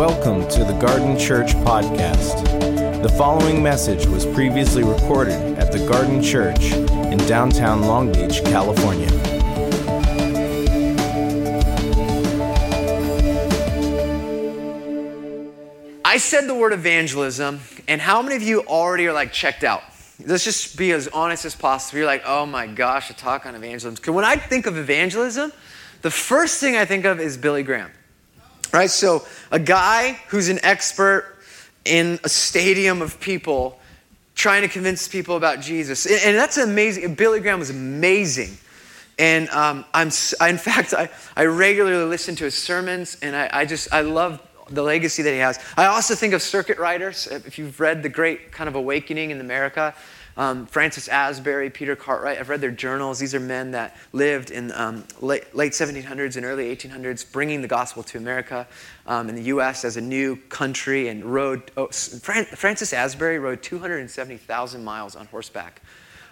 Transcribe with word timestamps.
Welcome 0.00 0.48
to 0.48 0.64
the 0.64 0.72
Garden 0.80 1.18
Church 1.18 1.52
Podcast. 1.56 2.42
The 3.02 3.08
following 3.18 3.62
message 3.62 4.06
was 4.06 4.24
previously 4.24 4.82
recorded 4.82 5.58
at 5.58 5.72
the 5.72 5.86
Garden 5.86 6.22
Church 6.22 6.72
in 6.72 7.18
downtown 7.26 7.82
Long 7.82 8.10
Beach, 8.10 8.42
California. 8.44 9.08
I 16.02 16.16
said 16.16 16.46
the 16.46 16.54
word 16.54 16.72
evangelism, 16.72 17.60
and 17.86 18.00
how 18.00 18.22
many 18.22 18.36
of 18.36 18.42
you 18.42 18.62
already 18.62 19.06
are 19.06 19.12
like 19.12 19.34
checked 19.34 19.64
out? 19.64 19.82
Let's 20.24 20.44
just 20.44 20.78
be 20.78 20.92
as 20.92 21.08
honest 21.08 21.44
as 21.44 21.54
possible. 21.54 21.98
You're 21.98 22.06
like, 22.06 22.22
oh 22.24 22.46
my 22.46 22.66
gosh, 22.66 23.10
a 23.10 23.12
talk 23.12 23.44
on 23.44 23.54
evangelism. 23.54 23.96
Because 23.96 24.14
when 24.14 24.24
I 24.24 24.36
think 24.36 24.64
of 24.64 24.78
evangelism, 24.78 25.52
the 26.00 26.10
first 26.10 26.58
thing 26.58 26.74
I 26.74 26.86
think 26.86 27.04
of 27.04 27.20
is 27.20 27.36
Billy 27.36 27.62
Graham. 27.62 27.90
Right? 28.72 28.90
So, 28.90 29.26
a 29.50 29.58
guy 29.58 30.12
who's 30.28 30.48
an 30.48 30.60
expert 30.62 31.38
in 31.84 32.20
a 32.24 32.28
stadium 32.28 33.02
of 33.02 33.20
people 33.20 33.80
trying 34.34 34.62
to 34.62 34.68
convince 34.68 35.08
people 35.08 35.36
about 35.36 35.60
Jesus. 35.60 36.06
And 36.06 36.36
that's 36.36 36.56
amazing. 36.56 37.14
Billy 37.14 37.40
Graham 37.40 37.58
was 37.58 37.70
amazing. 37.70 38.56
And 39.18 39.50
um, 39.50 39.84
I'm, 39.92 40.10
I, 40.40 40.48
in 40.48 40.58
fact, 40.58 40.94
I, 40.94 41.10
I 41.36 41.44
regularly 41.44 42.04
listen 42.04 42.36
to 42.36 42.44
his 42.44 42.54
sermons, 42.54 43.18
and 43.20 43.36
I, 43.36 43.50
I 43.52 43.64
just, 43.66 43.92
I 43.92 44.00
love 44.00 44.40
the 44.70 44.82
legacy 44.82 45.22
that 45.22 45.32
he 45.32 45.38
has. 45.38 45.58
I 45.76 45.86
also 45.86 46.14
think 46.14 46.32
of 46.32 46.40
circuit 46.42 46.78
riders. 46.78 47.26
If 47.26 47.58
you've 47.58 47.78
read 47.80 48.02
The 48.02 48.08
Great 48.08 48.52
kind 48.52 48.68
of 48.68 48.76
Awakening 48.76 49.30
in 49.30 49.40
America, 49.40 49.94
um, 50.40 50.64
Francis 50.64 51.06
Asbury, 51.06 51.68
Peter 51.68 51.94
Cartwright, 51.94 52.38
I've 52.38 52.48
read 52.48 52.62
their 52.62 52.70
journals. 52.70 53.18
These 53.18 53.34
are 53.34 53.40
men 53.40 53.72
that 53.72 53.94
lived 54.14 54.50
in 54.50 54.72
um, 54.72 55.04
late, 55.20 55.54
late 55.54 55.72
1700s 55.72 56.36
and 56.36 56.46
early 56.46 56.74
1800s, 56.74 57.30
bringing 57.30 57.60
the 57.60 57.68
gospel 57.68 58.02
to 58.04 58.16
America 58.16 58.66
um, 59.06 59.28
in 59.28 59.34
the 59.34 59.42
U.S. 59.42 59.84
as 59.84 59.98
a 59.98 60.00
new 60.00 60.36
country 60.36 61.08
and 61.08 61.26
rode. 61.26 61.70
Oh, 61.76 61.88
Fran- 61.88 62.46
Francis 62.46 62.94
Asbury 62.94 63.38
rode 63.38 63.62
270,000 63.62 64.82
miles 64.82 65.14
on 65.14 65.26
horseback, 65.26 65.82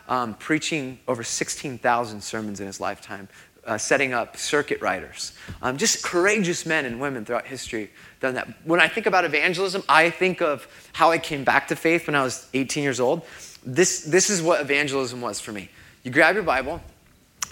um, 0.09 0.33
preaching 0.37 0.99
over 1.07 1.23
16,000 1.23 2.23
sermons 2.23 2.61
in 2.61 2.67
his 2.67 2.81
lifetime, 2.81 3.29
uh, 3.67 3.77
setting 3.77 4.15
up 4.15 4.39
circuit 4.39 4.81
riders. 4.81 5.35
Um, 5.61 5.77
just 5.77 6.03
courageous 6.03 6.65
men 6.65 6.87
and 6.87 6.99
women 6.99 7.27
throughout 7.27 7.47
history 7.47 7.91
done 8.21 8.35
that. 8.35 8.49
When 8.65 8.81
I 8.81 8.89
think 8.89 9.05
about 9.05 9.27
evangelism, 9.27 9.83
I 9.87 10.09
think 10.09 10.41
of 10.41 10.67
how 10.99 11.13
I 11.13 11.19
came 11.19 11.45
back 11.45 11.69
to 11.69 11.77
faith 11.77 12.09
when 12.09 12.17
I 12.17 12.25
was 12.25 12.49
18 12.55 12.83
years 12.83 12.99
old. 12.99 13.23
This, 13.65 14.03
this 14.03 14.31
is 14.31 14.43
what 14.43 14.61
evangelism 14.61 15.21
was 15.21 15.39
for 15.39 15.53
me. 15.53 15.71
You 16.03 16.11
grab 16.11 16.35
your 16.35 16.43
Bible, 16.43 16.81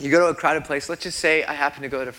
you 0.01 0.11
go 0.11 0.19
to 0.19 0.27
a 0.27 0.35
crowded 0.35 0.65
place. 0.65 0.89
Let's 0.89 1.05
just 1.05 1.21
say 1.21 1.45
I 1.45 1.53
happen 1.53 1.83
to 1.83 1.89
go 1.89 2.05
to 2.05 2.13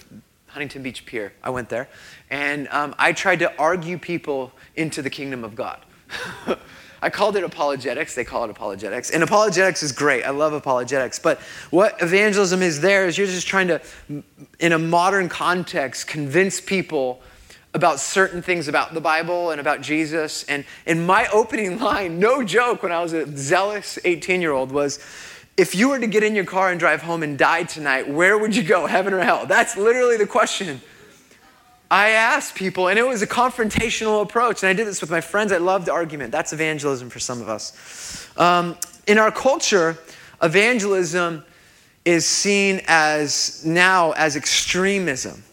Huntington 0.47 0.83
Beach 0.83 1.05
Pier. 1.05 1.33
I 1.43 1.49
went 1.49 1.67
there, 1.67 1.89
and 2.29 2.69
um, 2.69 2.95
I 2.97 3.11
tried 3.11 3.39
to 3.39 3.53
argue 3.59 3.97
people 3.97 4.53
into 4.77 5.01
the 5.01 5.09
kingdom 5.09 5.43
of 5.43 5.53
God. 5.53 5.81
I 7.01 7.09
called 7.09 7.35
it 7.35 7.43
apologetics. 7.43 8.15
They 8.15 8.23
call 8.23 8.45
it 8.45 8.49
apologetics. 8.49 9.11
And 9.11 9.21
apologetics 9.21 9.83
is 9.83 9.91
great. 9.91 10.23
I 10.23 10.29
love 10.29 10.53
apologetics. 10.53 11.19
But 11.19 11.39
what 11.71 12.01
evangelism 12.01 12.61
is 12.61 12.79
there 12.79 13.05
is 13.05 13.17
you're 13.17 13.27
just 13.27 13.47
trying 13.47 13.67
to, 13.67 13.81
in 14.59 14.71
a 14.71 14.79
modern 14.79 15.27
context, 15.27 16.07
convince 16.07 16.61
people 16.61 17.21
about 17.77 18.01
certain 18.01 18.41
things 18.41 18.67
about 18.67 18.93
the 18.93 18.99
Bible 18.99 19.51
and 19.51 19.61
about 19.61 19.79
Jesus. 19.79 20.43
And 20.45 20.65
in 20.85 21.05
my 21.05 21.27
opening 21.31 21.79
line, 21.79 22.19
no 22.19 22.43
joke, 22.43 22.83
when 22.83 22.91
I 22.91 23.01
was 23.01 23.13
a 23.13 23.25
zealous 23.37 23.97
18 24.03 24.41
year 24.41 24.51
old, 24.51 24.73
was 24.73 24.99
if 25.55 25.73
you 25.73 25.89
were 25.89 25.99
to 25.99 26.07
get 26.07 26.23
in 26.23 26.35
your 26.35 26.45
car 26.45 26.69
and 26.69 26.79
drive 26.79 27.01
home 27.01 27.23
and 27.23 27.37
die 27.37 27.63
tonight, 27.63 28.09
where 28.09 28.37
would 28.37 28.55
you 28.55 28.63
go, 28.63 28.85
heaven 28.85 29.13
or 29.13 29.21
hell? 29.21 29.45
That's 29.45 29.77
literally 29.77 30.17
the 30.17 30.27
question. 30.27 30.81
I 31.89 32.09
asked 32.09 32.55
people, 32.55 32.89
and 32.89 32.99
it 32.99 33.07
was 33.07 33.21
a 33.21 33.27
confrontational 33.27 34.21
approach. 34.21 34.61
And 34.61 34.69
I 34.69 34.73
did 34.73 34.85
this 34.85 34.99
with 34.99 35.09
my 35.09 35.21
friends. 35.21 35.51
I 35.53 35.57
loved 35.57 35.87
argument. 35.87 36.33
That's 36.33 36.51
evangelism 36.51 37.09
for 37.09 37.19
some 37.19 37.41
of 37.41 37.47
us. 37.47 38.27
Um, 38.37 38.75
in 39.07 39.17
our 39.17 39.31
culture, 39.31 39.97
evangelism 40.43 41.45
is 42.03 42.25
seen 42.25 42.81
as 42.87 43.65
now 43.65 44.11
as 44.11 44.35
extremism. 44.35 45.43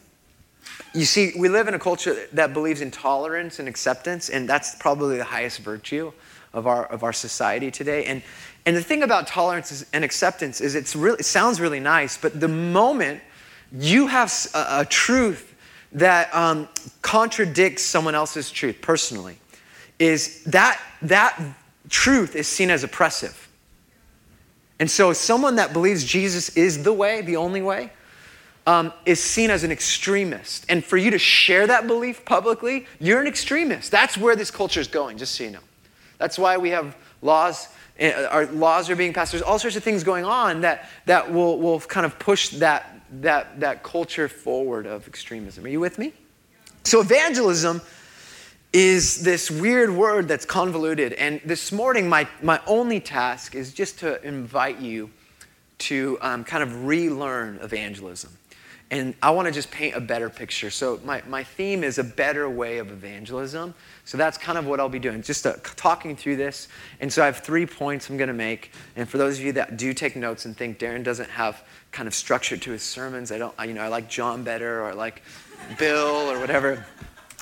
You 0.94 1.04
see, 1.04 1.32
we 1.36 1.48
live 1.48 1.66
in 1.66 1.74
a 1.74 1.78
culture 1.78 2.26
that 2.32 2.54
believes 2.54 2.80
in 2.80 2.92
tolerance 2.92 3.58
and 3.58 3.68
acceptance, 3.68 4.30
and 4.30 4.48
that's 4.48 4.76
probably 4.76 5.16
the 5.16 5.24
highest 5.24 5.58
virtue 5.58 6.12
of 6.52 6.68
our, 6.68 6.86
of 6.86 7.02
our 7.02 7.12
society 7.12 7.72
today. 7.72 8.04
And, 8.04 8.22
and 8.64 8.76
the 8.76 8.82
thing 8.82 9.02
about 9.02 9.26
tolerance 9.26 9.84
and 9.92 10.04
acceptance 10.04 10.60
is 10.60 10.76
it's 10.76 10.94
really, 10.94 11.18
it 11.18 11.24
sounds 11.24 11.60
really 11.60 11.80
nice, 11.80 12.16
but 12.16 12.40
the 12.40 12.46
moment 12.46 13.20
you 13.72 14.06
have 14.06 14.32
a, 14.54 14.80
a 14.80 14.84
truth 14.84 15.54
that 15.94 16.32
um, 16.32 16.68
contradicts 17.02 17.82
someone 17.82 18.14
else's 18.14 18.50
truth 18.50 18.78
personally, 18.80 19.38
is 19.98 20.42
that 20.44 20.80
that 21.02 21.40
truth 21.88 22.34
is 22.36 22.48
seen 22.48 22.70
as 22.70 22.84
oppressive. 22.84 23.48
And 24.80 24.90
so, 24.90 25.12
someone 25.12 25.56
that 25.56 25.72
believes 25.72 26.04
Jesus 26.04 26.56
is 26.56 26.82
the 26.82 26.92
way, 26.92 27.20
the 27.20 27.36
only 27.36 27.62
way, 27.62 27.92
um, 28.66 28.92
is 29.04 29.22
seen 29.22 29.50
as 29.50 29.64
an 29.64 29.70
extremist. 29.70 30.64
And 30.68 30.84
for 30.84 30.96
you 30.96 31.10
to 31.10 31.18
share 31.18 31.66
that 31.66 31.86
belief 31.86 32.24
publicly, 32.24 32.86
you're 32.98 33.20
an 33.20 33.26
extremist. 33.26 33.90
That's 33.90 34.16
where 34.16 34.36
this 34.36 34.50
culture 34.50 34.80
is 34.80 34.88
going, 34.88 35.18
just 35.18 35.34
so 35.34 35.44
you 35.44 35.50
know. 35.50 35.60
That's 36.18 36.38
why 36.38 36.56
we 36.56 36.70
have 36.70 36.96
laws. 37.20 37.68
Eh, 37.98 38.24
our 38.26 38.46
laws 38.46 38.88
are 38.88 38.96
being 38.96 39.12
passed. 39.12 39.32
There's 39.32 39.42
all 39.42 39.58
sorts 39.58 39.76
of 39.76 39.84
things 39.84 40.02
going 40.02 40.24
on 40.24 40.62
that, 40.62 40.88
that 41.06 41.32
will, 41.32 41.58
will 41.58 41.80
kind 41.80 42.06
of 42.06 42.18
push 42.18 42.50
that, 42.50 43.00
that, 43.20 43.60
that 43.60 43.82
culture 43.82 44.28
forward 44.28 44.86
of 44.86 45.06
extremism. 45.06 45.64
Are 45.64 45.68
you 45.68 45.80
with 45.80 45.98
me? 45.98 46.12
So, 46.84 47.00
evangelism 47.00 47.80
is 48.72 49.22
this 49.22 49.50
weird 49.50 49.90
word 49.90 50.26
that's 50.26 50.44
convoluted. 50.44 51.12
And 51.12 51.40
this 51.44 51.70
morning, 51.70 52.08
my, 52.08 52.26
my 52.42 52.60
only 52.66 52.98
task 52.98 53.54
is 53.54 53.72
just 53.72 54.00
to 54.00 54.22
invite 54.26 54.80
you 54.80 55.10
to 55.78 56.18
um, 56.20 56.44
kind 56.44 56.62
of 56.62 56.84
relearn 56.84 57.58
evangelism. 57.62 58.30
And 58.90 59.14
I 59.22 59.30
want 59.30 59.46
to 59.48 59.52
just 59.52 59.70
paint 59.70 59.96
a 59.96 60.00
better 60.00 60.28
picture. 60.28 60.70
So, 60.70 61.00
my, 61.04 61.22
my 61.26 61.42
theme 61.42 61.82
is 61.82 61.98
a 61.98 62.04
better 62.04 62.48
way 62.48 62.78
of 62.78 62.90
evangelism. 62.90 63.74
So, 64.04 64.18
that's 64.18 64.36
kind 64.36 64.58
of 64.58 64.66
what 64.66 64.78
I'll 64.78 64.88
be 64.88 64.98
doing, 64.98 65.22
just 65.22 65.46
uh, 65.46 65.54
talking 65.76 66.14
through 66.14 66.36
this. 66.36 66.68
And 67.00 67.12
so, 67.12 67.22
I 67.22 67.26
have 67.26 67.38
three 67.38 67.66
points 67.66 68.10
I'm 68.10 68.16
going 68.16 68.28
to 68.28 68.34
make. 68.34 68.72
And 68.94 69.08
for 69.08 69.18
those 69.18 69.38
of 69.38 69.44
you 69.44 69.52
that 69.52 69.76
do 69.78 69.94
take 69.94 70.16
notes 70.16 70.44
and 70.44 70.56
think 70.56 70.78
Darren 70.78 71.02
doesn't 71.02 71.30
have 71.30 71.64
kind 71.92 72.06
of 72.06 72.14
structure 72.14 72.56
to 72.56 72.70
his 72.70 72.82
sermons, 72.82 73.32
I 73.32 73.38
don't, 73.38 73.54
you 73.66 73.72
know, 73.72 73.82
I 73.82 73.88
like 73.88 74.08
John 74.08 74.44
better 74.44 74.82
or 74.82 74.90
I 74.90 74.92
like 74.92 75.22
Bill 75.78 76.30
or 76.30 76.38
whatever. 76.38 76.84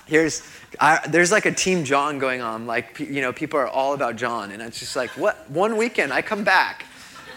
Here's, 0.06 0.42
I, 0.80 1.00
there's 1.08 1.32
like 1.32 1.46
a 1.46 1.52
team 1.52 1.84
John 1.84 2.18
going 2.18 2.40
on. 2.40 2.66
Like, 2.66 3.00
you 3.00 3.20
know, 3.20 3.32
people 3.32 3.58
are 3.58 3.68
all 3.68 3.94
about 3.94 4.16
John. 4.16 4.52
And 4.52 4.62
it's 4.62 4.78
just 4.78 4.94
like, 4.94 5.10
what? 5.10 5.50
One 5.50 5.76
weekend, 5.76 6.12
I 6.12 6.22
come 6.22 6.44
back. 6.44 6.86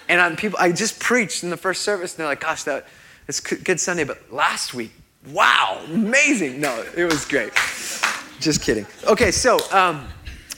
And 0.08 0.22
I'm 0.22 0.36
people, 0.36 0.60
I 0.60 0.72
just 0.72 1.00
preached 1.00 1.44
in 1.44 1.50
the 1.50 1.58
first 1.58 1.82
service, 1.82 2.14
and 2.14 2.20
they're 2.20 2.28
like, 2.28 2.42
gosh, 2.42 2.64
that 2.64 2.86
it's 3.28 3.40
Good 3.40 3.80
Sunday, 3.80 4.04
but 4.04 4.32
last 4.32 4.74
week, 4.74 4.92
wow, 5.32 5.82
amazing. 5.88 6.60
No, 6.62 6.86
it 6.96 7.06
was 7.06 7.26
great. 7.26 7.54
Just 8.40 8.62
kidding. 8.62 8.86
Okay, 9.08 9.32
so 9.32 9.58
um, 9.72 10.08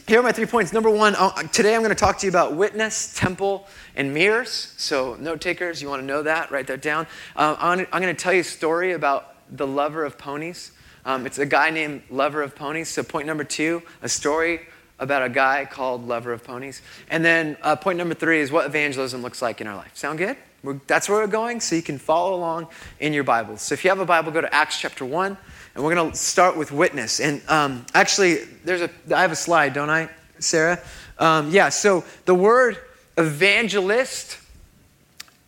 here 0.07 0.19
are 0.19 0.23
my 0.23 0.33
three 0.33 0.45
points. 0.45 0.73
Number 0.73 0.89
one, 0.89 1.15
uh, 1.15 1.31
today 1.43 1.75
I'm 1.75 1.81
going 1.81 1.89
to 1.89 1.95
talk 1.95 2.17
to 2.19 2.25
you 2.25 2.29
about 2.29 2.55
witness, 2.55 3.13
temple, 3.13 3.67
and 3.95 4.13
mirrors. 4.13 4.73
So, 4.77 5.15
note 5.15 5.39
takers, 5.39 5.81
you 5.81 5.87
want 5.87 6.01
to 6.01 6.05
know 6.05 6.23
that? 6.23 6.51
Write 6.51 6.67
that 6.67 6.81
down. 6.81 7.07
Uh, 7.35 7.55
I'm 7.59 7.85
going 8.01 8.13
to 8.15 8.21
tell 8.21 8.33
you 8.33 8.41
a 8.41 8.43
story 8.43 8.91
about 8.91 9.35
the 9.55 9.65
lover 9.65 10.03
of 10.03 10.17
ponies. 10.17 10.71
Um, 11.05 11.25
it's 11.25 11.37
a 11.37 11.45
guy 11.45 11.69
named 11.69 12.01
Lover 12.09 12.41
of 12.41 12.53
Ponies. 12.53 12.89
So, 12.89 13.01
point 13.01 13.27
number 13.27 13.45
two, 13.45 13.81
a 14.01 14.09
story 14.09 14.67
about 14.99 15.23
a 15.23 15.29
guy 15.29 15.63
called 15.63 16.05
Lover 16.05 16.33
of 16.33 16.43
Ponies. 16.43 16.81
And 17.09 17.23
then 17.23 17.55
uh, 17.61 17.77
point 17.77 17.97
number 17.97 18.13
three 18.13 18.41
is 18.41 18.51
what 18.51 18.65
evangelism 18.65 19.21
looks 19.21 19.41
like 19.41 19.61
in 19.61 19.67
our 19.67 19.75
life. 19.75 19.91
Sound 19.95 20.17
good? 20.17 20.35
We're, 20.63 20.79
that's 20.87 21.07
where 21.07 21.19
we're 21.19 21.27
going, 21.27 21.61
so 21.61 21.75
you 21.75 21.83
can 21.83 21.99
follow 21.99 22.35
along 22.35 22.67
in 22.99 23.13
your 23.13 23.23
Bibles. 23.23 23.61
So 23.61 23.73
if 23.73 23.83
you 23.83 23.89
have 23.89 23.99
a 23.99 24.05
Bible, 24.05 24.31
go 24.31 24.41
to 24.41 24.53
Acts 24.53 24.79
chapter 24.79 25.05
1, 25.05 25.37
and 25.75 25.83
we're 25.83 25.93
going 25.93 26.11
to 26.11 26.17
start 26.17 26.57
with 26.57 26.71
witness. 26.71 27.19
And 27.19 27.41
um, 27.47 27.85
actually, 27.93 28.45
there's 28.63 28.81
a, 28.81 28.89
I 29.15 29.21
have 29.21 29.31
a 29.31 29.35
slide, 29.35 29.73
don't 29.73 29.89
I, 29.89 30.09
Sarah? 30.39 30.79
Um, 31.19 31.51
yeah, 31.51 31.69
so 31.69 32.03
the 32.25 32.33
word 32.33 32.77
evangelist, 33.17 34.39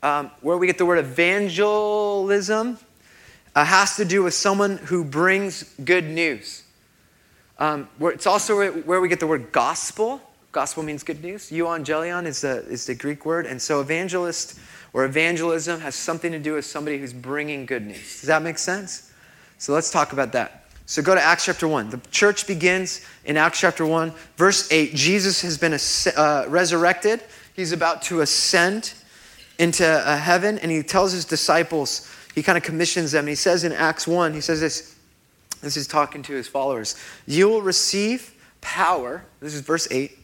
um, 0.04 0.30
where 0.42 0.58
we 0.58 0.68
get 0.68 0.78
the 0.78 0.86
word 0.86 1.00
evangelism, 1.00 2.78
uh, 3.56 3.66
has 3.66 3.96
to 3.96 4.06
do 4.06 4.24
with 4.24 4.34
someone 4.36 4.78
who 4.78 5.04
brings 5.04 5.64
good 5.84 6.06
news. 6.06 6.64
Um, 7.58 7.90
it's 8.00 8.28
also 8.28 8.72
where 8.72 9.02
we 9.02 9.10
get 9.10 9.20
the 9.20 9.28
word 9.28 9.52
gospel. 9.52 10.22
Gospel 10.52 10.82
means 10.84 11.04
good 11.04 11.22
news. 11.24 11.50
Euangelion 11.52 12.26
is 12.26 12.42
the, 12.42 12.64
is 12.68 12.86
the 12.86 12.96
Greek 12.96 13.26
word. 13.26 13.46
And 13.46 13.62
so 13.62 13.82
evangelist 13.82 14.60
or 14.94 15.06
evangelism 15.06 15.80
has 15.82 15.96
something 15.96 16.32
to 16.32 16.40
do 16.40 16.54
with 16.54 16.66
somebody 16.66 16.98
who's 16.98 17.14
bringing 17.14 17.66
good 17.66 17.86
news. 17.86 18.20
Does 18.20 18.28
that 18.28 18.42
make 18.42 18.58
sense? 18.58 19.12
So 19.58 19.74
let's 19.74 19.92
talk 19.92 20.14
about 20.14 20.32
that. 20.34 20.66
So 20.86 21.04
go 21.04 21.14
to 21.14 21.22
Acts 21.22 21.46
chapter 21.46 21.68
1. 21.68 21.92
The 21.92 22.00
church 22.10 22.48
begins 22.48 23.06
in 23.26 23.38
Acts 23.38 23.60
chapter 23.60 23.86
1, 23.86 24.12
verse 24.38 24.72
8. 24.72 24.96
Jesus 24.96 25.42
has 25.42 25.58
been 25.58 25.78
uh, 26.18 26.46
resurrected, 26.50 27.24
he's 27.56 27.72
about 27.72 28.02
to 28.04 28.22
ascend 28.22 28.94
into 29.60 29.86
uh, 29.86 30.18
heaven, 30.18 30.58
and 30.60 30.72
he 30.72 30.82
tells 30.82 31.12
his 31.12 31.26
disciples, 31.26 32.10
he 32.34 32.42
kind 32.42 32.58
of 32.58 32.64
commissions 32.64 33.12
them. 33.12 33.28
he 33.28 33.36
says 33.36 33.64
in 33.64 33.72
Acts 33.72 34.08
1, 34.08 34.34
he 34.34 34.42
says 34.42 34.62
this 34.62 34.96
This 35.62 35.78
is 35.78 35.86
talking 35.86 36.24
to 36.24 36.34
his 36.34 36.48
followers. 36.48 36.96
You 37.28 37.50
will 37.50 37.62
receive 37.62 38.34
power. 38.62 39.24
This 39.42 39.54
is 39.54 39.62
verse 39.62 39.88
8. 39.92 40.18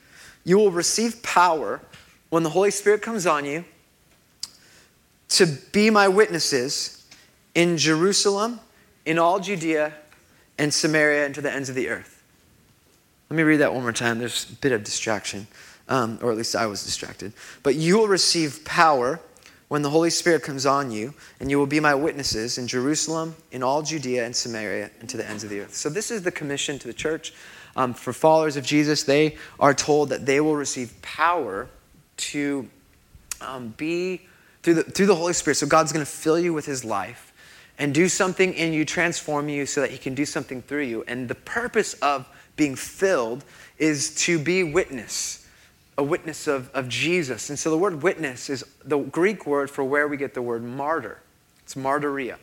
You 0.45 0.57
will 0.57 0.71
receive 0.71 1.21
power 1.21 1.81
when 2.29 2.43
the 2.43 2.49
Holy 2.49 2.71
Spirit 2.71 3.01
comes 3.01 3.27
on 3.27 3.45
you 3.45 3.65
to 5.37 5.45
be 5.45 5.89
my 5.89 6.07
witnesses 6.07 7.05
in 7.53 7.77
Jerusalem, 7.77 8.59
in 9.05 9.19
all 9.19 9.39
Judea, 9.39 9.93
and 10.57 10.73
Samaria, 10.73 11.25
and 11.25 11.35
to 11.35 11.41
the 11.41 11.51
ends 11.51 11.69
of 11.69 11.75
the 11.75 11.89
earth. 11.89 12.23
Let 13.29 13.37
me 13.37 13.43
read 13.43 13.57
that 13.57 13.73
one 13.73 13.81
more 13.81 13.91
time. 13.91 14.19
There's 14.19 14.49
a 14.49 14.53
bit 14.55 14.71
of 14.71 14.83
distraction, 14.83 15.47
um, 15.89 16.19
or 16.21 16.31
at 16.31 16.37
least 16.37 16.55
I 16.55 16.67
was 16.67 16.83
distracted. 16.83 17.33
But 17.63 17.75
you 17.75 17.97
will 17.97 18.07
receive 18.07 18.63
power 18.63 19.19
when 19.67 19.81
the 19.81 19.89
Holy 19.89 20.11
Spirit 20.11 20.43
comes 20.43 20.65
on 20.65 20.91
you, 20.91 21.13
and 21.39 21.49
you 21.49 21.57
will 21.57 21.65
be 21.65 21.79
my 21.79 21.95
witnesses 21.95 22.57
in 22.57 22.67
Jerusalem, 22.67 23.35
in 23.51 23.63
all 23.63 23.81
Judea 23.81 24.25
and 24.25 24.35
Samaria, 24.35 24.91
and 24.99 25.09
to 25.09 25.17
the 25.17 25.27
ends 25.27 25.43
of 25.43 25.49
the 25.49 25.59
earth. 25.61 25.73
So, 25.73 25.89
this 25.89 26.11
is 26.11 26.21
the 26.21 26.31
commission 26.31 26.77
to 26.79 26.87
the 26.87 26.93
church. 26.93 27.33
Um, 27.75 27.93
for 27.93 28.13
followers 28.13 28.55
of 28.55 28.63
Jesus, 28.63 29.03
they 29.03 29.35
are 29.59 29.73
told 29.73 30.09
that 30.09 30.25
they 30.25 30.39
will 30.39 30.55
receive 30.55 30.93
power 31.01 31.67
to 32.17 32.69
um, 33.41 33.73
be 33.75 34.21
through 34.65 34.73
the, 34.73 34.83
through 34.83 35.05
the 35.05 35.15
Holy 35.15 35.33
Spirit. 35.33 35.55
So, 35.55 35.67
God's 35.67 35.93
going 35.93 36.05
to 36.05 36.11
fill 36.11 36.37
you 36.37 36.53
with 36.53 36.65
His 36.65 36.83
life 36.83 37.31
and 37.77 37.93
do 37.93 38.09
something 38.09 38.53
in 38.53 38.73
you, 38.73 38.83
transform 38.83 39.47
you 39.47 39.65
so 39.65 39.79
that 39.81 39.91
He 39.91 39.97
can 39.97 40.15
do 40.15 40.25
something 40.25 40.61
through 40.61 40.83
you. 40.83 41.05
And 41.07 41.29
the 41.29 41.35
purpose 41.35 41.93
of 41.95 42.27
being 42.57 42.75
filled 42.75 43.45
is 43.77 44.13
to 44.15 44.37
be 44.37 44.63
witness 44.63 45.45
a 45.97 46.03
witness 46.03 46.47
of, 46.47 46.69
of 46.73 46.89
Jesus. 46.89 47.49
And 47.49 47.57
so 47.57 47.69
the 47.69 47.77
word 47.77 48.03
witness 48.03 48.49
is 48.49 48.65
the 48.83 48.97
Greek 48.97 49.45
word 49.45 49.69
for 49.69 49.83
where 49.83 50.07
we 50.07 50.17
get 50.17 50.33
the 50.33 50.41
word 50.41 50.63
martyr. 50.63 51.21
It's 51.63 51.75
martyria. 51.75 52.35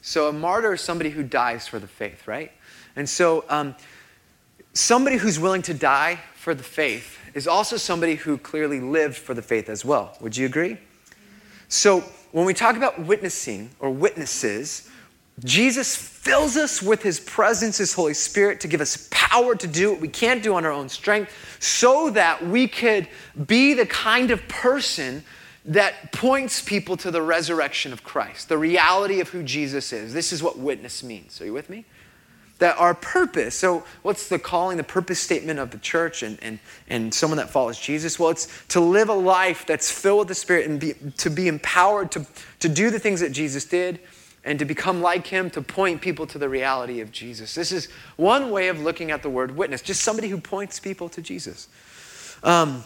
So 0.00 0.28
a 0.28 0.32
martyr 0.32 0.74
is 0.74 0.80
somebody 0.80 1.10
who 1.10 1.22
dies 1.22 1.66
for 1.66 1.78
the 1.78 1.86
faith, 1.86 2.26
right? 2.26 2.52
And 2.94 3.08
so 3.08 3.44
um, 3.48 3.74
somebody 4.72 5.16
who's 5.16 5.38
willing 5.38 5.62
to 5.62 5.74
die 5.74 6.20
for 6.34 6.54
the 6.54 6.62
faith 6.62 7.18
is 7.34 7.46
also 7.46 7.76
somebody 7.76 8.14
who 8.14 8.38
clearly 8.38 8.80
lived 8.80 9.16
for 9.16 9.34
the 9.34 9.42
faith 9.42 9.68
as 9.68 9.84
well. 9.84 10.16
Would 10.20 10.36
you 10.36 10.46
agree? 10.46 10.78
So 11.68 12.00
when 12.32 12.46
we 12.46 12.54
talk 12.54 12.76
about 12.76 12.98
witnessing 13.00 13.70
or 13.78 13.90
witnesses, 13.90 14.88
Jesus 15.44 15.94
fills 15.94 16.56
us 16.56 16.82
with 16.82 17.02
his 17.02 17.20
presence, 17.20 17.78
his 17.78 17.92
Holy 17.92 18.14
Spirit, 18.14 18.60
to 18.60 18.68
give 18.68 18.80
us 18.80 19.08
power 19.10 19.54
to 19.54 19.66
do 19.66 19.90
what 19.90 20.00
we 20.00 20.08
can't 20.08 20.42
do 20.42 20.54
on 20.54 20.64
our 20.64 20.72
own 20.72 20.88
strength, 20.88 21.32
so 21.60 22.10
that 22.10 22.46
we 22.46 22.66
could 22.68 23.08
be 23.46 23.74
the 23.74 23.86
kind 23.86 24.30
of 24.30 24.46
person 24.48 25.24
that 25.66 26.12
points 26.12 26.62
people 26.62 26.96
to 26.96 27.10
the 27.10 27.20
resurrection 27.20 27.92
of 27.92 28.04
Christ, 28.04 28.48
the 28.48 28.56
reality 28.56 29.20
of 29.20 29.28
who 29.28 29.42
Jesus 29.42 29.92
is. 29.92 30.14
This 30.14 30.32
is 30.32 30.42
what 30.42 30.58
witness 30.58 31.02
means. 31.02 31.40
Are 31.40 31.44
you 31.44 31.52
with 31.52 31.68
me? 31.68 31.84
That 32.58 32.78
our 32.78 32.94
purpose, 32.94 33.54
so 33.54 33.84
what's 34.02 34.28
the 34.28 34.38
calling, 34.38 34.78
the 34.78 34.82
purpose 34.84 35.20
statement 35.20 35.58
of 35.58 35.70
the 35.70 35.78
church 35.78 36.22
and, 36.22 36.38
and, 36.42 36.58
and 36.88 37.12
someone 37.12 37.36
that 37.36 37.50
follows 37.50 37.78
Jesus? 37.78 38.18
Well, 38.18 38.30
it's 38.30 38.48
to 38.68 38.80
live 38.80 39.10
a 39.10 39.14
life 39.14 39.66
that's 39.66 39.90
filled 39.90 40.20
with 40.20 40.28
the 40.28 40.34
Spirit 40.34 40.66
and 40.66 40.80
be, 40.80 40.94
to 41.18 41.28
be 41.28 41.48
empowered 41.48 42.10
to, 42.12 42.26
to 42.60 42.68
do 42.68 42.90
the 42.90 42.98
things 42.98 43.20
that 43.20 43.32
Jesus 43.32 43.66
did 43.66 44.00
and 44.42 44.58
to 44.58 44.64
become 44.64 45.02
like 45.02 45.26
him, 45.26 45.50
to 45.50 45.60
point 45.60 46.00
people 46.00 46.26
to 46.28 46.38
the 46.38 46.48
reality 46.48 47.00
of 47.00 47.10
Jesus. 47.10 47.54
This 47.54 47.72
is 47.72 47.88
one 48.16 48.50
way 48.50 48.68
of 48.68 48.80
looking 48.80 49.10
at 49.10 49.22
the 49.22 49.28
word 49.28 49.54
witness, 49.54 49.82
just 49.82 50.02
somebody 50.02 50.28
who 50.28 50.38
points 50.38 50.80
people 50.80 51.08
to 51.10 51.20
Jesus. 51.20 51.68
Um, 52.42 52.84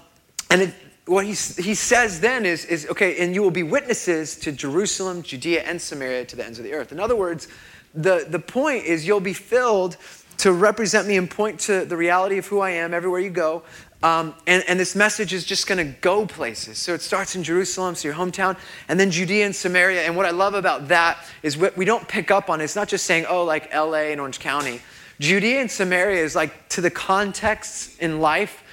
and 0.50 0.62
it, 0.62 0.74
what 1.04 1.24
he, 1.24 1.32
he 1.32 1.74
says 1.74 2.20
then 2.20 2.46
is, 2.46 2.64
is 2.64 2.86
okay, 2.88 3.18
and 3.18 3.34
you 3.34 3.42
will 3.42 3.50
be 3.50 3.62
witnesses 3.62 4.36
to 4.38 4.52
Jerusalem, 4.52 5.22
Judea, 5.22 5.62
and 5.62 5.80
Samaria 5.80 6.24
to 6.24 6.36
the 6.36 6.44
ends 6.44 6.58
of 6.58 6.64
the 6.64 6.72
earth. 6.72 6.92
In 6.92 6.98
other 6.98 7.16
words, 7.16 7.48
the, 7.94 8.26
the 8.28 8.38
point 8.38 8.84
is 8.84 9.06
you'll 9.06 9.20
be 9.20 9.32
filled 9.32 9.96
to 10.38 10.52
represent 10.52 11.06
me 11.06 11.16
and 11.16 11.30
point 11.30 11.60
to 11.60 11.84
the 11.84 11.96
reality 11.96 12.38
of 12.38 12.46
who 12.46 12.60
I 12.60 12.70
am 12.70 12.94
everywhere 12.94 13.20
you 13.20 13.30
go. 13.30 13.62
Um, 14.02 14.34
and, 14.46 14.64
and, 14.66 14.80
this 14.80 14.96
message 14.96 15.34
is 15.34 15.44
just 15.44 15.66
going 15.66 15.76
to 15.76 15.92
go 16.00 16.24
places. 16.24 16.78
So 16.78 16.94
it 16.94 17.02
starts 17.02 17.36
in 17.36 17.42
Jerusalem, 17.42 17.94
so 17.94 18.08
your 18.08 18.16
hometown, 18.16 18.56
and 18.88 18.98
then 18.98 19.10
Judea 19.10 19.44
and 19.44 19.54
Samaria. 19.54 20.04
And 20.04 20.16
what 20.16 20.24
I 20.24 20.30
love 20.30 20.54
about 20.54 20.88
that 20.88 21.18
is 21.42 21.58
what 21.58 21.76
we 21.76 21.84
don't 21.84 22.08
pick 22.08 22.30
up 22.30 22.48
on. 22.48 22.62
It's 22.62 22.74
not 22.74 22.88
just 22.88 23.04
saying, 23.04 23.26
oh, 23.28 23.44
like 23.44 23.74
LA 23.74 24.08
and 24.08 24.18
Orange 24.18 24.40
County. 24.40 24.80
Judea 25.18 25.60
and 25.60 25.70
Samaria 25.70 26.24
is 26.24 26.34
like 26.34 26.70
to 26.70 26.80
the 26.80 26.90
contexts 26.90 27.98
in 27.98 28.20
life 28.20 28.64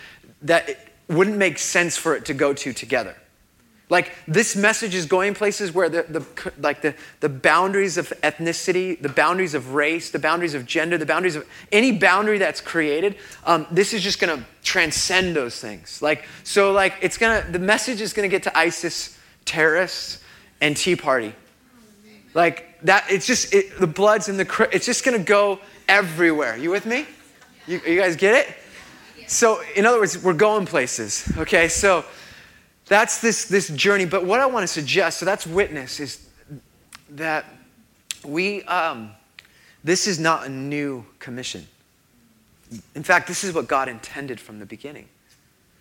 that 0.43 0.69
it 0.69 0.79
wouldn't 1.09 1.35
make 1.35 1.59
sense 1.59 1.97
for 1.97 2.15
it 2.15 2.23
to 2.25 2.33
go 2.33 2.53
to 2.53 2.71
together. 2.71 3.17
Like 3.89 4.11
this 4.27 4.55
message 4.55 4.93
is 4.93 5.05
going 5.05 5.33
places 5.33 5.71
where 5.71 5.87
the, 5.87 6.03
the, 6.09 6.51
like 6.59 6.81
the, 6.81 6.93
the 7.21 7.29
boundaries 7.29 7.97
of 7.97 8.09
ethnicity, 8.21 9.01
the 9.01 9.07
boundaries 9.09 9.53
of 9.53 9.73
race, 9.73 10.09
the 10.11 10.19
boundaries 10.19 10.53
of 10.53 10.65
gender, 10.65 10.97
the 10.97 11.05
boundaries 11.05 11.37
of 11.37 11.47
any 11.71 11.93
boundary 11.93 12.37
that's 12.37 12.59
created, 12.59 13.15
um, 13.45 13.65
this 13.71 13.93
is 13.93 14.03
just 14.03 14.19
to 14.37 14.43
transcend 14.61 15.37
those 15.37 15.61
things. 15.61 16.01
Like 16.01 16.25
so, 16.43 16.73
like 16.73 16.95
it's 17.01 17.17
gonna 17.17 17.45
the 17.49 17.59
message 17.59 18.01
is 18.01 18.11
to 18.29 18.31
get 18.31 18.43
to 18.43 18.57
ISIS 18.57 19.17
terrorists 19.45 20.21
and 20.59 20.75
Tea 20.75 20.97
Party. 20.97 21.33
Like 22.33 22.81
that, 22.83 23.05
it's 23.09 23.25
just 23.25 23.53
it, 23.53 23.79
the 23.79 23.87
bloods 23.87 24.27
and 24.27 24.37
the 24.37 24.69
it's 24.73 24.85
just 24.85 25.05
to 25.17 25.23
go 25.23 25.59
everywhere. 25.87 26.57
You 26.57 26.71
with 26.71 26.85
me? 26.85 27.05
You, 27.67 27.79
you 27.87 27.99
guys 27.99 28.17
get 28.17 28.35
it? 28.35 28.55
So, 29.27 29.61
in 29.75 29.85
other 29.85 29.99
words, 29.99 30.21
we're 30.23 30.33
going 30.33 30.65
places. 30.65 31.29
Okay, 31.37 31.67
so 31.67 32.05
that's 32.87 33.19
this, 33.19 33.45
this 33.45 33.67
journey. 33.69 34.05
But 34.05 34.25
what 34.25 34.39
I 34.39 34.45
want 34.45 34.63
to 34.63 34.67
suggest, 34.67 35.19
so 35.19 35.25
that's 35.25 35.45
witness, 35.45 35.99
is 35.99 36.27
that 37.11 37.45
we, 38.25 38.63
um, 38.63 39.11
this 39.83 40.07
is 40.07 40.19
not 40.19 40.45
a 40.45 40.49
new 40.49 41.05
commission. 41.19 41.67
In 42.95 43.03
fact, 43.03 43.27
this 43.27 43.43
is 43.43 43.53
what 43.53 43.67
God 43.67 43.87
intended 43.87 44.39
from 44.39 44.59
the 44.59 44.65
beginning. 44.65 45.07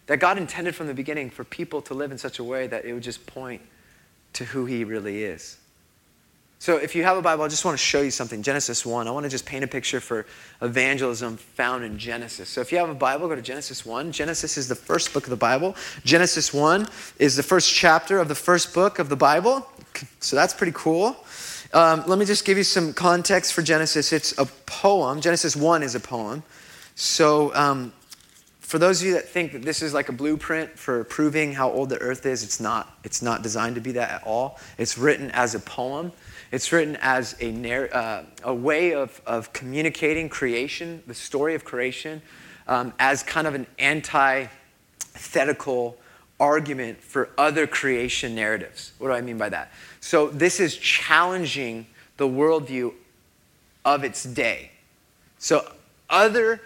That 0.07 0.19
God 0.19 0.39
intended 0.39 0.75
from 0.75 0.87
the 0.87 0.95
beginning 0.95 1.31
for 1.31 1.43
people 1.45 1.83
to 1.83 1.95
live 1.95 2.13
in 2.13 2.19
such 2.19 2.39
a 2.39 2.45
way 2.45 2.67
that 2.69 2.85
it 2.85 2.93
would 2.93 3.03
just 3.03 3.27
point 3.27 3.63
to 4.35 4.45
who 4.45 4.67
He 4.67 4.85
really 4.85 5.25
is. 5.25 5.59
So, 6.59 6.79
if 6.79 6.95
you 6.95 7.05
have 7.05 7.19
a 7.19 7.23
Bible, 7.23 7.45
I 7.45 7.49
just 7.49 7.67
want 7.67 7.79
to 7.79 7.85
show 7.85 8.01
you 8.01 8.11
something. 8.11 8.43
Genesis 8.43 8.87
1. 8.87 9.07
I 9.07 9.11
want 9.11 9.25
to 9.25 9.31
just 9.31 9.45
paint 9.45 9.63
a 9.63 9.67
picture 9.67 10.01
for 10.01 10.27
evangelism 10.63 11.37
found 11.37 11.85
in 11.85 11.99
Genesis. 11.99 12.49
So, 12.49 12.63
if 12.63 12.73
you 12.73 12.79
have 12.79 12.89
a 12.89 12.95
Bible, 12.95 13.29
go 13.29 13.35
to 13.35 13.43
Genesis 13.43 13.85
1. 13.85 14.11
Genesis 14.11 14.57
is 14.57 14.67
the 14.67 14.75
first 14.75 15.13
book 15.13 15.25
of 15.25 15.31
the 15.31 15.37
Bible. 15.37 15.77
Genesis 16.05 16.55
1 16.55 16.89
is 17.19 17.37
the 17.37 17.43
first 17.43 17.75
chapter 17.75 18.19
of 18.19 18.29
the 18.29 18.35
first 18.35 18.73
book 18.73 18.99
of 18.99 19.11
the 19.11 19.17
Bible. 19.17 19.69
So, 20.21 20.35
that's 20.35 20.55
pretty 20.55 20.73
cool. 20.75 21.17
Um, 21.75 22.05
let 22.07 22.19
me 22.19 22.25
just 22.25 22.47
give 22.47 22.57
you 22.57 22.65
some 22.65 22.95
context 22.95 23.53
for 23.53 23.61
Genesis. 23.61 24.13
It's 24.13 24.37
a 24.39 24.47
poem. 24.65 25.21
Genesis 25.21 25.57
1 25.57 25.83
is 25.83 25.95
a 25.95 26.01
poem. 26.01 26.43
So, 26.95 27.55
um, 27.55 27.93
for 28.61 28.79
those 28.79 29.01
of 29.01 29.07
you 29.07 29.15
that 29.15 29.29
think 29.29 29.53
that 29.53 29.63
this 29.63 29.81
is 29.81 29.95
like 29.95 30.09
a 30.09 30.13
blueprint 30.13 30.77
for 30.77 31.05
proving 31.05 31.53
how 31.53 31.71
old 31.71 31.89
the 31.89 31.99
earth 31.99 32.27
is, 32.27 32.43
it's 32.43 32.59
not. 32.59 32.99
It's 33.05 33.23
not 33.23 33.43
designed 33.43 33.77
to 33.77 33.81
be 33.81 33.93
that 33.93 34.11
at 34.11 34.23
all. 34.25 34.59
It's 34.79 34.99
written 34.99 35.31
as 35.31 35.55
a 35.55 35.61
poem. 35.61 36.11
It's 36.53 36.71
written 36.73 36.97
as 37.01 37.37
a, 37.41 37.95
uh, 37.95 38.25
a 38.45 38.55
way 38.55 38.95
of, 38.95 39.21
of 39.27 39.53
communicating 39.53 40.29
creation, 40.29 41.03
the 41.07 41.15
story 41.15 41.55
of 41.55 41.65
creation, 41.65 42.23
um, 42.69 42.93
as 42.99 43.23
kind 43.23 43.47
of 43.47 43.55
an 43.55 43.67
antithetical 43.79 45.97
argument 46.39 47.03
for 47.03 47.31
other 47.39 47.67
creation 47.67 48.35
narratives. 48.35 48.93
What 48.99 49.09
do 49.09 49.15
I 49.15 49.21
mean 49.21 49.39
by 49.39 49.49
that? 49.49 49.73
So, 50.01 50.29
this 50.29 50.61
is 50.61 50.77
challenging 50.77 51.87
the 52.17 52.29
worldview 52.29 52.93
of 53.85 54.05
its 54.05 54.25
day. 54.25 54.71
So, 55.39 55.73
other 56.11 56.61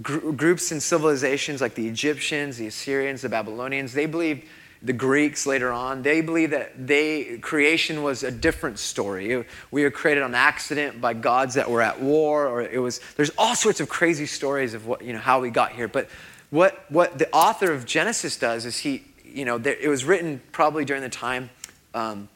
gr- 0.00 0.32
groups 0.32 0.72
and 0.72 0.82
civilizations 0.82 1.60
like 1.60 1.74
the 1.74 1.88
Egyptians, 1.88 2.56
the 2.56 2.68
Assyrians, 2.68 3.22
the 3.22 3.28
Babylonians, 3.28 3.92
they 3.92 4.06
believed 4.06 4.44
the 4.82 4.92
Greeks 4.94 5.46
later 5.46 5.70
on, 5.70 6.02
they 6.02 6.22
believe 6.22 6.50
that 6.50 6.86
they, 6.86 7.38
creation 7.38 8.02
was 8.02 8.22
a 8.22 8.30
different 8.30 8.78
story. 8.78 9.44
We 9.70 9.82
were 9.82 9.90
created 9.90 10.22
on 10.22 10.34
accident 10.34 11.00
by 11.00 11.14
gods 11.14 11.54
that 11.54 11.70
were 11.70 11.82
at 11.82 12.00
war, 12.00 12.48
or 12.48 12.62
it 12.62 12.80
was, 12.80 13.00
there's 13.16 13.30
all 13.36 13.54
sorts 13.54 13.80
of 13.80 13.90
crazy 13.90 14.26
stories 14.26 14.72
of 14.72 14.86
what, 14.86 15.02
you 15.02 15.12
know, 15.12 15.18
how 15.18 15.40
we 15.40 15.50
got 15.50 15.72
here. 15.72 15.86
But 15.86 16.08
what, 16.48 16.90
what 16.90 17.18
the 17.18 17.30
author 17.30 17.72
of 17.72 17.84
Genesis 17.84 18.38
does 18.38 18.64
is 18.64 18.78
he, 18.78 19.04
you 19.24 19.44
know, 19.44 19.58
there, 19.58 19.76
it 19.78 19.88
was 19.88 20.04
written 20.04 20.40
probably 20.50 20.86
during 20.86 21.02
the 21.02 21.10
time 21.10 21.50
um, 21.94 22.28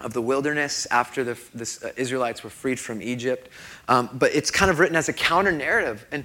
of 0.00 0.12
the 0.12 0.20
wilderness 0.20 0.86
after 0.90 1.22
the, 1.22 1.38
the 1.54 1.92
Israelites 1.96 2.42
were 2.42 2.50
freed 2.50 2.80
from 2.80 3.00
Egypt. 3.00 3.48
Um, 3.86 4.10
but 4.12 4.34
it's 4.34 4.50
kind 4.50 4.70
of 4.70 4.80
written 4.80 4.96
as 4.96 5.08
a 5.08 5.12
counter 5.12 5.52
narrative. 5.52 6.04
And 6.10 6.24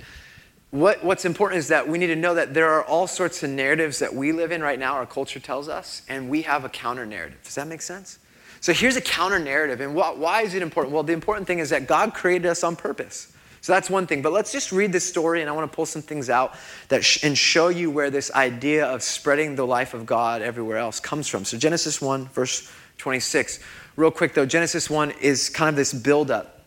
what, 0.71 1.03
what's 1.03 1.25
important 1.25 1.59
is 1.59 1.69
that 1.69 1.87
we 1.87 1.97
need 1.97 2.07
to 2.07 2.15
know 2.15 2.35
that 2.35 2.53
there 2.53 2.69
are 2.69 2.83
all 2.83 3.07
sorts 3.07 3.41
of 3.41 3.49
narratives 3.49 3.99
that 3.99 4.13
we 4.13 4.31
live 4.31 4.51
in 4.51 4.61
right 4.61 4.77
now, 4.77 4.93
our 4.93 5.05
culture 5.05 5.39
tells 5.39 5.67
us, 5.67 6.03
and 6.07 6.29
we 6.29 6.43
have 6.43 6.63
a 6.63 6.69
counter 6.69 7.05
narrative. 7.05 7.39
Does 7.43 7.55
that 7.55 7.67
make 7.67 7.81
sense? 7.81 8.19
So 8.61 8.73
here's 8.73 8.95
a 8.95 9.01
counter 9.01 9.39
narrative. 9.39 9.81
And 9.81 9.93
wh- 9.93 10.19
why 10.19 10.43
is 10.43 10.53
it 10.53 10.61
important? 10.61 10.93
Well, 10.93 11.03
the 11.03 11.13
important 11.13 11.47
thing 11.47 11.59
is 11.59 11.71
that 11.71 11.87
God 11.87 12.13
created 12.13 12.45
us 12.47 12.63
on 12.63 12.75
purpose. 12.75 13.33
So 13.61 13.73
that's 13.73 13.89
one 13.89 14.05
thing. 14.05 14.21
But 14.21 14.31
let's 14.31 14.51
just 14.51 14.71
read 14.71 14.91
this 14.91 15.07
story, 15.07 15.41
and 15.41 15.49
I 15.49 15.53
want 15.53 15.69
to 15.69 15.75
pull 15.75 15.85
some 15.85 16.01
things 16.01 16.29
out 16.29 16.55
that 16.89 17.03
sh- 17.03 17.23
and 17.23 17.37
show 17.37 17.69
you 17.69 17.89
where 17.89 18.09
this 18.09 18.31
idea 18.31 18.85
of 18.85 19.01
spreading 19.01 19.55
the 19.55 19.65
life 19.65 19.93
of 19.93 20.05
God 20.05 20.41
everywhere 20.41 20.77
else 20.77 20.99
comes 20.99 21.27
from. 21.27 21.45
So 21.45 21.57
Genesis 21.57 22.01
1, 22.01 22.27
verse 22.27 22.71
26. 22.99 23.59
Real 23.95 24.11
quick 24.11 24.33
though, 24.33 24.45
Genesis 24.45 24.89
1 24.89 25.11
is 25.21 25.49
kind 25.49 25.69
of 25.69 25.75
this 25.75 25.93
buildup 25.93 26.58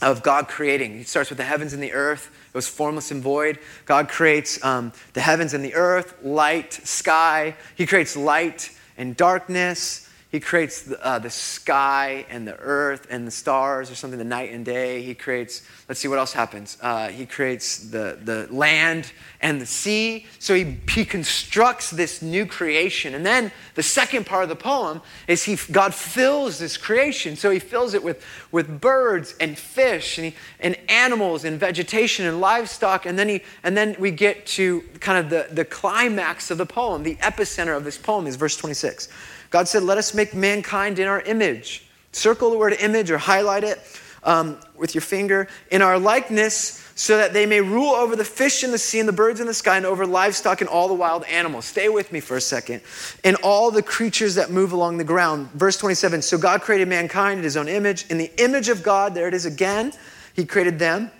of 0.00 0.22
God 0.22 0.48
creating. 0.48 0.96
He 0.96 1.04
starts 1.04 1.30
with 1.30 1.38
the 1.38 1.44
heavens 1.44 1.72
and 1.72 1.82
the 1.82 1.92
earth. 1.92 2.30
It 2.48 2.54
was 2.54 2.68
formless 2.68 3.10
and 3.10 3.22
void. 3.22 3.58
God 3.86 4.08
creates 4.08 4.62
um, 4.64 4.92
the 5.12 5.20
heavens 5.20 5.54
and 5.54 5.64
the 5.64 5.74
earth, 5.74 6.14
light, 6.22 6.72
sky. 6.72 7.54
He 7.76 7.86
creates 7.86 8.16
light 8.16 8.70
and 8.96 9.16
darkness. 9.16 10.09
He 10.30 10.38
creates 10.38 10.82
the, 10.82 11.04
uh, 11.04 11.18
the 11.18 11.28
sky 11.28 12.24
and 12.30 12.46
the 12.46 12.56
earth 12.58 13.08
and 13.10 13.26
the 13.26 13.32
stars 13.32 13.90
or 13.90 13.96
something, 13.96 14.16
the 14.16 14.24
night 14.24 14.52
and 14.52 14.64
day. 14.64 15.02
He 15.02 15.12
creates, 15.12 15.62
let's 15.88 15.98
see 15.98 16.06
what 16.06 16.20
else 16.20 16.32
happens. 16.32 16.78
Uh, 16.80 17.08
he 17.08 17.26
creates 17.26 17.78
the, 17.78 18.16
the 18.22 18.46
land 18.48 19.10
and 19.40 19.60
the 19.60 19.66
sea. 19.66 20.26
So 20.38 20.54
he, 20.54 20.78
he 20.88 21.04
constructs 21.04 21.90
this 21.90 22.22
new 22.22 22.46
creation. 22.46 23.16
And 23.16 23.26
then 23.26 23.50
the 23.74 23.82
second 23.82 24.24
part 24.24 24.44
of 24.44 24.48
the 24.48 24.54
poem 24.54 25.02
is 25.26 25.42
he, 25.42 25.56
God 25.72 25.92
fills 25.92 26.60
this 26.60 26.76
creation. 26.76 27.34
So 27.34 27.50
he 27.50 27.58
fills 27.58 27.94
it 27.94 28.04
with, 28.04 28.24
with 28.52 28.80
birds 28.80 29.34
and 29.40 29.58
fish 29.58 30.16
and, 30.16 30.26
he, 30.26 30.34
and 30.60 30.76
animals 30.88 31.44
and 31.44 31.58
vegetation 31.58 32.24
and 32.26 32.40
livestock. 32.40 33.04
And 33.04 33.18
then, 33.18 33.28
he, 33.28 33.42
and 33.64 33.76
then 33.76 33.96
we 33.98 34.12
get 34.12 34.46
to 34.46 34.82
kind 35.00 35.18
of 35.18 35.28
the, 35.28 35.52
the 35.52 35.64
climax 35.64 36.52
of 36.52 36.58
the 36.58 36.66
poem. 36.66 37.02
The 37.02 37.16
epicenter 37.16 37.76
of 37.76 37.82
this 37.82 37.98
poem 37.98 38.28
is 38.28 38.36
verse 38.36 38.56
26. 38.56 39.08
God 39.50 39.68
said, 39.68 39.82
Let 39.82 39.98
us 39.98 40.14
make 40.14 40.34
mankind 40.34 40.98
in 40.98 41.06
our 41.06 41.20
image. 41.20 41.86
Circle 42.12 42.50
the 42.50 42.58
word 42.58 42.72
image 42.74 43.10
or 43.10 43.18
highlight 43.18 43.64
it 43.64 43.78
um, 44.24 44.58
with 44.76 44.94
your 44.94 45.02
finger. 45.02 45.48
In 45.70 45.82
our 45.82 45.98
likeness, 45.98 46.80
so 47.00 47.16
that 47.16 47.32
they 47.32 47.46
may 47.46 47.62
rule 47.62 47.92
over 47.92 48.14
the 48.14 48.24
fish 48.26 48.62
in 48.62 48.72
the 48.72 48.78
sea 48.78 49.00
and 49.00 49.08
the 49.08 49.12
birds 49.12 49.40
in 49.40 49.46
the 49.46 49.54
sky 49.54 49.78
and 49.78 49.86
over 49.86 50.06
livestock 50.06 50.60
and 50.60 50.68
all 50.68 50.86
the 50.86 50.92
wild 50.92 51.24
animals. 51.24 51.64
Stay 51.64 51.88
with 51.88 52.12
me 52.12 52.20
for 52.20 52.36
a 52.36 52.42
second. 52.42 52.82
And 53.24 53.36
all 53.36 53.70
the 53.70 53.82
creatures 53.82 54.34
that 54.34 54.50
move 54.50 54.72
along 54.72 54.98
the 54.98 55.04
ground. 55.04 55.50
Verse 55.52 55.78
27 55.78 56.20
So 56.20 56.36
God 56.36 56.60
created 56.60 56.88
mankind 56.88 57.38
in 57.38 57.44
his 57.44 57.56
own 57.56 57.68
image. 57.68 58.04
In 58.10 58.18
the 58.18 58.30
image 58.36 58.68
of 58.68 58.82
God, 58.82 59.14
there 59.14 59.26
it 59.28 59.32
is 59.32 59.46
again, 59.46 59.92
he 60.34 60.44
created 60.44 60.78
them. 60.78 61.10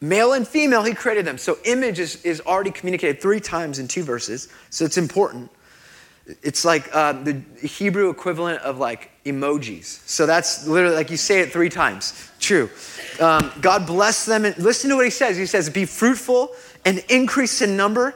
Male 0.00 0.32
and 0.32 0.48
female, 0.48 0.82
he 0.82 0.94
created 0.94 1.24
them. 1.24 1.38
So 1.38 1.58
image 1.64 2.00
is, 2.00 2.20
is 2.24 2.40
already 2.40 2.72
communicated 2.72 3.22
three 3.22 3.38
times 3.38 3.78
in 3.78 3.86
two 3.86 4.02
verses. 4.02 4.48
So 4.70 4.84
it's 4.84 4.98
important. 4.98 5.48
It's 6.42 6.64
like 6.64 6.88
uh, 6.94 7.12
the 7.12 7.42
Hebrew 7.60 8.08
equivalent 8.08 8.62
of 8.62 8.78
like 8.78 9.10
emojis. 9.24 10.06
So 10.08 10.26
that's 10.26 10.66
literally 10.66 10.96
like 10.96 11.10
you 11.10 11.16
say 11.16 11.40
it 11.40 11.52
three 11.52 11.68
times. 11.68 12.30
True. 12.40 12.70
Um, 13.20 13.52
God 13.60 13.86
bless 13.86 14.24
them. 14.24 14.44
And 14.44 14.56
listen 14.58 14.90
to 14.90 14.96
what 14.96 15.04
he 15.04 15.10
says. 15.10 15.36
He 15.36 15.46
says, 15.46 15.68
Be 15.68 15.84
fruitful 15.84 16.50
and 16.84 17.04
increase 17.08 17.62
in 17.62 17.76
number, 17.76 18.14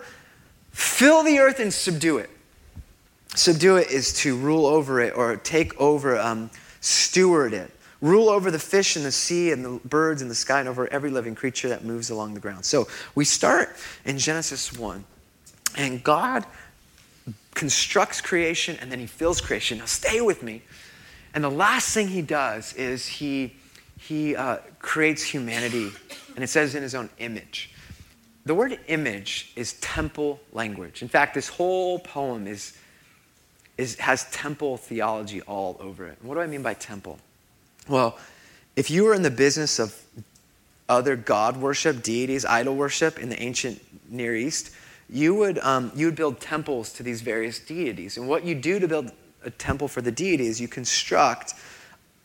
fill 0.73 1.23
the 1.23 1.39
earth 1.39 1.61
and 1.61 1.73
subdue 1.73 2.19
it. 2.19 2.31
Subdue 3.35 3.77
it 3.77 3.91
is 3.91 4.13
to 4.15 4.37
rule 4.37 4.67
over 4.67 5.01
it 5.01 5.17
or 5.17 5.37
take 5.37 5.79
over, 5.81 6.19
um, 6.19 6.51
steward 6.81 7.53
it. 7.53 7.71
Rule 8.01 8.29
over 8.29 8.51
the 8.51 8.59
fish 8.59 8.97
in 8.97 9.03
the 9.03 9.13
sea 9.13 9.51
and 9.51 9.65
the 9.65 9.81
birds 9.85 10.23
in 10.23 10.29
the 10.29 10.35
sky 10.35 10.61
and 10.61 10.69
over 10.69 10.87
every 10.93 11.11
living 11.11 11.35
creature 11.35 11.69
that 11.69 11.85
moves 11.85 12.11
along 12.11 12.35
the 12.35 12.41
ground. 12.41 12.65
So 12.65 12.87
we 13.15 13.25
start 13.25 13.75
in 14.05 14.19
Genesis 14.19 14.73
1, 14.73 15.05
and 15.77 16.03
God 16.05 16.45
constructs 17.59 18.21
creation 18.21 18.79
and 18.81 18.91
then 18.91 19.01
he 19.01 19.07
fills 19.07 19.41
creation. 19.41 19.79
Now, 19.79 19.87
stay 19.87 20.21
with 20.21 20.45
me. 20.45 20.63
And 21.35 21.43
the 21.43 21.51
last 21.51 21.93
thing 21.93 22.07
he 22.07 22.23
does 22.23 22.73
is 22.75 23.05
he, 23.05 23.57
he 23.99 24.37
uh, 24.37 24.59
creates 24.79 25.25
humanity, 25.25 25.91
and 26.35 26.45
it 26.45 26.47
says 26.47 26.77
in 26.77 26.83
his 26.83 26.95
own 26.95 27.11
image. 27.19 27.73
The 28.47 28.55
word 28.55 28.79
image 28.87 29.53
is 29.57 29.75
temple 29.75 30.41
language. 30.53 31.03
In 31.03 31.09
fact, 31.09 31.35
this 31.35 31.49
whole 31.49 31.99
poem 31.99 32.47
is, 32.47 32.79
is, 33.77 33.99
has 33.99 34.31
temple 34.31 34.77
theology 34.77 35.43
all 35.43 35.77
over 35.81 36.07
it. 36.07 36.19
what 36.23 36.37
do 36.37 36.41
I 36.41 36.47
mean 36.47 36.63
by 36.63 36.75
temple? 36.75 37.19
Well, 37.89 38.19
if 38.77 38.89
you 38.89 39.05
were 39.05 39.15
in 39.15 39.23
the 39.23 39.31
business 39.31 39.81
of 39.81 40.01
other 40.89 41.17
God 41.17 41.57
worship, 41.57 42.05
deities, 42.05 42.45
idol 42.45 42.77
worship 42.77 43.19
in 43.19 43.29
the 43.29 43.43
ancient 43.43 43.83
Near 44.09 44.37
East, 44.37 44.71
you 45.11 45.35
would, 45.35 45.59
um, 45.61 45.91
you 45.95 46.07
would 46.07 46.17
build 46.17 46.41
temples 46.41 46.93
to 46.95 47.03
these 47.03 47.21
various 47.21 47.59
deities. 47.59 48.17
And 48.17 48.29
what 48.29 48.45
you 48.45 48.55
do 48.55 48.79
to 48.79 48.89
build 48.89 49.13
a 49.45 49.51
temple 49.51 49.89
for 49.89 50.03
the 50.03 50.13
deity 50.13 50.47
is 50.47 50.61
you 50.61 50.69
construct 50.69 51.55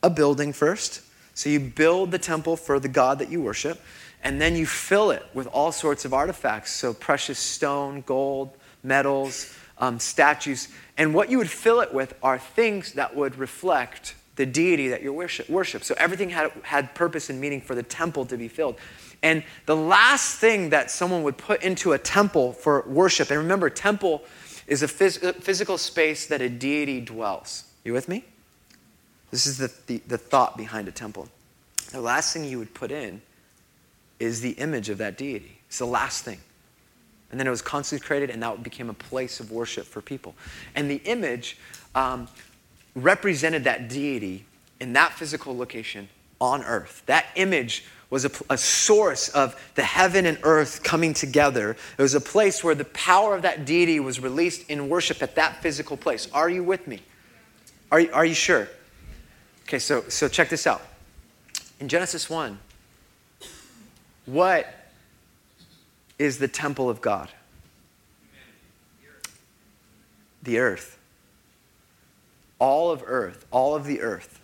a 0.02 0.10
building 0.10 0.52
first. 0.52 1.02
So 1.34 1.50
you 1.50 1.60
build 1.60 2.12
the 2.12 2.20
temple 2.20 2.58
for 2.58 2.80
the 2.80 2.88
God 2.88 3.20
that 3.20 3.30
you 3.30 3.42
worship, 3.42 3.82
and 4.24 4.40
then 4.40 4.56
you 4.56 4.66
fill 4.66 5.12
it 5.12 5.26
with 5.34 5.48
all 5.48 5.72
sorts 5.72 6.06
of 6.06 6.14
artifacts. 6.14 6.72
So 6.72 6.94
precious 6.94 7.40
stone, 7.40 8.02
gold, 8.02 8.52
metals, 8.84 9.56
um, 9.78 10.00
statues. 10.00 10.68
And 10.98 11.14
what 11.14 11.30
you 11.30 11.38
would 11.38 11.50
fill 11.50 11.80
it 11.80 11.94
with 11.94 12.14
are 12.22 12.38
things 12.38 12.94
that 12.94 13.16
would 13.16 13.38
reflect 13.38 14.16
the 14.36 14.46
deity 14.46 14.90
that 14.90 15.04
you 15.04 15.14
worship. 15.14 15.50
worship. 15.50 15.84
So 15.84 15.96
everything 15.98 16.30
had, 16.30 16.52
had 16.64 16.96
purpose 16.96 17.30
and 17.30 17.40
meaning 17.40 17.62
for 17.62 17.76
the 17.76 17.84
temple 17.84 18.26
to 18.28 18.38
be 18.38 18.48
filled. 18.48 18.78
And 19.24 19.44
the 19.66 19.76
last 19.76 20.38
thing 20.38 20.70
that 20.72 20.92
someone 20.92 21.24
would 21.24 21.38
put 21.38 21.64
into 21.64 21.94
a 21.94 21.98
temple 21.98 22.52
for 22.52 22.84
worship, 22.86 23.32
and 23.32 23.40
remember, 23.40 23.70
temple 23.70 24.22
is 24.68 24.84
a 24.84 24.88
phys- 24.88 25.36
physical 25.42 25.78
space 25.78 26.28
that 26.28 26.42
a 26.42 26.50
deity 26.50 27.00
dwells. 27.00 27.64
You 27.86 27.94
with 27.94 28.10
me? 28.10 28.26
This 29.32 29.48
is 29.48 29.58
the, 29.58 29.74
the, 29.88 30.02
the 30.08 30.18
thought 30.18 30.58
behind 30.58 30.88
a 30.88 30.92
temple. 30.92 31.30
The 31.92 32.02
last 32.02 32.34
thing 32.34 32.44
you 32.44 32.60
would 32.60 32.74
put 32.74 32.92
in 32.92 33.22
is 34.20 34.42
the 34.42 34.52
image 34.52 34.90
of 34.90 34.98
that 35.00 35.18
deity. 35.18 35.60
It's 35.68 35.80
the 35.80 35.86
last 35.86 36.24
thing. 36.24 36.40
And 37.32 37.40
then 37.40 37.48
it 37.48 37.50
was 37.50 37.62
consecrated, 37.62 38.30
and 38.30 38.44
that 38.44 38.62
became 38.62 38.90
a 38.90 38.94
place 38.94 39.40
of 39.40 39.52
worship 39.52 39.86
for 39.86 40.02
people. 40.02 40.36
And 40.76 40.92
the 40.92 41.02
image 41.06 41.58
um, 41.96 42.28
represented 42.94 43.64
that 43.64 43.90
deity 43.90 44.46
in 44.80 44.94
that 44.94 45.14
physical 45.14 45.58
location 45.58 46.10
on 46.40 46.64
earth. 46.64 47.04
That 47.06 47.26
image 47.36 47.86
was 48.10 48.26
a, 48.26 48.32
a, 48.50 48.58
source 48.58 49.30
of 49.30 49.60
the 49.74 49.82
heaven 49.82 50.28
and 50.28 50.38
earth 50.44 50.84
coming 50.84 51.16
together. 51.16 51.72
It 51.98 52.02
was 52.02 52.14
a 52.14 52.22
place 52.22 52.64
where 52.64 52.76
the 52.76 52.86
power 52.86 53.36
of 53.36 53.42
that 53.42 53.66
deity 53.66 54.00
was 54.00 54.20
released 54.20 54.70
in 54.70 54.88
worship 54.88 55.24
at 55.24 55.34
that 55.36 55.64
physical 55.64 55.98
place. 55.98 56.30
Are 56.32 56.48
you 56.48 56.64
with 56.64 56.88
me? 56.88 57.02
Are 57.92 58.04
are 58.14 58.26
you 58.26 58.36
sure? 58.36 58.68
Okay, 59.64 59.80
so, 59.80 60.04
so 60.10 60.28
check 60.28 60.50
this 60.50 60.68
out. 60.68 60.84
In 61.80 61.88
Genesis 61.88 62.30
1, 62.30 62.60
what 64.26 64.68
is 66.20 66.38
the 66.38 66.48
temple 66.48 66.90
of 66.90 67.02
God? 67.02 67.30
The 70.44 70.60
earth. 70.60 71.00
All 72.60 72.92
of 72.92 73.04
earth, 73.06 73.46
all 73.50 73.74
of 73.74 73.86
the 73.86 74.02
earth 74.02 74.40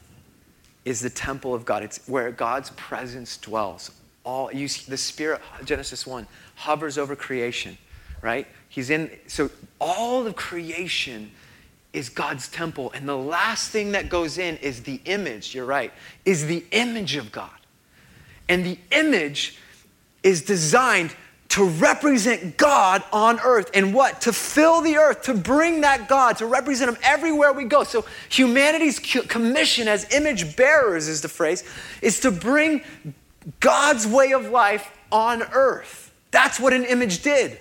is 0.85 1.01
the 1.01 1.09
temple 1.09 1.53
of 1.53 1.65
God. 1.65 1.83
It's 1.83 1.99
where 2.07 2.31
God's 2.31 2.71
presence 2.71 3.37
dwells. 3.37 3.91
All 4.23 4.51
you 4.51 4.67
the 4.67 4.97
Spirit, 4.97 5.41
Genesis 5.63 6.05
1, 6.05 6.27
hovers 6.55 6.97
over 6.97 7.15
creation, 7.15 7.77
right? 8.21 8.47
He's 8.69 8.89
in, 8.89 9.09
so 9.27 9.49
all 9.79 10.25
of 10.25 10.35
creation 10.35 11.31
is 11.93 12.09
God's 12.09 12.47
temple. 12.47 12.91
And 12.93 13.07
the 13.09 13.17
last 13.17 13.71
thing 13.71 13.93
that 13.93 14.09
goes 14.09 14.37
in 14.37 14.57
is 14.57 14.83
the 14.83 15.01
image, 15.05 15.55
you're 15.55 15.65
right, 15.65 15.91
is 16.25 16.45
the 16.45 16.63
image 16.71 17.15
of 17.15 17.31
God. 17.31 17.49
And 18.47 18.65
the 18.65 18.77
image 18.91 19.57
is 20.23 20.43
designed 20.43 21.15
to 21.49 21.65
represent 21.65 22.57
God 22.57 23.03
on 23.11 23.39
earth. 23.39 23.71
And 23.73 23.93
what? 23.93 24.21
To 24.21 24.33
fill 24.33 24.81
the 24.81 24.97
earth, 24.97 25.23
to 25.23 25.33
bring 25.33 25.81
that 25.81 26.07
God, 26.07 26.37
to 26.37 26.45
represent 26.45 26.89
Him 26.89 26.97
everywhere 27.03 27.53
we 27.53 27.65
go. 27.65 27.83
So, 27.83 28.05
humanity's 28.29 28.99
commission 28.99 29.87
as 29.87 30.11
image 30.13 30.55
bearers 30.55 31.07
is 31.07 31.21
the 31.21 31.27
phrase, 31.27 31.63
is 32.01 32.19
to 32.21 32.31
bring 32.31 32.83
God's 33.59 34.05
way 34.05 34.33
of 34.33 34.49
life 34.49 34.91
on 35.11 35.41
earth. 35.41 36.13
That's 36.31 36.59
what 36.59 36.73
an 36.73 36.85
image 36.85 37.23
did. 37.23 37.59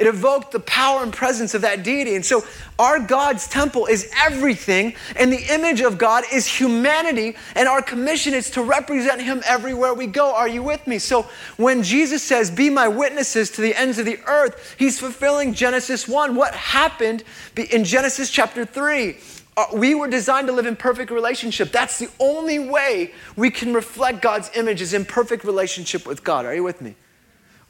It 0.00 0.06
evoked 0.06 0.52
the 0.52 0.60
power 0.60 1.02
and 1.02 1.12
presence 1.12 1.52
of 1.52 1.60
that 1.60 1.82
deity. 1.82 2.14
And 2.14 2.24
so, 2.24 2.42
our 2.78 2.98
God's 2.98 3.46
temple 3.46 3.84
is 3.84 4.10
everything, 4.16 4.94
and 5.14 5.30
the 5.30 5.52
image 5.52 5.82
of 5.82 5.98
God 5.98 6.24
is 6.32 6.46
humanity, 6.46 7.36
and 7.54 7.68
our 7.68 7.82
commission 7.82 8.32
is 8.32 8.50
to 8.52 8.62
represent 8.62 9.20
Him 9.20 9.42
everywhere 9.44 9.92
we 9.92 10.06
go. 10.06 10.34
Are 10.34 10.48
you 10.48 10.62
with 10.62 10.86
me? 10.86 10.98
So, 10.98 11.26
when 11.58 11.82
Jesus 11.82 12.22
says, 12.22 12.50
Be 12.50 12.70
my 12.70 12.88
witnesses 12.88 13.50
to 13.50 13.60
the 13.60 13.74
ends 13.74 13.98
of 13.98 14.06
the 14.06 14.18
earth, 14.26 14.74
He's 14.78 14.98
fulfilling 14.98 15.52
Genesis 15.52 16.08
1. 16.08 16.34
What 16.34 16.54
happened 16.54 17.22
in 17.70 17.84
Genesis 17.84 18.30
chapter 18.30 18.64
3? 18.64 19.18
Uh, 19.58 19.66
we 19.74 19.94
were 19.94 20.08
designed 20.08 20.46
to 20.46 20.54
live 20.54 20.64
in 20.64 20.76
perfect 20.76 21.10
relationship. 21.10 21.72
That's 21.72 21.98
the 21.98 22.08
only 22.18 22.58
way 22.58 23.12
we 23.36 23.50
can 23.50 23.74
reflect 23.74 24.22
God's 24.22 24.50
image 24.56 24.80
is 24.80 24.94
in 24.94 25.04
perfect 25.04 25.44
relationship 25.44 26.06
with 26.06 26.24
God. 26.24 26.46
Are 26.46 26.54
you 26.54 26.64
with 26.64 26.80
me? 26.80 26.94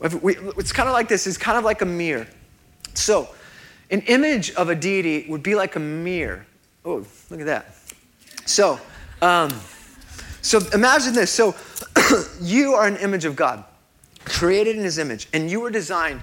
We, 0.01 0.37
it's 0.57 0.73
kind 0.73 0.89
of 0.89 0.95
like 0.95 1.09
this, 1.09 1.27
it's 1.27 1.37
kind 1.37 1.59
of 1.59 1.65
like 1.65 1.83
a 1.83 1.87
mirror. 1.87 2.27
So, 2.95 3.29
an 3.91 4.01
image 4.03 4.53
of 4.53 4.69
a 4.69 4.75
deity 4.75 5.27
would 5.29 5.43
be 5.43 5.55
like 5.55 5.77
a 5.77 5.81
mirror. 5.81 6.47
Oh, 6.85 7.05
look 7.29 7.41
at 7.41 7.47
that. 7.47 7.75
So, 8.47 8.81
um, 9.21 9.51
so 10.41 10.61
imagine 10.73 11.13
this. 11.13 11.31
So, 11.31 11.55
you 12.41 12.73
are 12.75 12.87
an 12.87 12.97
image 12.97 13.27
of 13.27 13.37
God, 13.37 13.65
created 14.25 14.77
in 14.77 14.83
His 14.83 14.99
image, 14.99 15.29
and 15.35 15.51
you 15.51 15.61
were 15.61 15.71
designed 15.71 16.21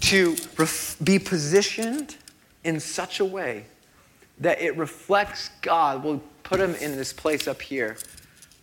to 0.00 0.36
ref- 0.56 0.96
be 1.04 1.18
positioned 1.18 2.16
in 2.64 2.80
such 2.80 3.20
a 3.20 3.24
way 3.24 3.66
that 4.40 4.60
it 4.62 4.76
reflects 4.76 5.50
God. 5.60 6.02
We'll 6.02 6.22
put 6.44 6.60
Him 6.60 6.74
in 6.76 6.96
this 6.96 7.12
place 7.12 7.46
up 7.46 7.60
here 7.60 7.98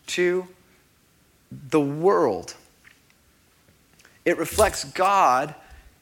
to 0.08 0.48
the 1.70 1.80
world. 1.80 2.56
It 4.26 4.38
reflects 4.38 4.84
God 4.84 5.56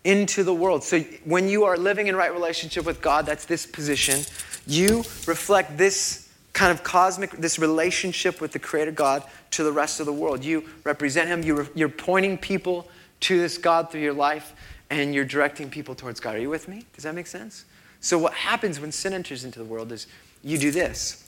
into 0.03 0.43
the 0.43 0.53
world. 0.53 0.83
So 0.83 0.99
when 1.23 1.47
you 1.47 1.65
are 1.65 1.77
living 1.77 2.07
in 2.07 2.15
right 2.15 2.33
relationship 2.33 2.85
with 2.85 3.01
God, 3.01 3.25
that's 3.25 3.45
this 3.45 3.65
position, 3.65 4.21
you 4.65 4.97
reflect 5.27 5.77
this 5.77 6.29
kind 6.53 6.71
of 6.71 6.83
cosmic, 6.83 7.31
this 7.31 7.59
relationship 7.59 8.39
with 8.39 8.51
the 8.51 8.59
Creator 8.59 8.91
God 8.91 9.23
to 9.51 9.63
the 9.63 9.71
rest 9.71 9.99
of 9.99 10.05
the 10.05 10.13
world. 10.13 10.43
You 10.43 10.63
represent 10.83 11.27
Him, 11.27 11.43
you 11.43 11.67
you're 11.75 11.89
pointing 11.89 12.37
people 12.37 12.87
to 13.21 13.39
this 13.39 13.57
God 13.57 13.89
through 13.89 14.01
your 14.01 14.13
life, 14.13 14.53
and 14.89 15.13
you're 15.13 15.25
directing 15.25 15.69
people 15.69 15.95
towards 15.95 16.19
God. 16.19 16.35
Are 16.35 16.39
you 16.39 16.49
with 16.49 16.67
me? 16.67 16.85
Does 16.93 17.03
that 17.03 17.15
make 17.15 17.27
sense? 17.27 17.65
So, 17.99 18.17
what 18.17 18.33
happens 18.33 18.79
when 18.79 18.91
sin 18.91 19.13
enters 19.13 19.45
into 19.45 19.59
the 19.59 19.65
world 19.65 19.91
is 19.91 20.07
you 20.43 20.57
do 20.57 20.71
this. 20.71 21.27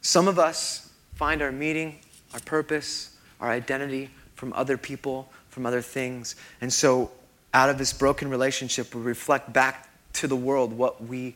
Some 0.00 0.28
of 0.28 0.38
us 0.38 0.90
find 1.14 1.42
our 1.42 1.52
meaning, 1.52 2.00
our 2.32 2.40
purpose, 2.40 3.16
our 3.40 3.50
identity 3.50 4.10
from 4.34 4.52
other 4.54 4.76
people, 4.76 5.30
from 5.56 5.64
other 5.64 5.80
things. 5.80 6.36
And 6.60 6.70
so, 6.70 7.10
out 7.54 7.70
of 7.70 7.78
this 7.78 7.90
broken 7.90 8.28
relationship, 8.28 8.94
we 8.94 9.00
reflect 9.00 9.54
back 9.54 9.88
to 10.12 10.28
the 10.28 10.36
world 10.36 10.70
what 10.70 11.02
we 11.02 11.34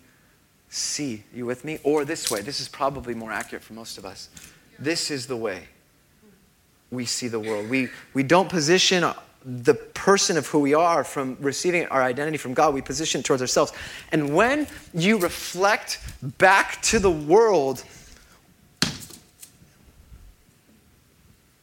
see. 0.69 1.25
You 1.35 1.47
with 1.47 1.65
me? 1.65 1.79
Or 1.85 2.05
this 2.05 2.31
way. 2.31 2.43
This 2.43 2.61
is 2.61 2.69
probably 2.69 3.15
more 3.15 3.33
accurate 3.33 3.65
for 3.65 3.73
most 3.73 3.97
of 3.97 4.05
us. 4.05 4.29
This 4.79 5.11
is 5.11 5.27
the 5.27 5.39
way 5.39 5.69
we 6.91 7.07
see 7.07 7.29
the 7.29 7.41
world. 7.41 7.71
We, 7.71 7.89
we 8.13 8.23
don't 8.23 8.51
position 8.51 9.11
the 9.43 9.73
person 9.73 10.37
of 10.37 10.47
who 10.49 10.59
we 10.59 10.75
are 10.75 11.03
from 11.03 11.39
receiving 11.41 11.87
our 11.87 12.03
identity 12.03 12.37
from 12.37 12.53
God, 12.53 12.75
we 12.75 12.83
position 12.83 13.23
towards 13.23 13.41
ourselves. 13.41 13.73
And 14.13 14.35
when 14.35 14.67
you 14.93 15.19
reflect 15.19 15.99
back 16.37 16.83
to 16.83 16.99
the 16.99 17.11
world 17.11 17.85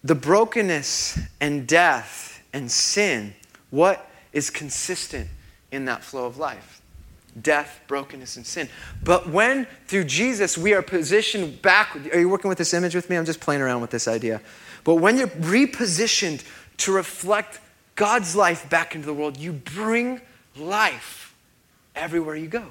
the 0.04 0.16
brokenness 0.16 1.20
and 1.42 1.68
death 1.68 2.27
and 2.54 2.72
sin, 2.72 3.34
what 3.70 4.10
is 4.34 4.50
consistent 4.50 5.30
in 5.72 5.86
that 5.86 6.04
flow 6.04 6.26
of 6.26 6.38
life? 6.38 6.82
Death, 7.42 7.82
brokenness, 7.88 8.38
and 8.38 8.46
sin. 8.46 8.68
But 9.04 9.30
when 9.30 9.68
through 9.88 10.06
Jesus 10.06 10.58
we 10.58 10.74
are 10.74 10.82
positioned 10.82 11.62
back, 11.62 11.96
are 12.14 12.20
you 12.20 12.30
working 12.30 12.50
with 12.50 12.58
this 12.58 12.74
image 12.74 12.96
with 12.96 13.10
me? 13.10 13.16
I'm 13.16 13.26
just 13.26 13.40
playing 13.40 13.62
around 13.62 13.82
with 13.82 13.92
this 13.92 14.08
idea. 14.08 14.42
But 14.84 14.96
when 14.96 15.18
you're 15.18 15.28
repositioned 15.28 16.44
to 16.78 16.92
reflect 16.92 17.60
God's 17.96 18.36
life 18.36 18.70
back 18.70 18.96
into 18.96 19.06
the 19.06 19.14
world, 19.14 19.38
you 19.38 19.52
bring 19.54 20.22
life 20.56 21.36
everywhere 21.96 22.36
you 22.36 22.48
go. 22.48 22.66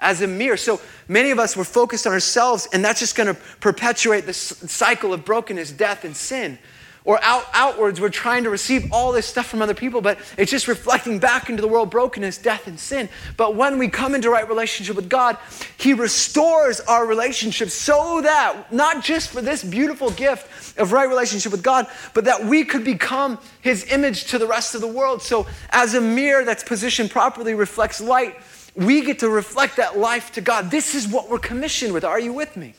As 0.00 0.22
a 0.22 0.26
mirror. 0.26 0.56
So 0.56 0.80
many 1.08 1.30
of 1.30 1.38
us 1.38 1.56
were 1.56 1.64
focused 1.64 2.06
on 2.06 2.12
ourselves, 2.12 2.66
and 2.72 2.84
that's 2.84 3.00
just 3.00 3.14
going 3.14 3.34
to 3.34 3.40
perpetuate 3.60 4.26
the 4.26 4.32
cycle 4.32 5.12
of 5.12 5.24
brokenness, 5.24 5.72
death, 5.72 6.04
and 6.04 6.16
sin. 6.16 6.58
Or 7.04 7.18
out, 7.22 7.44
outwards, 7.54 7.98
we're 7.98 8.10
trying 8.10 8.44
to 8.44 8.50
receive 8.50 8.92
all 8.92 9.10
this 9.10 9.24
stuff 9.24 9.46
from 9.46 9.62
other 9.62 9.72
people, 9.72 10.02
but 10.02 10.18
it's 10.36 10.50
just 10.50 10.68
reflecting 10.68 11.18
back 11.18 11.48
into 11.48 11.62
the 11.62 11.68
world 11.68 11.90
brokenness, 11.90 12.36
death, 12.36 12.66
and 12.66 12.78
sin. 12.78 13.08
But 13.38 13.56
when 13.56 13.78
we 13.78 13.88
come 13.88 14.14
into 14.14 14.28
right 14.28 14.46
relationship 14.46 14.96
with 14.96 15.08
God, 15.08 15.38
He 15.78 15.94
restores 15.94 16.80
our 16.80 17.06
relationship 17.06 17.70
so 17.70 18.20
that, 18.20 18.70
not 18.70 19.02
just 19.02 19.30
for 19.30 19.40
this 19.40 19.64
beautiful 19.64 20.10
gift 20.10 20.78
of 20.78 20.92
right 20.92 21.08
relationship 21.08 21.52
with 21.52 21.62
God, 21.62 21.86
but 22.12 22.26
that 22.26 22.44
we 22.44 22.66
could 22.66 22.84
become 22.84 23.38
His 23.62 23.90
image 23.90 24.26
to 24.26 24.38
the 24.38 24.46
rest 24.46 24.74
of 24.74 24.82
the 24.82 24.88
world. 24.88 25.22
So, 25.22 25.46
as 25.70 25.94
a 25.94 26.02
mirror 26.02 26.44
that's 26.44 26.62
positioned 26.62 27.10
properly 27.10 27.54
reflects 27.54 28.02
light, 28.02 28.36
we 28.76 29.02
get 29.02 29.20
to 29.20 29.30
reflect 29.30 29.78
that 29.78 29.98
life 29.98 30.32
to 30.32 30.42
God. 30.42 30.70
This 30.70 30.94
is 30.94 31.08
what 31.08 31.30
we're 31.30 31.38
commissioned 31.38 31.94
with. 31.94 32.04
Are 32.04 32.20
you 32.20 32.34
with 32.34 32.58
me? 32.58 32.74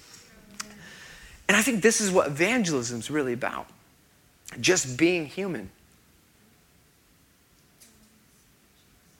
And 1.47 1.57
I 1.57 1.63
think 1.63 1.81
this 1.81 1.99
is 1.99 2.11
what 2.11 2.27
evangelism 2.27 2.99
is 2.99 3.09
really 3.09 3.33
about 3.33 3.67
just 4.59 4.97
being 4.97 5.25
human. 5.25 5.69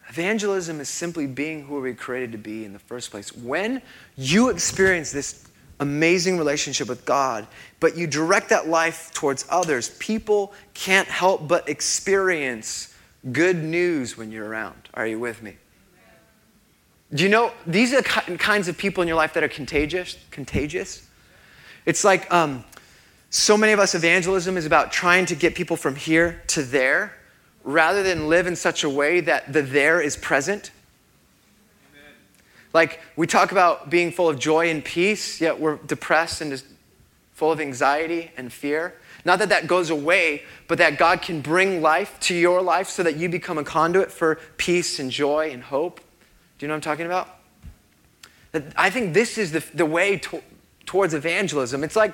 Evangelism 0.10 0.82
is 0.82 0.90
simply 0.90 1.26
being 1.26 1.64
who 1.64 1.76
we 1.76 1.92
were 1.92 1.94
created 1.94 2.34
to 2.34 2.38
be 2.38 2.66
in 2.66 2.74
the 2.74 2.80
first 2.80 3.12
place. 3.12 3.34
When 3.34 3.82
you 4.18 4.50
experience 4.50 5.12
this 5.12 5.48
amazing 5.80 6.38
relationship 6.38 6.90
with 6.90 7.06
God, 7.06 7.48
but 7.80 7.98
you 7.98 8.08
direct 8.08 8.50
that 8.50 8.68
life 8.68 9.12
towards 9.14 9.46
others, 9.50 9.90
people 10.00 10.54
can't 10.74 11.08
help 11.08 11.48
but 11.48 11.70
experience 11.70 12.94
good 13.32 13.58
news 13.58 14.18
when 14.18 14.32
you're 14.32 14.48
around. 14.48 14.90
Are 14.94 15.08
you 15.08 15.18
with 15.18 15.42
me? 15.42 15.56
Do 17.14 17.24
you 17.24 17.30
know 17.30 17.52
these 17.66 17.94
are 17.94 18.02
the 18.02 18.38
kinds 18.38 18.68
of 18.68 18.78
people 18.78 19.02
in 19.02 19.08
your 19.08 19.18
life 19.18 19.34
that 19.34 19.44
are 19.44 19.50
contagious? 19.50 20.18
Contagious. 20.30 21.08
It's 21.86 22.04
like 22.04 22.32
um, 22.34 22.64
so 23.32 23.58
many 23.58 23.72
of 23.72 23.80
us, 23.80 23.96
evangelism 23.96 24.58
is 24.58 24.66
about 24.66 24.92
trying 24.92 25.26
to 25.28 25.36
get 25.36 25.56
people 25.56 25.78
from 25.78 25.96
here 25.96 26.44
to 26.48 26.64
there 26.64 27.14
rather 27.64 28.04
than 28.04 28.28
live 28.28 28.46
in 28.46 28.58
such 28.58 28.84
a 28.84 28.90
way 28.90 29.22
that 29.22 29.54
the 29.54 29.62
there 29.62 30.02
is 30.02 30.18
present. 30.18 30.72
Amen. 31.94 32.14
Like 32.74 33.00
we 33.16 33.28
talk 33.28 33.54
about 33.54 33.90
being 33.90 34.12
full 34.12 34.28
of 34.28 34.38
joy 34.38 34.70
and 34.70 34.84
peace, 34.84 35.40
yet 35.40 35.58
we're 35.58 35.78
depressed 35.78 36.42
and 36.42 36.52
just 36.52 36.66
full 37.32 37.54
of 37.54 37.62
anxiety 37.62 38.32
and 38.36 38.52
fear. 38.52 38.96
Not 39.24 39.40
that 39.40 39.48
that 39.48 39.66
goes 39.66 39.92
away, 39.92 40.44
but 40.68 40.78
that 40.80 40.98
God 40.98 41.22
can 41.22 41.40
bring 41.40 41.82
life 41.82 42.20
to 42.22 42.36
your 42.36 42.62
life 42.62 42.90
so 42.90 43.02
that 43.02 43.16
you 43.16 43.30
become 43.30 43.58
a 43.58 43.64
conduit 43.64 44.12
for 44.12 44.40
peace 44.58 45.00
and 45.00 45.10
joy 45.10 45.52
and 45.52 45.64
hope. 45.64 46.02
Do 46.58 46.66
you 46.66 46.68
know 46.68 46.74
what 46.74 46.80
I'm 46.80 46.82
talking 46.82 47.06
about? 47.06 47.30
I 48.76 48.90
think 48.90 49.14
this 49.14 49.38
is 49.38 49.54
the, 49.54 49.64
the 49.74 49.86
way 49.86 50.18
to, 50.18 50.44
towards 50.86 51.14
evangelism. 51.14 51.86
It's 51.86 51.96
like 51.96 52.14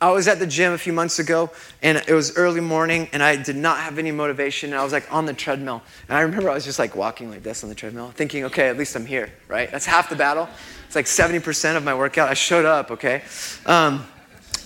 I 0.00 0.12
was 0.12 0.28
at 0.28 0.38
the 0.38 0.46
gym 0.46 0.72
a 0.72 0.78
few 0.78 0.92
months 0.92 1.18
ago, 1.18 1.50
and 1.82 1.98
it 1.98 2.12
was 2.14 2.36
early 2.36 2.60
morning, 2.60 3.08
and 3.12 3.20
I 3.20 3.34
did 3.34 3.56
not 3.56 3.78
have 3.78 3.98
any 3.98 4.12
motivation. 4.12 4.72
I 4.72 4.84
was 4.84 4.92
like 4.92 5.12
on 5.12 5.26
the 5.26 5.32
treadmill, 5.32 5.82
and 6.08 6.16
I 6.16 6.20
remember 6.20 6.48
I 6.50 6.54
was 6.54 6.64
just 6.64 6.78
like 6.78 6.94
walking 6.94 7.30
like 7.30 7.42
this 7.42 7.64
on 7.64 7.68
the 7.68 7.74
treadmill, 7.74 8.12
thinking, 8.12 8.44
okay, 8.44 8.68
at 8.68 8.78
least 8.78 8.94
I'm 8.94 9.06
here, 9.06 9.28
right? 9.48 9.68
That's 9.68 9.86
half 9.86 10.08
the 10.08 10.14
battle. 10.14 10.48
It's 10.86 10.94
like 10.94 11.06
70% 11.06 11.76
of 11.76 11.82
my 11.82 11.94
workout. 11.94 12.28
I 12.28 12.34
showed 12.34 12.64
up, 12.64 12.92
okay? 12.92 13.22
Um, 13.66 14.06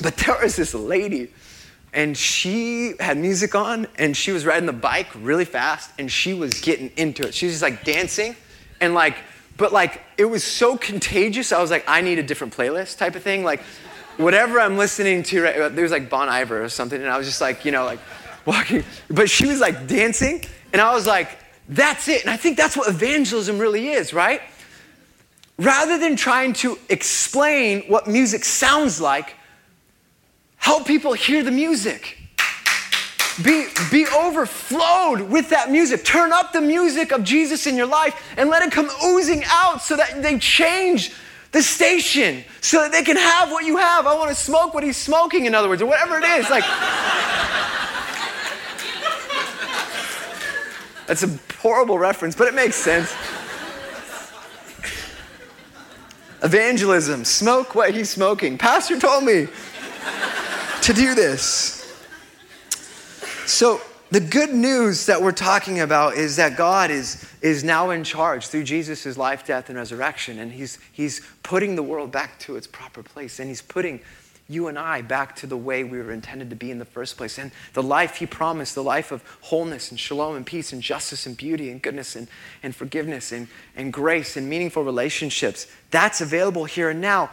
but 0.02 0.18
there 0.18 0.36
was 0.42 0.54
this 0.54 0.74
lady, 0.74 1.32
and 1.94 2.14
she 2.14 2.94
had 3.00 3.16
music 3.16 3.54
on, 3.54 3.86
and 3.96 4.14
she 4.14 4.32
was 4.32 4.44
riding 4.44 4.66
the 4.66 4.74
bike 4.74 5.08
really 5.16 5.46
fast, 5.46 5.92
and 5.98 6.12
she 6.12 6.34
was 6.34 6.60
getting 6.60 6.90
into 6.98 7.26
it. 7.26 7.32
She 7.32 7.46
was 7.46 7.54
just 7.54 7.62
like 7.62 7.84
dancing, 7.84 8.36
and 8.82 8.92
like, 8.92 9.16
but 9.56 9.72
like, 9.72 10.02
it 10.18 10.26
was 10.26 10.44
so 10.44 10.76
contagious. 10.76 11.52
I 11.52 11.60
was 11.62 11.70
like, 11.70 11.84
I 11.88 12.02
need 12.02 12.18
a 12.18 12.22
different 12.22 12.54
playlist 12.54 12.98
type 12.98 13.16
of 13.16 13.22
thing. 13.22 13.44
Like, 13.44 13.62
whatever 14.16 14.60
I'm 14.60 14.76
listening 14.76 15.22
to, 15.24 15.42
right, 15.42 15.56
uh, 15.56 15.68
there 15.68 15.82
was 15.82 15.92
like 15.92 16.08
Bon 16.10 16.28
Iver 16.28 16.62
or 16.62 16.68
something, 16.68 17.00
and 17.00 17.10
I 17.10 17.18
was 17.18 17.26
just 17.26 17.40
like, 17.40 17.64
you 17.64 17.72
know, 17.72 17.84
like 17.84 18.00
walking. 18.44 18.84
But 19.08 19.30
she 19.30 19.46
was 19.46 19.60
like 19.60 19.86
dancing, 19.86 20.44
and 20.72 20.80
I 20.80 20.94
was 20.94 21.06
like, 21.06 21.38
that's 21.68 22.08
it. 22.08 22.22
And 22.22 22.30
I 22.30 22.36
think 22.36 22.56
that's 22.56 22.76
what 22.76 22.88
evangelism 22.88 23.58
really 23.58 23.88
is, 23.88 24.12
right? 24.12 24.40
Rather 25.58 25.98
than 25.98 26.16
trying 26.16 26.52
to 26.54 26.78
explain 26.88 27.82
what 27.82 28.06
music 28.06 28.44
sounds 28.44 29.00
like, 29.00 29.34
help 30.56 30.86
people 30.86 31.12
hear 31.12 31.42
the 31.42 31.50
music. 31.50 32.18
Be, 33.42 33.66
be 33.90 34.06
overflowed 34.06 35.22
with 35.22 35.50
that 35.50 35.70
music. 35.70 36.04
Turn 36.04 36.32
up 36.32 36.52
the 36.52 36.60
music 36.60 37.12
of 37.12 37.24
Jesus 37.24 37.66
in 37.66 37.76
your 37.76 37.86
life 37.86 38.34
and 38.36 38.50
let 38.50 38.62
it 38.62 38.70
come 38.70 38.90
oozing 39.04 39.42
out 39.46 39.82
so 39.82 39.96
that 39.96 40.22
they 40.22 40.38
change 40.38 41.12
the 41.52 41.62
station 41.62 42.44
so 42.60 42.80
that 42.80 42.92
they 42.92 43.02
can 43.02 43.16
have 43.16 43.50
what 43.50 43.64
you 43.64 43.76
have. 43.76 44.06
I 44.06 44.14
want 44.14 44.30
to 44.30 44.34
smoke 44.34 44.74
what 44.74 44.82
he's 44.82 44.96
smoking, 44.96 45.46
in 45.46 45.54
other 45.54 45.68
words, 45.68 45.82
or 45.82 45.86
whatever 45.86 46.18
it 46.18 46.24
is. 46.24 46.50
Like, 46.50 46.64
that's 51.06 51.22
a 51.22 51.38
horrible 51.60 51.98
reference, 51.98 52.34
but 52.34 52.48
it 52.48 52.54
makes 52.54 52.76
sense. 52.76 53.14
Evangelism, 56.42 57.24
smoke 57.24 57.74
what 57.74 57.94
he's 57.94 58.10
smoking. 58.10 58.58
Pastor 58.58 58.98
told 58.98 59.22
me 59.22 59.46
to 60.80 60.92
do 60.92 61.14
this. 61.14 61.78
So, 63.46 63.80
the 64.12 64.20
good 64.20 64.52
news 64.52 65.06
that 65.06 65.22
we're 65.22 65.32
talking 65.32 65.80
about 65.80 66.18
is 66.18 66.36
that 66.36 66.54
God 66.54 66.90
is, 66.90 67.26
is 67.40 67.64
now 67.64 67.88
in 67.88 68.04
charge 68.04 68.48
through 68.48 68.64
Jesus' 68.64 69.16
life, 69.16 69.46
death, 69.46 69.70
and 69.70 69.78
resurrection. 69.78 70.38
And 70.38 70.52
he's, 70.52 70.78
he's 70.92 71.22
putting 71.42 71.76
the 71.76 71.82
world 71.82 72.12
back 72.12 72.38
to 72.40 72.56
its 72.56 72.66
proper 72.66 73.02
place. 73.02 73.40
And 73.40 73.48
He's 73.48 73.62
putting 73.62 74.00
you 74.50 74.68
and 74.68 74.78
I 74.78 75.00
back 75.00 75.34
to 75.36 75.46
the 75.46 75.56
way 75.56 75.82
we 75.82 75.96
were 75.96 76.12
intended 76.12 76.50
to 76.50 76.56
be 76.56 76.70
in 76.70 76.78
the 76.78 76.84
first 76.84 77.16
place. 77.16 77.38
And 77.38 77.52
the 77.72 77.82
life 77.82 78.16
He 78.16 78.26
promised, 78.26 78.74
the 78.74 78.82
life 78.82 79.12
of 79.12 79.24
wholeness 79.40 79.90
and 79.90 79.98
shalom 79.98 80.36
and 80.36 80.44
peace 80.44 80.74
and 80.74 80.82
justice 80.82 81.24
and 81.24 81.34
beauty 81.34 81.70
and 81.70 81.80
goodness 81.80 82.14
and, 82.14 82.28
and 82.62 82.76
forgiveness 82.76 83.32
and, 83.32 83.48
and 83.76 83.94
grace 83.94 84.36
and 84.36 84.46
meaningful 84.46 84.84
relationships, 84.84 85.68
that's 85.90 86.20
available 86.20 86.66
here 86.66 86.90
and 86.90 87.00
now. 87.00 87.30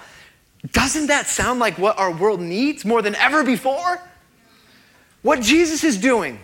Doesn't 0.71 1.07
that 1.07 1.27
sound 1.27 1.59
like 1.59 1.77
what 1.77 1.99
our 1.99 2.11
world 2.11 2.39
needs 2.39 2.85
more 2.85 3.01
than 3.01 3.15
ever 3.15 3.43
before? 3.43 4.01
What 5.23 5.41
Jesus 5.41 5.83
is 5.83 5.97
doing 5.97 6.39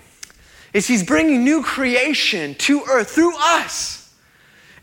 is 0.76 0.86
he's 0.86 1.04
bringing 1.04 1.46
new 1.46 1.64
creation 1.64 2.54
to 2.56 2.84
earth 2.90 3.12
through 3.12 3.34
us. 3.40 4.14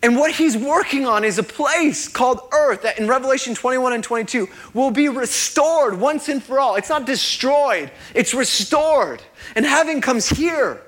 And 0.02 0.16
what 0.16 0.32
he's 0.32 0.56
working 0.56 1.04
on 1.06 1.22
is 1.22 1.38
a 1.38 1.42
place 1.42 2.08
called 2.08 2.40
earth 2.50 2.80
that 2.82 2.98
in 2.98 3.06
Revelation 3.06 3.54
21 3.54 3.92
and 3.92 4.02
22 4.02 4.48
will 4.72 4.90
be 4.90 5.10
restored 5.10 6.00
once 6.00 6.30
and 6.30 6.42
for 6.42 6.58
all. 6.58 6.76
It's 6.76 6.88
not 6.88 7.04
destroyed, 7.04 7.90
it's 8.14 8.32
restored. 8.32 9.22
And 9.54 9.66
heaven 9.66 10.00
comes 10.00 10.30
here. 10.30 10.80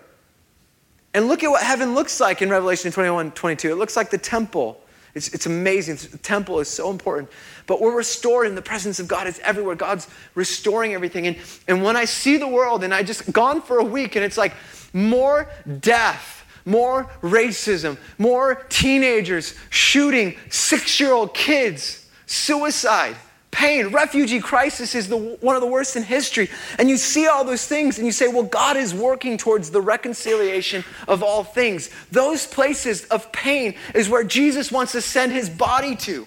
And 1.13 1.29
look 1.29 1.45
at 1.45 1.51
what 1.51 1.63
heaven 1.63 1.95
looks 1.95 2.19
like 2.19 2.41
in 2.41 2.49
Revelation 2.49 2.91
21 2.91 3.33
22. 3.33 3.71
It 3.71 3.75
looks 3.75 3.97
like 3.97 4.09
the 4.09 4.19
temple. 4.19 4.81
It's, 5.15 5.29
it's 5.29 5.47
amazing. 5.47 5.97
The 6.11 6.19
temple 6.19 6.61
is 6.61 6.69
so 6.69 6.91
important. 6.91 7.31
But 7.67 7.81
we're 7.81 7.97
restored 7.97 8.47
in 8.47 8.55
the 8.55 8.63
presence 8.63 8.99
of 8.99 9.09
God. 9.09 9.27
It's 9.27 9.39
everywhere. 9.41 9.75
God's 9.77 10.09
restoring 10.35 10.93
everything. 10.93 11.27
And, 11.27 11.37
and 11.69 11.83
when 11.83 11.97
I 11.97 12.05
see 12.05 12.37
the 12.37 12.49
world, 12.49 12.85
and 12.85 12.93
I 12.93 13.03
just 13.03 13.33
gone 13.33 13.63
for 13.63 13.79
a 13.79 13.85
week, 13.85 14.17
and 14.17 14.25
it's 14.25 14.39
like 14.39 14.55
more 14.93 15.49
death 15.81 16.43
more 16.65 17.11
racism, 17.21 17.99
more 18.19 18.65
teenagers 18.69 19.55
shooting 19.71 20.35
six 20.49 20.99
year 20.99 21.13
old 21.13 21.35
kids, 21.35 22.09
suicide, 22.27 23.17
pain, 23.55 23.89
refugee 23.89 24.41
crisis 24.41 24.97
is 24.97 25.09
the, 25.09 25.17
one 25.17 25.55
of 25.55 25.63
the 25.63 25.69
worst 25.69 25.95
in 25.95 26.03
history. 26.03 26.51
And 26.79 26.91
you 26.91 26.97
see 26.97 27.29
all 27.29 27.45
those 27.45 27.67
things 27.67 27.99
and 27.99 28.07
you 28.07 28.13
say, 28.13 28.27
well, 28.27 28.43
God 28.43 28.77
is 28.77 28.93
working 28.93 29.39
towards 29.39 29.71
the 29.71 29.81
reconciliation 29.81 30.85
of 31.07 31.23
all 31.23 31.45
things. 31.45 31.89
Those 32.11 32.47
places 32.47 33.05
of 33.07 33.31
pain 33.31 33.77
is 33.95 34.09
where 34.09 34.25
Jesus 34.25 34.73
wants 34.73 34.93
to 34.93 35.01
send 35.01 35.31
his 35.31 35.49
body 35.49 35.95
to 35.97 36.27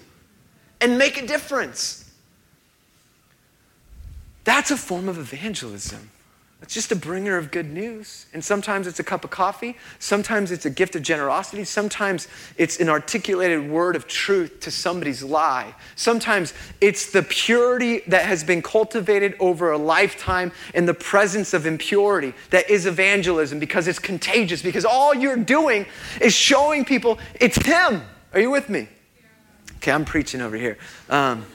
and 0.80 0.96
make 0.96 1.22
a 1.22 1.26
difference. 1.26 2.10
That's 4.44 4.70
a 4.70 4.76
form 4.78 5.08
of 5.08 5.18
evangelism. 5.18 6.10
It's 6.60 6.74
just 6.74 6.90
a 6.90 6.96
bringer 6.96 7.36
of 7.36 7.52
good 7.52 7.72
news. 7.72 8.26
And 8.34 8.44
sometimes 8.44 8.88
it's 8.88 8.98
a 8.98 9.04
cup 9.04 9.22
of 9.22 9.30
coffee. 9.30 9.76
Sometimes 10.00 10.50
it's 10.50 10.66
a 10.66 10.70
gift 10.70 10.96
of 10.96 11.02
generosity. 11.02 11.62
Sometimes 11.62 12.26
it's 12.56 12.80
an 12.80 12.88
articulated 12.88 13.70
word 13.70 13.94
of 13.94 14.08
truth 14.08 14.58
to 14.60 14.70
somebody's 14.72 15.22
lie. 15.22 15.72
Sometimes 15.94 16.54
it's 16.80 17.12
the 17.12 17.22
purity 17.22 18.00
that 18.08 18.26
has 18.26 18.42
been 18.42 18.60
cultivated 18.60 19.36
over 19.38 19.70
a 19.70 19.78
lifetime 19.78 20.50
in 20.74 20.84
the 20.84 20.94
presence 20.94 21.54
of 21.54 21.64
impurity 21.64 22.34
that 22.50 22.68
is 22.68 22.86
evangelism 22.86 23.60
because 23.60 23.86
it's 23.86 24.00
contagious, 24.00 24.60
because 24.60 24.84
all 24.84 25.14
you're 25.14 25.36
doing 25.36 25.86
is 26.20 26.34
showing 26.34 26.84
people 26.84 27.20
it's 27.40 27.56
Him. 27.64 28.02
Are 28.34 28.40
you 28.40 28.50
with 28.50 28.68
me? 28.68 28.88
Okay, 29.76 29.92
I'm 29.92 30.04
preaching 30.04 30.40
over 30.40 30.56
here. 30.56 30.76
Um, 31.08 31.46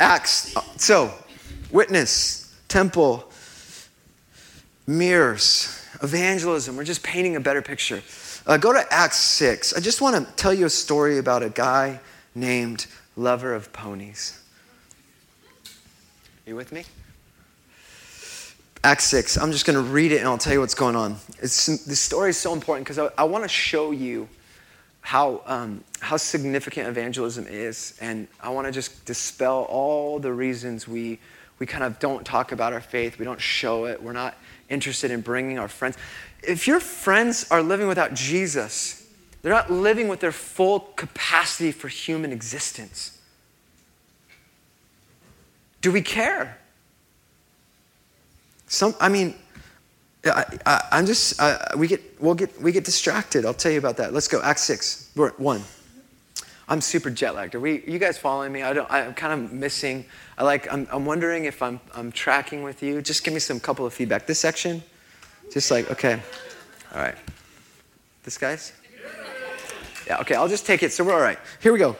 Acts. 0.00 0.56
So, 0.78 1.12
witness, 1.70 2.56
temple, 2.68 3.31
mirrors, 4.98 5.84
evangelism. 6.02 6.76
We're 6.76 6.84
just 6.84 7.02
painting 7.02 7.36
a 7.36 7.40
better 7.40 7.62
picture. 7.62 8.02
Uh, 8.46 8.56
go 8.56 8.72
to 8.72 8.84
Acts 8.92 9.18
6. 9.18 9.74
I 9.74 9.80
just 9.80 10.00
want 10.00 10.16
to 10.16 10.32
tell 10.34 10.52
you 10.52 10.66
a 10.66 10.70
story 10.70 11.18
about 11.18 11.42
a 11.42 11.48
guy 11.48 12.00
named 12.34 12.86
Lover 13.16 13.54
of 13.54 13.72
Ponies. 13.72 14.42
Are 15.64 16.50
you 16.50 16.56
with 16.56 16.72
me? 16.72 16.84
Acts 18.84 19.04
6. 19.04 19.38
I'm 19.38 19.52
just 19.52 19.64
going 19.64 19.76
to 19.76 19.82
read 19.82 20.10
it 20.10 20.18
and 20.18 20.26
I'll 20.26 20.38
tell 20.38 20.52
you 20.52 20.60
what's 20.60 20.74
going 20.74 20.96
on. 20.96 21.16
It's, 21.40 21.66
this 21.66 22.00
story 22.00 22.30
is 22.30 22.36
so 22.36 22.52
important 22.52 22.84
because 22.84 22.98
I, 22.98 23.08
I 23.22 23.24
want 23.24 23.44
to 23.44 23.48
show 23.48 23.92
you 23.92 24.28
how, 25.02 25.42
um, 25.46 25.84
how 26.00 26.16
significant 26.16 26.88
evangelism 26.88 27.46
is. 27.48 27.96
And 28.00 28.26
I 28.40 28.48
want 28.48 28.66
to 28.66 28.72
just 28.72 29.04
dispel 29.04 29.66
all 29.68 30.18
the 30.18 30.32
reasons 30.32 30.88
we, 30.88 31.20
we 31.60 31.66
kind 31.66 31.84
of 31.84 32.00
don't 32.00 32.24
talk 32.24 32.50
about 32.50 32.72
our 32.72 32.80
faith, 32.80 33.20
we 33.20 33.24
don't 33.24 33.40
show 33.40 33.84
it, 33.84 34.02
we're 34.02 34.12
not 34.12 34.34
interested 34.68 35.10
in 35.10 35.20
bringing 35.20 35.58
our 35.58 35.68
friends. 35.68 35.96
If 36.42 36.66
your 36.66 36.80
friends 36.80 37.46
are 37.50 37.62
living 37.62 37.88
without 37.88 38.14
Jesus, 38.14 39.06
they're 39.42 39.52
not 39.52 39.70
living 39.70 40.08
with 40.08 40.20
their 40.20 40.32
full 40.32 40.80
capacity 40.80 41.72
for 41.72 41.88
human 41.88 42.32
existence. 42.32 43.18
Do 45.80 45.90
we 45.90 46.00
care? 46.00 46.58
Some, 48.68 48.94
I 49.00 49.08
mean, 49.08 49.34
I, 50.24 50.86
am 50.92 51.06
just, 51.06 51.40
uh, 51.40 51.58
we 51.76 51.88
get, 51.88 52.00
we'll 52.20 52.34
get, 52.34 52.60
we 52.60 52.70
get 52.70 52.84
distracted. 52.84 53.44
I'll 53.44 53.52
tell 53.52 53.72
you 53.72 53.78
about 53.78 53.96
that. 53.96 54.12
Let's 54.12 54.28
go. 54.28 54.40
Act 54.40 54.60
6, 54.60 55.10
1. 55.14 55.62
I'm 56.72 56.80
super 56.80 57.10
jet 57.10 57.34
lagged. 57.34 57.54
Are 57.54 57.60
we, 57.60 57.80
are 57.86 57.90
you 57.90 57.98
guys 57.98 58.16
following 58.16 58.50
me? 58.50 58.62
I 58.62 58.72
don't, 58.72 58.90
I'm 58.90 59.12
kind 59.12 59.34
of 59.34 59.52
missing 59.52 60.06
I 60.38 60.44
like, 60.44 60.72
I'm, 60.72 60.88
I'm 60.90 61.04
wondering 61.04 61.44
if 61.44 61.62
I'm, 61.62 61.78
I'm 61.94 62.10
tracking 62.10 62.62
with 62.62 62.82
you. 62.82 63.02
Just 63.02 63.24
give 63.24 63.34
me 63.34 63.40
some 63.40 63.60
couple 63.60 63.84
of 63.84 63.92
feedback. 63.92 64.26
This 64.26 64.38
section, 64.38 64.82
just 65.52 65.70
like, 65.70 65.90
okay. 65.90 66.18
All 66.94 67.02
right. 67.02 67.14
This 68.24 68.38
guy's? 68.38 68.72
Yeah, 70.06 70.18
okay, 70.20 70.34
I'll 70.34 70.48
just 70.48 70.64
take 70.64 70.82
it. 70.82 70.94
So 70.94 71.04
we're 71.04 71.12
all 71.12 71.20
right. 71.20 71.38
Here 71.60 71.74
we 71.74 71.78
go. 71.78 71.94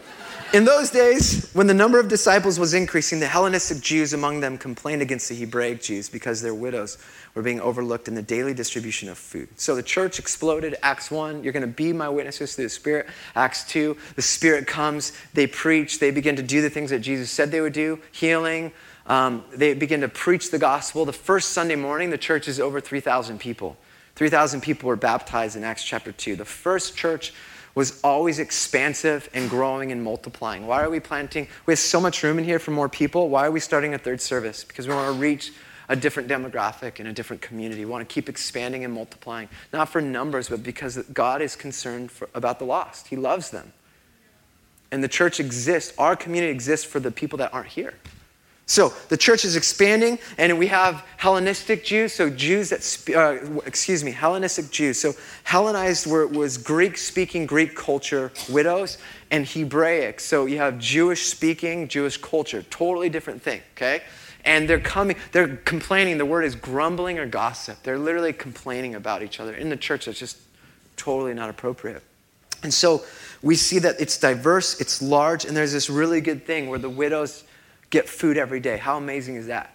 In 0.53 0.67
those 0.67 0.91
days, 0.91 1.51
when 1.55 1.67
the 1.67 1.73
number 1.73 1.99
of 1.99 2.09
disciples 2.09 2.59
was 2.59 2.75
increasing, 2.75 3.21
the 3.21 3.27
Hellenistic 3.27 3.81
Jews 3.81 4.13
among 4.13 4.41
them 4.41 4.59
complained 4.59 5.01
against 5.01 5.31
the 5.31 5.35
Hebraic 5.35 5.81
Jews 5.81 6.11
because 6.11 6.43
their 6.43 6.55
widows 6.55 6.99
were 7.35 7.41
being 7.41 7.59
overlooked 7.59 8.07
in 8.07 8.15
the 8.15 8.21
daily 8.21 8.53
distribution 8.53 9.09
of 9.09 9.17
food. 9.17 9.49
So 9.57 9.75
the 9.75 9.83
church 9.83 10.19
exploded. 10.19 10.77
Acts 10.83 11.11
1, 11.11 11.43
you're 11.43 11.55
going 11.55 11.63
to 11.63 11.67
be 11.67 11.95
my 11.95 12.11
witnesses 12.11 12.55
through 12.55 12.67
the 12.67 12.69
Spirit. 12.69 13.07
Acts 13.35 13.65
2, 13.65 13.97
the 14.15 14.21
Spirit 14.21 14.67
comes, 14.67 15.15
they 15.33 15.47
preach, 15.47 16.01
they 16.01 16.11
begin 16.11 16.37
to 16.37 16.43
do 16.43 16.61
the 16.61 16.69
things 16.69 16.91
that 16.91 16.99
Jesus 16.99 17.31
said 17.31 17.51
they 17.51 17.63
would 17.63 17.73
do 17.73 17.99
healing. 18.11 18.73
Um, 19.07 19.45
they 19.55 19.73
begin 19.73 20.03
to 20.03 20.09
preach 20.09 20.51
the 20.51 20.59
gospel. 20.59 21.07
The 21.07 21.15
first 21.15 21.53
Sunday 21.53 21.77
morning, 21.77 22.11
the 22.11 22.19
church 22.19 22.47
is 22.47 22.61
over 22.61 22.79
3,000 22.79 23.41
people. 23.41 23.79
3,000 24.17 24.61
people 24.61 24.89
were 24.89 24.97
baptized 24.97 25.57
in 25.57 25.65
Acts 25.65 25.83
chapter 25.83 26.13
2. 26.13 26.37
The 26.37 26.45
first 26.45 26.95
church 26.95 27.33
was 27.75 28.01
always 28.03 28.39
expansive 28.39 29.29
and 29.33 29.49
growing 29.49 29.93
and 29.93 30.03
multiplying. 30.03 30.67
Why 30.67 30.83
are 30.83 30.91
we 30.91 31.01
planting? 31.01 31.49
We 31.67 31.73
have 31.73 31.79
so 31.79 32.01
much 32.01 32.23
room 32.23 32.39
in 32.39 32.45
here 32.45 32.59
for 32.59 32.71
more 32.71 32.89
people. 32.89 33.29
Why 33.29 33.47
are 33.47 33.51
we 33.51 33.61
starting 33.61 33.95
a 33.95 33.99
third 33.99 34.21
service? 34.21 34.65
Because 34.65 34.87
we 34.87 34.95
want 34.95 35.15
to 35.15 35.21
reach 35.21 35.53
a 35.89 35.97
different 35.97 36.29
demographic 36.29 36.99
and 37.01 37.09
a 37.09 37.13
different 37.13 37.43
community. 37.43 37.85
We 37.85 37.91
want 37.91 38.09
to 38.09 38.13
keep 38.13 38.29
expanding 38.29 38.85
and 38.85 38.93
multiplying, 38.93 39.49
not 39.73 39.89
for 39.89 40.01
numbers, 40.01 40.49
but 40.49 40.63
because 40.63 40.97
God 41.13 41.43
is 41.43 41.57
concerned 41.57 42.11
for, 42.11 42.29
about 42.35 42.59
the 42.59 42.65
lost. 42.65 43.09
He 43.09 43.17
loves 43.17 43.51
them. 43.51 43.73
And 44.91 45.03
the 45.03 45.09
church 45.09 45.41
exists, 45.41 45.95
our 45.99 46.15
community 46.15 46.53
exists 46.53 46.85
for 46.85 47.01
the 47.01 47.11
people 47.11 47.39
that 47.39 47.53
aren't 47.53 47.69
here. 47.69 47.95
So 48.73 48.95
the 49.11 49.19
church 49.19 49.45
is 49.45 49.55
expanding, 49.55 50.19
and 50.39 50.59
we 50.59 50.69
have 50.69 51.05
Hellenistic 51.19 51.85
Jews, 51.85 52.15
so 52.15 52.31
Jews 52.31 52.71
that, 52.71 53.15
uh, 53.15 53.61
excuse 53.67 54.03
me, 54.03 54.13
Hellenistic 54.13 54.71
Jews. 54.71 54.99
So 54.99 55.13
Hellenized 55.45 56.07
were, 56.07 56.27
was 56.27 56.57
Greek 56.57 56.97
speaking, 56.97 57.45
Greek 57.45 57.77
culture 57.77 58.33
widows, 58.49 58.97
and 59.31 59.47
Hebraic. 59.47 60.21
So 60.21 60.47
you 60.47 60.57
have 60.57 60.79
Jewish 60.79 61.27
speaking, 61.27 61.87
Jewish 61.87 62.17
culture. 62.17 62.63
Totally 62.71 63.11
different 63.11 63.43
thing, 63.43 63.61
okay? 63.77 64.05
And 64.43 64.67
they're 64.67 64.81
coming, 64.81 65.17
they're 65.33 65.59
complaining. 65.59 66.17
The 66.17 66.25
word 66.25 66.47
is 66.47 66.55
grumbling 66.55 67.19
or 67.19 67.27
gossip. 67.27 67.83
They're 67.83 67.99
literally 67.99 68.33
complaining 68.33 68.95
about 68.95 69.23
each 69.23 69.39
other. 69.39 69.53
In 69.53 69.69
the 69.69 69.77
church, 69.77 70.07
that's 70.07 70.19
just 70.19 70.39
totally 70.97 71.35
not 71.35 71.51
appropriate. 71.51 72.03
And 72.63 72.73
so 72.73 73.05
we 73.43 73.55
see 73.55 73.81
that 73.81 74.01
it's 74.01 74.17
diverse, 74.17 74.81
it's 74.81 75.03
large, 75.03 75.45
and 75.45 75.55
there's 75.55 75.73
this 75.73 75.91
really 75.91 76.23
good 76.23 76.47
thing 76.47 76.71
where 76.71 76.79
the 76.79 76.89
widows 76.89 77.45
get 77.93 78.09
food 78.09 78.37
every 78.37 78.59
day. 78.59 78.79
How 78.79 78.97
amazing 78.97 79.37
is 79.37 79.47
that? 79.47 79.71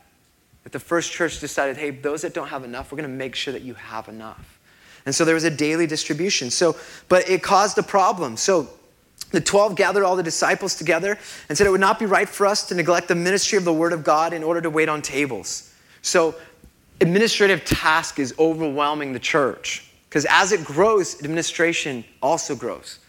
That 0.63 0.73
the 0.73 0.79
first 0.79 1.13
church 1.13 1.39
decided, 1.39 1.77
hey, 1.77 1.91
those 1.91 2.23
that 2.23 2.33
don't 2.33 2.49
have 2.49 2.65
enough, 2.65 2.91
we're 2.91 2.97
going 2.97 3.09
to 3.09 3.15
make 3.15 3.35
sure 3.35 3.53
that 3.53 3.61
you 3.61 3.75
have 3.75 4.09
enough. 4.09 4.59
And 5.05 5.15
so 5.15 5.23
there 5.23 5.35
was 5.35 5.45
a 5.45 5.51
daily 5.51 5.87
distribution. 5.87 6.49
So, 6.49 6.75
but 7.07 7.29
it 7.29 7.41
caused 7.41 7.77
a 7.77 7.83
problem. 7.83 8.35
So 8.35 8.67
the 9.31 9.39
12 9.39 9.75
gathered 9.75 10.03
all 10.03 10.17
the 10.17 10.23
disciples 10.23 10.75
together 10.75 11.17
and 11.47 11.57
said 11.57 11.65
it 11.65 11.69
would 11.69 11.79
not 11.79 11.99
be 11.99 12.05
right 12.05 12.27
for 12.27 12.45
us 12.45 12.67
to 12.67 12.75
neglect 12.75 13.07
the 13.07 13.15
ministry 13.15 13.57
of 13.57 13.63
the 13.63 13.71
word 13.71 13.93
of 13.93 14.03
God 14.03 14.33
in 14.33 14.43
order 14.43 14.59
to 14.59 14.69
wait 14.69 14.89
on 14.89 15.01
tables. 15.01 15.73
So 16.01 16.35
administrative 16.99 17.63
task 17.63 18.19
is 18.19 18.33
overwhelming 18.39 19.13
the 19.13 19.19
church 19.19 19.89
because 20.09 20.25
as 20.29 20.51
it 20.51 20.65
grows, 20.65 21.19
administration 21.19 22.03
also 22.21 22.55
grows. 22.55 22.99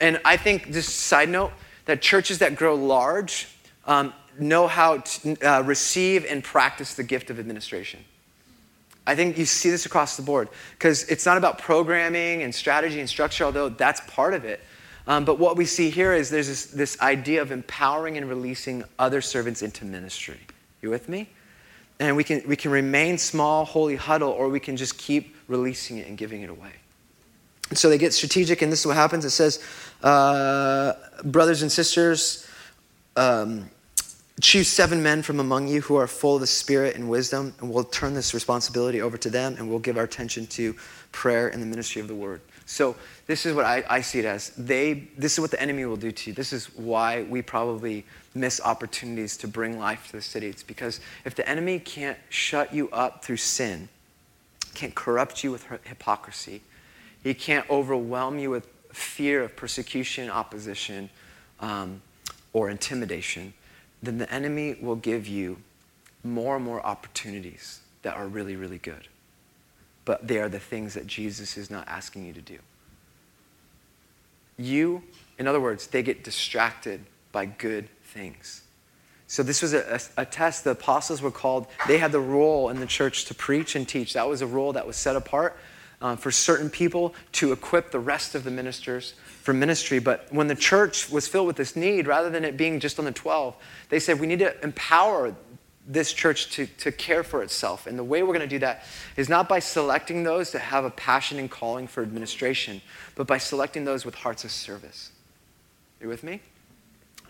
And 0.00 0.20
I 0.24 0.36
think, 0.36 0.72
just 0.72 0.90
side 0.90 1.28
note, 1.28 1.52
that 1.86 2.02
churches 2.02 2.38
that 2.38 2.54
grow 2.54 2.74
large, 2.74 3.48
um, 3.86 4.12
know 4.38 4.66
how 4.66 4.98
to 4.98 5.36
uh, 5.42 5.62
receive 5.62 6.24
and 6.24 6.42
practice 6.42 6.94
the 6.94 7.02
gift 7.02 7.30
of 7.30 7.38
administration. 7.38 8.00
I 9.06 9.16
think 9.16 9.36
you 9.36 9.44
see 9.44 9.70
this 9.70 9.84
across 9.84 10.16
the 10.16 10.22
board 10.22 10.48
because 10.72 11.04
it's 11.04 11.26
not 11.26 11.36
about 11.36 11.58
programming 11.58 12.42
and 12.42 12.54
strategy 12.54 13.00
and 13.00 13.08
structure, 13.08 13.44
although 13.44 13.68
that's 13.68 14.00
part 14.02 14.34
of 14.34 14.44
it. 14.44 14.60
Um, 15.06 15.24
but 15.24 15.38
what 15.38 15.56
we 15.56 15.64
see 15.64 15.90
here 15.90 16.12
is 16.12 16.30
there's 16.30 16.46
this, 16.46 16.66
this 16.66 17.00
idea 17.00 17.42
of 17.42 17.50
empowering 17.50 18.16
and 18.16 18.28
releasing 18.28 18.84
other 18.98 19.20
servants 19.20 19.62
into 19.62 19.84
ministry. 19.84 20.38
You 20.80 20.90
with 20.90 21.08
me? 21.08 21.28
And 21.98 22.16
we 22.16 22.24
can, 22.24 22.42
we 22.46 22.56
can 22.56 22.70
remain 22.70 23.18
small, 23.18 23.64
holy 23.64 23.96
huddle, 23.96 24.30
or 24.30 24.48
we 24.48 24.60
can 24.60 24.76
just 24.76 24.98
keep 24.98 25.36
releasing 25.48 25.98
it 25.98 26.06
and 26.06 26.16
giving 26.16 26.42
it 26.42 26.50
away. 26.50 26.72
And 27.70 27.78
so 27.78 27.88
they 27.88 27.98
get 27.98 28.12
strategic, 28.12 28.62
and 28.62 28.70
this 28.70 28.80
is 28.80 28.86
what 28.86 28.96
happens. 28.96 29.24
It 29.24 29.30
says, 29.30 29.64
uh, 30.02 30.94
brothers 31.24 31.62
and 31.62 31.70
sisters, 31.70 32.46
um, 33.16 33.68
Choose 34.42 34.66
seven 34.66 35.04
men 35.04 35.22
from 35.22 35.38
among 35.38 35.68
you 35.68 35.82
who 35.82 35.94
are 35.94 36.08
full 36.08 36.34
of 36.34 36.40
the 36.40 36.48
Spirit 36.48 36.96
and 36.96 37.08
wisdom, 37.08 37.54
and 37.60 37.70
we'll 37.70 37.84
turn 37.84 38.12
this 38.12 38.34
responsibility 38.34 39.00
over 39.00 39.16
to 39.16 39.30
them, 39.30 39.54
and 39.56 39.70
we'll 39.70 39.78
give 39.78 39.96
our 39.96 40.02
attention 40.02 40.48
to 40.48 40.74
prayer 41.12 41.46
and 41.48 41.62
the 41.62 41.66
ministry 41.66 42.02
of 42.02 42.08
the 42.08 42.14
word. 42.16 42.40
So 42.66 42.96
this 43.28 43.46
is 43.46 43.54
what 43.54 43.66
I, 43.66 43.84
I 43.88 44.00
see 44.00 44.18
it 44.18 44.24
as. 44.24 44.50
They, 44.58 45.08
this 45.16 45.34
is 45.34 45.38
what 45.38 45.52
the 45.52 45.62
enemy 45.62 45.84
will 45.84 45.96
do 45.96 46.10
to 46.10 46.30
you. 46.30 46.34
This 46.34 46.52
is 46.52 46.66
why 46.74 47.22
we 47.22 47.40
probably 47.40 48.04
miss 48.34 48.60
opportunities 48.60 49.36
to 49.38 49.48
bring 49.48 49.78
life 49.78 50.08
to 50.08 50.12
the 50.14 50.22
city. 50.22 50.48
It's 50.48 50.64
because 50.64 50.98
if 51.24 51.36
the 51.36 51.48
enemy 51.48 51.78
can't 51.78 52.18
shut 52.28 52.74
you 52.74 52.90
up 52.90 53.24
through 53.24 53.36
sin, 53.36 53.88
can't 54.74 54.96
corrupt 54.96 55.44
you 55.44 55.52
with 55.52 55.68
hypocrisy, 55.84 56.62
he 57.22 57.32
can't 57.32 57.70
overwhelm 57.70 58.40
you 58.40 58.50
with 58.50 58.66
fear 58.92 59.44
of 59.44 59.54
persecution, 59.54 60.28
opposition, 60.28 61.10
um, 61.60 62.02
or 62.52 62.70
intimidation, 62.70 63.54
then 64.02 64.18
the 64.18 64.32
enemy 64.32 64.76
will 64.80 64.96
give 64.96 65.26
you 65.26 65.58
more 66.24 66.56
and 66.56 66.64
more 66.64 66.84
opportunities 66.84 67.80
that 68.02 68.16
are 68.16 68.26
really, 68.26 68.56
really 68.56 68.78
good. 68.78 69.08
But 70.04 70.26
they 70.26 70.38
are 70.38 70.48
the 70.48 70.58
things 70.58 70.94
that 70.94 71.06
Jesus 71.06 71.56
is 71.56 71.70
not 71.70 71.86
asking 71.86 72.26
you 72.26 72.32
to 72.32 72.40
do. 72.40 72.58
You, 74.58 75.02
in 75.38 75.46
other 75.46 75.60
words, 75.60 75.86
they 75.86 76.02
get 76.02 76.24
distracted 76.24 77.00
by 77.30 77.46
good 77.46 77.88
things. 78.04 78.62
So, 79.26 79.42
this 79.42 79.62
was 79.62 79.72
a, 79.72 80.00
a, 80.16 80.22
a, 80.22 80.26
test. 80.26 80.64
The 80.64 80.72
apostles 80.72 81.22
were 81.22 81.30
called, 81.30 81.66
they 81.88 81.96
had 81.96 82.12
the 82.12 82.20
role 82.20 82.68
in 82.68 82.80
the 82.80 82.86
church 82.86 83.24
to 83.26 83.34
preach 83.34 83.74
and 83.74 83.88
teach. 83.88 84.12
That 84.12 84.28
was 84.28 84.42
a 84.42 84.46
role 84.46 84.74
that 84.74 84.86
was 84.86 84.96
set 84.96 85.16
apart 85.16 85.56
uh, 86.02 86.16
for 86.16 86.30
certain 86.30 86.68
people 86.68 87.14
to 87.32 87.52
equip 87.52 87.92
the 87.92 87.98
rest 87.98 88.34
of 88.34 88.44
the 88.44 88.50
ministers 88.50 89.14
for 89.42 89.52
ministry. 89.52 89.98
But 89.98 90.26
when 90.30 90.46
the 90.46 90.54
church 90.54 91.10
was 91.10 91.28
filled 91.28 91.48
with 91.48 91.56
this 91.56 91.76
need, 91.76 92.06
rather 92.06 92.30
than 92.30 92.44
it 92.44 92.56
being 92.56 92.80
just 92.80 92.98
on 92.98 93.04
the 93.04 93.12
12, 93.12 93.56
they 93.88 93.98
said, 93.98 94.20
we 94.20 94.26
need 94.26 94.38
to 94.38 94.58
empower 94.62 95.34
this 95.86 96.12
church 96.12 96.50
to, 96.54 96.66
to 96.66 96.92
care 96.92 97.24
for 97.24 97.42
itself. 97.42 97.88
And 97.88 97.98
the 97.98 98.04
way 98.04 98.22
we're 98.22 98.28
going 98.28 98.40
to 98.40 98.46
do 98.46 98.60
that 98.60 98.84
is 99.16 99.28
not 99.28 99.48
by 99.48 99.58
selecting 99.58 100.22
those 100.22 100.52
that 100.52 100.60
have 100.60 100.84
a 100.84 100.90
passion 100.90 101.40
and 101.40 101.50
calling 101.50 101.88
for 101.88 102.02
administration, 102.02 102.80
but 103.16 103.26
by 103.26 103.38
selecting 103.38 103.84
those 103.84 104.04
with 104.04 104.14
hearts 104.14 104.44
of 104.44 104.52
service. 104.52 105.10
Are 106.00 106.04
you 106.04 106.08
with 106.08 106.22
me? 106.22 106.40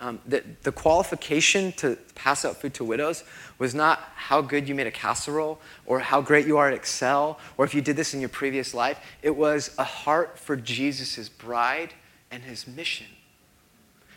Um, 0.02 0.20
the, 0.26 0.42
the 0.64 0.72
qualification 0.72 1.72
to 1.72 1.96
pass 2.14 2.44
out 2.44 2.60
food 2.60 2.74
to 2.74 2.84
widows 2.84 3.24
was 3.58 3.74
not 3.74 4.00
how 4.16 4.42
good 4.42 4.68
you 4.68 4.74
made 4.74 4.88
a 4.88 4.90
casserole 4.90 5.60
or 5.86 6.00
how 6.00 6.20
great 6.20 6.46
you 6.46 6.58
are 6.58 6.68
at 6.68 6.74
Excel 6.74 7.38
or 7.56 7.64
if 7.64 7.74
you 7.74 7.80
did 7.80 7.96
this 7.96 8.12
in 8.12 8.20
your 8.20 8.28
previous 8.28 8.74
life. 8.74 9.00
It 9.22 9.34
was 9.34 9.74
a 9.78 9.84
heart 9.84 10.38
for 10.38 10.56
Jesus' 10.56 11.28
bride 11.28 11.94
and 12.32 12.42
his 12.42 12.66
mission. 12.66 13.06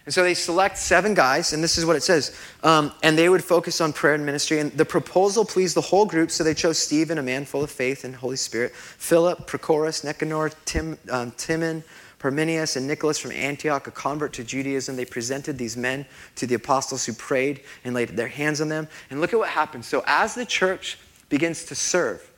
And 0.05 0.13
so 0.13 0.23
they 0.23 0.35
select 0.35 0.77
seven 0.77 1.15
guys, 1.15 1.51
and 1.51 1.63
this 1.63 1.77
is 1.77 1.85
what 1.85 1.95
it 1.95 2.03
says. 2.03 2.37
Um, 2.63 2.93
and 3.01 3.17
they 3.17 3.27
would 3.27 3.43
focus 3.43 3.81
on 3.81 3.91
prayer 3.91 4.13
and 4.13 4.25
ministry. 4.25 4.59
And 4.59 4.71
the 4.71 4.85
proposal 4.85 5.43
pleased 5.43 5.75
the 5.75 5.81
whole 5.81 6.05
group, 6.05 6.29
so 6.29 6.43
they 6.43 6.53
chose 6.53 6.77
Stephen, 6.77 7.17
a 7.17 7.23
man 7.23 7.43
full 7.43 7.63
of 7.63 7.71
faith 7.71 8.03
and 8.03 8.15
Holy 8.15 8.35
Spirit, 8.35 8.75
Philip, 8.75 9.47
Prochorus, 9.47 10.03
Nicanor, 10.03 10.51
Tim, 10.65 10.97
um, 11.09 11.31
Timon, 11.31 11.83
Parmenius, 12.19 12.75
and 12.75 12.87
Nicholas 12.87 13.17
from 13.17 13.31
Antioch, 13.31 13.87
a 13.87 13.91
convert 13.91 14.33
to 14.33 14.43
Judaism. 14.43 14.95
They 14.95 15.05
presented 15.05 15.57
these 15.57 15.75
men 15.75 16.05
to 16.35 16.45
the 16.45 16.55
apostles 16.55 17.03
who 17.05 17.13
prayed 17.13 17.61
and 17.83 17.95
laid 17.95 18.09
their 18.09 18.27
hands 18.27 18.61
on 18.61 18.69
them. 18.69 18.87
And 19.09 19.21
look 19.21 19.33
at 19.33 19.39
what 19.39 19.49
happens. 19.49 19.87
So 19.87 20.03
as 20.05 20.35
the 20.35 20.45
church 20.45 20.99
begins 21.29 21.65
to 21.65 21.75
serve, 21.75 22.29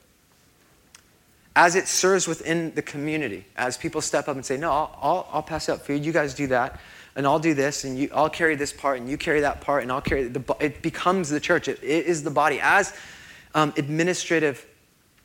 as 1.57 1.75
it 1.75 1.87
serves 1.87 2.27
within 2.27 2.71
the 2.75 2.81
community, 2.83 3.43
as 3.57 3.77
people 3.77 3.99
step 3.99 4.27
up 4.27 4.35
and 4.35 4.45
say, 4.45 4.57
No, 4.57 4.71
I'll, 4.71 5.27
I'll, 5.31 5.43
pass 5.43 5.67
out 5.69 5.81
food, 5.81 6.05
you 6.05 6.13
guys 6.13 6.35
do 6.35 6.47
that 6.47 6.79
and 7.17 7.25
I'll 7.25 7.39
do 7.39 7.55
this, 7.55 7.83
and 7.83 7.97
you, 7.97 8.11
I'll 8.13 8.29
carry 8.29 8.55
this 8.55 8.71
part, 8.71 8.99
and 8.99 9.09
you 9.09 9.17
carry 9.17 9.41
that 9.41 9.59
part, 9.59 9.81
and 9.81 9.91
I'll 9.91 10.01
carry 10.01 10.27
the. 10.27 10.55
It 10.59 10.83
becomes 10.83 11.29
the 11.29 11.39
church. 11.39 11.67
it, 11.67 11.79
it 11.81 12.05
is 12.05 12.21
the 12.21 12.29
body. 12.29 12.59
As 12.61 12.95
um, 13.55 13.73
administrative 13.75 14.63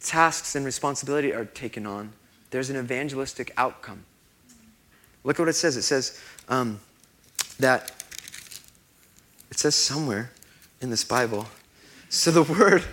tasks 0.00 0.56
and 0.56 0.64
responsibility 0.64 1.34
are 1.34 1.44
taken 1.44 1.86
on, 1.86 2.14
there's 2.50 2.70
an 2.70 2.76
evangelistic 2.76 3.52
outcome. 3.58 4.06
Look 5.22 5.38
at 5.38 5.42
what 5.42 5.50
it 5.50 5.52
says. 5.52 5.76
It 5.76 5.82
says 5.82 6.18
um, 6.48 6.80
that. 7.58 7.92
It 9.50 9.58
says 9.58 9.74
somewhere 9.74 10.30
in 10.80 10.88
this 10.88 11.04
Bible. 11.04 11.46
So 12.08 12.30
the 12.30 12.42
word 12.42 12.84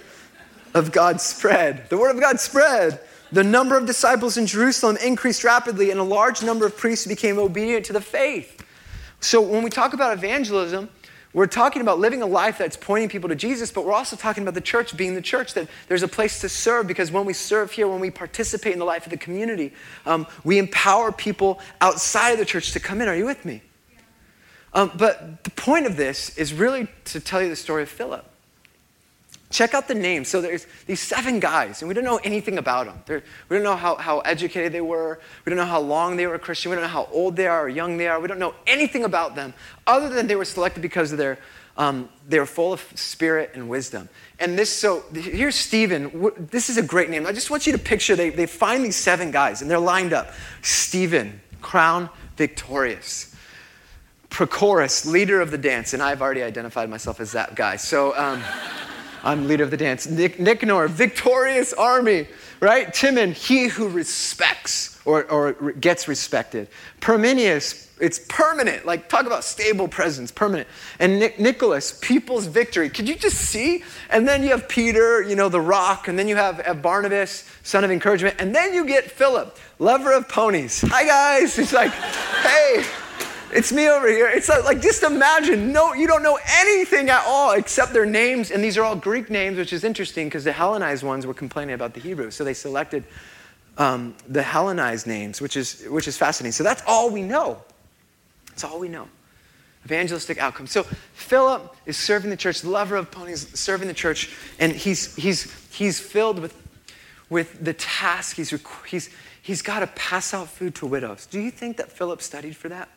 of 0.74 0.92
God 0.92 1.22
spread. 1.22 1.90
The 1.90 1.98
word 1.98 2.14
of 2.14 2.20
God 2.20 2.42
spread. 2.42 3.00
The 3.32 3.44
number 3.44 3.78
of 3.78 3.86
disciples 3.86 4.38
in 4.38 4.48
Jerusalem 4.48 4.98
increased 4.98 5.44
rapidly, 5.44 5.92
and 5.92 6.00
a 6.00 6.04
large 6.04 6.42
number 6.42 6.66
of 6.66 6.76
priests 6.76 7.06
became 7.06 7.38
obedient 7.38 7.86
to 7.86 7.94
the 7.94 8.02
faith. 8.02 8.64
So 9.20 9.42
when 9.42 9.64
we 9.64 9.70
talk 9.70 9.94
about 9.94 10.14
evangelism, 10.14 10.90
we're 11.32 11.46
talking 11.46 11.84
about 11.84 12.00
living 12.00 12.24
a 12.24 12.26
life 12.26 12.58
that's 12.58 12.76
pointing 12.76 13.08
people 13.08 13.30
to 13.30 13.36
Jesus, 13.36 13.72
but 13.72 13.86
we're 13.86 13.94
also 13.94 14.16
talking 14.16 14.42
about 14.42 14.56
the 14.56 14.62
church 14.62 14.98
being 14.98 15.14
the 15.14 15.22
church, 15.22 15.54
that 15.54 15.68
there's 15.88 16.02
a 16.02 16.08
place 16.08 16.42
to 16.42 16.50
serve 16.50 16.88
because 16.88 17.12
when 17.12 17.26
we 17.26 17.34
serve 17.34 17.72
here, 17.72 17.88
when 17.88 18.00
we 18.00 18.10
participate 18.10 18.74
in 18.74 18.80
the 18.80 18.86
life 18.86 19.06
of 19.06 19.12
the 19.12 19.18
community, 19.18 19.74
um, 20.08 20.26
we 20.44 20.58
empower 20.58 21.12
people 21.12 21.60
outside 21.82 22.32
of 22.32 22.40
the 22.40 22.46
church 22.46 22.72
to 22.72 22.80
come 22.80 23.00
in. 23.00 23.08
Are 23.08 23.16
you 23.16 23.26
with 23.26 23.46
me? 23.46 23.62
Um, 24.74 24.92
but 24.96 25.44
the 25.44 25.52
point 25.52 25.86
of 25.86 25.98
this 25.98 26.36
is 26.38 26.52
really 26.52 26.88
to 27.06 27.20
tell 27.20 27.44
you 27.44 27.50
the 27.50 27.56
story 27.56 27.84
of 27.84 27.90
Philip. 27.90 28.26
Check 29.52 29.74
out 29.74 29.88
the 29.88 29.96
names. 29.96 30.28
So 30.28 30.42
there's 30.42 30.68
these 30.86 31.00
seven 31.00 31.40
guys, 31.40 31.82
and 31.82 31.90
we 31.90 31.96
don't 31.96 32.04
know 32.04 32.20
anything 32.24 32.60
about 32.60 32.86
them. 32.86 33.02
They're, 33.08 33.24
we 33.50 33.56
don't 33.56 33.64
know 33.64 33.76
how, 33.76 33.96
how 33.96 34.20
educated 34.20 34.72
they 34.72 34.82
were. 34.82 35.20
We 35.44 35.50
don't 35.50 35.58
know 35.58 35.66
how 35.66 35.80
long 35.80 36.18
they 36.18 36.28
were 36.28 36.36
a 36.36 36.40
Christian. 36.40 36.70
We 36.70 36.76
don't 36.76 36.84
know 36.84 36.90
how 36.90 37.10
old 37.12 37.36
they 37.36 37.48
are 37.48 37.64
or 37.64 37.70
young 37.70 37.98
they 37.98 38.08
are. 38.08 38.20
We 38.20 38.28
don't 38.28 38.38
know 38.38 38.54
anything 38.68 39.06
about 39.06 39.36
them 39.36 39.56
other 39.88 40.08
than 40.10 40.28
they 40.28 40.36
were 40.36 40.46
selected 40.46 40.82
because 40.82 41.12
of 41.12 41.18
their, 41.18 41.40
um, 41.78 42.10
they 42.28 42.38
were 42.38 42.46
full 42.46 42.74
of 42.74 42.82
spirit 42.94 43.52
and 43.56 43.68
wisdom. 43.70 44.08
And 44.38 44.58
this, 44.58 44.70
so 44.70 45.04
here's 45.14 45.56
Stephen. 45.56 46.32
This 46.38 46.70
is 46.70 46.78
a 46.78 46.84
great 46.84 47.10
name. 47.10 47.26
I 47.26 47.32
just 47.32 47.50
want 47.50 47.66
you 47.66 47.74
to 47.74 47.80
picture 47.80 48.16
they, 48.16 48.30
they 48.30 48.46
find 48.46 48.86
these 48.86 48.98
seven 48.98 49.32
guys, 49.32 49.64
and 49.64 49.72
they're 49.72 49.80
lined 49.80 50.14
up. 50.14 50.32
Stephen, 50.62 51.42
crown 51.60 52.10
victorious. 52.38 53.36
Prochorus, 54.30 55.08
leader 55.08 55.42
of 55.42 55.50
the 55.50 55.58
dance, 55.58 55.96
and 55.96 56.04
I've 56.04 56.22
already 56.22 56.44
identified 56.44 56.88
myself 56.88 57.20
as 57.20 57.32
that 57.32 57.56
guy. 57.56 57.78
So, 57.78 58.16
um, 58.16 58.44
I'm 59.24 59.48
leader 59.48 59.64
of 59.64 59.72
the 59.72 59.78
dance. 59.78 60.08
Nick, 60.08 60.40
Nicanor, 60.40 60.88
victorious 60.88 61.74
army, 61.74 62.28
right? 62.60 62.94
Timon, 62.94 63.32
he 63.32 63.68
who 63.68 63.88
respects 63.90 65.00
or, 65.06 65.24
or 65.26 65.54
gets 65.74 66.08
respected. 66.08 66.68
Parmenius, 67.02 67.90
it's 68.00 68.20
permanent. 68.30 68.86
Like, 68.86 69.10
talk 69.10 69.26
about 69.26 69.44
stable 69.44 69.88
presence, 69.88 70.32
permanent. 70.32 70.68
And 71.00 71.20
Nic- 71.20 71.40
Nicholas, 71.40 71.98
people's 72.02 72.46
victory. 72.46 72.90
Could 72.90 73.10
you 73.10 73.16
just 73.16 73.38
see? 73.38 73.84
And 74.10 74.28
then 74.28 74.44
you 74.44 74.50
have 74.50 74.70
Peter, 74.70 75.22
you 75.22 75.36
know, 75.36 75.50
the 75.50 75.62
rock. 75.62 76.08
And 76.08 76.18
then 76.18 76.28
you 76.28 76.36
have 76.36 76.82
Barnabas, 76.82 77.50
son 77.64 77.84
of 77.84 77.92
encouragement. 77.92 78.36
And 78.40 78.56
then 78.56 78.74
you 78.74 78.86
get 78.86 79.12
Philip, 79.12 79.58
lover 79.80 80.14
of 80.14 80.30
ponies. 80.30 80.82
Hi, 80.88 81.06
guys. 81.06 81.56
He's 81.56 81.74
like, 81.74 81.92
hey. 81.92 82.86
It's 83.52 83.72
me 83.72 83.90
over 83.90 84.08
here. 84.08 84.30
It's 84.30 84.48
like, 84.48 84.82
just 84.82 85.04
imagine, 85.04 85.72
no, 85.72 85.94
you 85.94 86.08
don't 86.08 86.22
know 86.22 86.38
anything 86.60 87.10
at 87.10 87.24
all 87.26 87.54
except 87.54 87.94
their 87.94 88.06
names, 88.06 88.52
and 88.52 88.64
these 88.64 88.78
are 88.78 88.84
all 88.84 88.96
Greek 88.96 89.30
names, 89.30 89.58
which 89.58 89.74
is 89.74 89.84
interesting 89.84 90.28
because 90.28 90.44
the 90.44 90.52
Hellenized 90.52 91.04
ones 91.04 91.26
were 91.26 91.34
complaining 91.34 91.74
about 91.74 91.94
the 91.94 92.00
Hebrew. 92.00 92.32
So 92.32 92.44
they 92.44 92.54
selected 92.54 93.04
um, 93.78 94.16
the 94.28 94.44
Hellenized 94.44 95.08
names, 95.08 95.42
which 95.42 95.58
is, 95.58 95.84
which 95.90 96.08
is 96.08 96.16
fascinating. 96.18 96.52
So 96.52 96.64
that's 96.64 96.84
all 96.86 97.10
we 97.10 97.24
know. 97.24 97.62
That's 98.50 98.64
all 98.64 98.80
we 98.80 98.88
know. 98.88 99.08
Evangelistic 99.86 100.38
outcome. 100.38 100.68
So 100.68 100.84
Philip 101.14 101.76
is 101.86 101.98
serving 101.98 102.30
the 102.30 102.38
church, 102.38 102.64
lover 102.64 102.98
of 102.98 103.10
ponies, 103.10 103.48
serving 103.58 103.88
the 103.88 103.94
church, 103.94 104.30
and 104.60 104.74
he's, 104.74 105.16
he's, 105.16 105.52
he's 105.72 106.00
filled 106.00 106.40
with, 106.40 106.56
with 107.30 107.64
the 107.64 107.74
task. 107.74 108.36
He's, 108.36 108.54
he's, 108.88 109.10
he's 109.42 109.62
got 109.62 109.80
to 109.80 109.88
pass 109.88 110.34
out 110.34 110.50
food 110.50 110.76
to 110.76 110.86
widows. 110.86 111.26
Do 111.26 111.40
you 111.40 111.50
think 111.50 111.78
that 111.78 111.92
Philip 111.92 112.22
studied 112.22 112.56
for 112.56 112.70
that? 112.70 112.90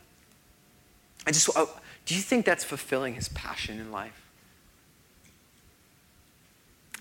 I 1.26 1.30
just, 1.30 1.48
oh, 1.54 1.70
do 2.04 2.14
you 2.14 2.20
think 2.20 2.44
that's 2.44 2.64
fulfilling 2.64 3.14
his 3.14 3.28
passion 3.28 3.78
in 3.78 3.92
life? 3.92 4.20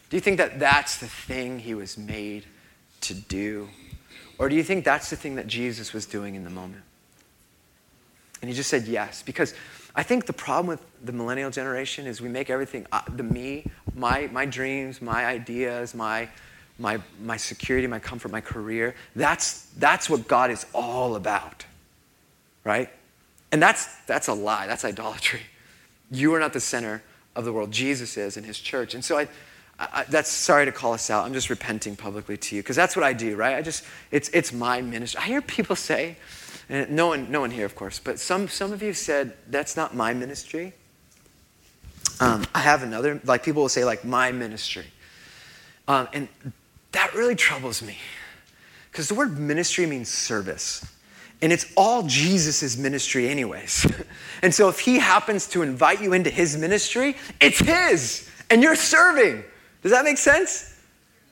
Do 0.10 0.18
you 0.18 0.22
think 0.22 0.38
that 0.38 0.60
that's 0.60 0.98
the 0.98 1.08
thing 1.08 1.60
he 1.60 1.74
was 1.74 1.98
made 1.98 2.46
to 3.02 3.14
do? 3.14 3.70
Or 4.38 4.50
do 4.50 4.56
you 4.56 4.64
think 4.64 4.84
that's 4.84 5.10
the 5.10 5.16
thing 5.16 5.36
that 5.36 5.48
Jesus 5.48 5.94
was 5.94 6.06
doing 6.06 6.36
in 6.36 6.44
the 6.44 6.50
moment? 6.50 6.84
And 8.42 8.50
he 8.50 8.56
just 8.56 8.70
said 8.70 8.88
yes, 8.88 9.24
because 9.24 9.54
I 9.96 10.04
think 10.04 10.26
the 10.26 10.34
problem 10.34 10.68
with 10.68 10.84
the 11.04 11.12
millennial 11.12 11.52
generation 11.52 12.08
is 12.08 12.22
we 12.22 12.30
make 12.30 12.50
everything 12.50 12.86
uh, 12.92 13.02
the 13.08 13.24
me, 13.24 13.70
my, 13.96 14.28
my 14.32 14.46
dreams, 14.46 15.02
my 15.02 15.26
ideas, 15.26 15.94
my, 15.94 16.28
my, 16.80 17.00
my 17.22 17.38
security, 17.38 17.88
my 17.88 18.00
comfort, 18.00 18.32
my 18.32 18.42
career. 18.42 18.96
That's, 19.16 19.68
that's 19.78 20.10
what 20.10 20.28
God 20.28 20.50
is 20.52 20.66
all 20.74 21.16
about, 21.16 21.66
right? 22.64 22.90
And 23.52 23.62
that's, 23.62 23.88
that's 24.08 24.28
a 24.28 24.34
lie. 24.34 24.68
That's 24.68 24.86
idolatry. 24.86 25.42
You 26.10 26.34
are 26.36 26.40
not 26.40 26.54
the 26.54 26.60
center 26.60 27.04
of 27.36 27.46
the 27.46 27.54
world. 27.54 27.72
Jesus 27.72 28.18
is 28.18 28.38
in 28.38 28.44
his 28.44 28.60
church. 28.60 28.94
And 28.94 29.04
so 29.04 29.18
I, 29.18 29.28
I, 29.80 30.06
that's 30.10 30.30
sorry 30.30 30.66
to 30.66 30.72
call 30.72 30.94
us 30.94 31.10
out. 31.10 31.26
I'm 31.26 31.34
just 31.34 31.50
repenting 31.50 31.96
publicly 31.96 32.38
to 32.38 32.56
you 32.56 32.62
because 32.62 32.76
that's 32.76 32.96
what 32.96 33.04
I 33.04 33.14
do, 33.14 33.36
right? 33.36 33.56
I 33.56 33.62
just, 33.62 33.84
it's, 34.12 34.30
it's 34.30 34.54
my 34.54 34.82
ministry. 34.82 35.22
I 35.22 35.26
hear 35.26 35.42
people 35.42 35.76
say, 35.76 36.18
and 36.70 36.92
no 36.92 37.08
one, 37.08 37.32
no 37.32 37.42
one 37.42 37.52
here, 37.52 37.66
of 37.66 37.76
course, 37.76 38.00
but 38.00 38.20
some, 38.20 38.48
some 38.48 38.72
of 38.72 38.82
you 38.82 38.94
said, 38.94 39.34
that's 39.48 39.76
not 39.76 39.96
my 39.96 40.14
ministry. 40.14 40.74
Um, 42.20 42.46
I 42.54 42.60
have 42.60 42.84
another, 42.84 43.20
like 43.26 43.44
people 43.44 43.64
will 43.64 43.70
say, 43.70 43.84
like, 43.84 44.06
my 44.06 44.32
ministry. 44.32 44.86
Um, 45.88 46.08
and 46.14 46.28
that 46.92 47.14
really 47.14 47.36
troubles 47.36 47.82
me 47.82 47.98
Because 48.92 49.08
the 49.08 49.16
word 49.16 49.40
ministry 49.40 49.86
means 49.86 50.10
service. 50.10 50.86
And 51.42 51.52
it's 51.52 51.66
all 51.76 52.04
Jesus' 52.04 52.78
ministry, 52.78 53.28
anyways. 53.28 53.92
and 54.42 54.54
so 54.54 54.70
if 54.70 54.80
he 54.80 55.00
happens 55.00 55.48
to 55.48 55.64
invite 55.64 56.02
you 56.02 56.14
into 56.14 56.30
his 56.30 56.56
ministry, 56.56 57.16
it's 57.40 57.60
his, 57.60 58.30
and 58.50 58.62
you're 58.62 58.76
serving. 58.76 59.44
Does 59.82 59.92
that 59.92 60.04
make 60.04 60.18
sense? 60.18 60.68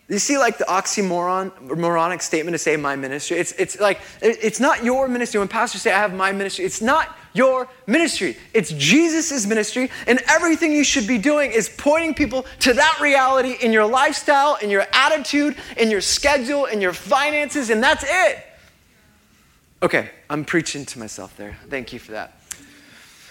You 0.08 0.18
see, 0.18 0.40
like 0.40 0.58
the 0.58 0.64
oxymoron, 0.64 1.78
moronic 1.78 2.24
statement 2.24 2.56
to 2.56 2.58
say 2.58 2.76
my 2.76 2.96
ministry. 2.96 3.38
It's, 3.38 3.52
it's 3.54 3.80
like, 3.80 4.02
it's 4.22 4.60
not 4.60 4.84
your 4.84 5.08
ministry. 5.08 5.40
When 5.40 5.48
pastors 5.48 5.84
say, 5.84 5.92
I 5.92 6.00
have 6.00 6.16
my 6.16 6.32
ministry, 6.32 6.66
it's 6.66 6.82
not 6.82 7.16
your 7.34 7.68
ministry. 7.86 8.36
It's 8.56 8.72
Jesus' 8.72 9.46
ministry, 9.46 9.92
and 10.08 10.20
everything 10.28 10.72
you 10.72 10.84
should 10.84 11.06
be 11.06 11.20
doing 11.20 11.52
is 11.52 11.70
pointing 11.78 12.16
people 12.16 12.48
to 12.62 12.74
that 12.74 12.98
reality 13.00 13.58
in 13.62 13.72
your 13.72 13.86
lifestyle, 13.86 14.56
in 14.56 14.72
your 14.72 14.88
attitude, 14.92 15.56
in 15.78 15.92
your 15.92 16.02
schedule, 16.02 16.66
in 16.66 16.82
your 16.82 16.94
finances, 16.94 17.70
and 17.70 17.84
that's 17.84 18.04
it. 18.04 18.49
Okay, 19.82 20.10
I'm 20.30 20.44
preaching 20.44 20.86
to 20.88 21.00
myself 21.00 21.38
there. 21.38 21.58
Thank 21.70 21.94
you 21.94 22.00
for 22.00 22.12
that. 22.12 22.42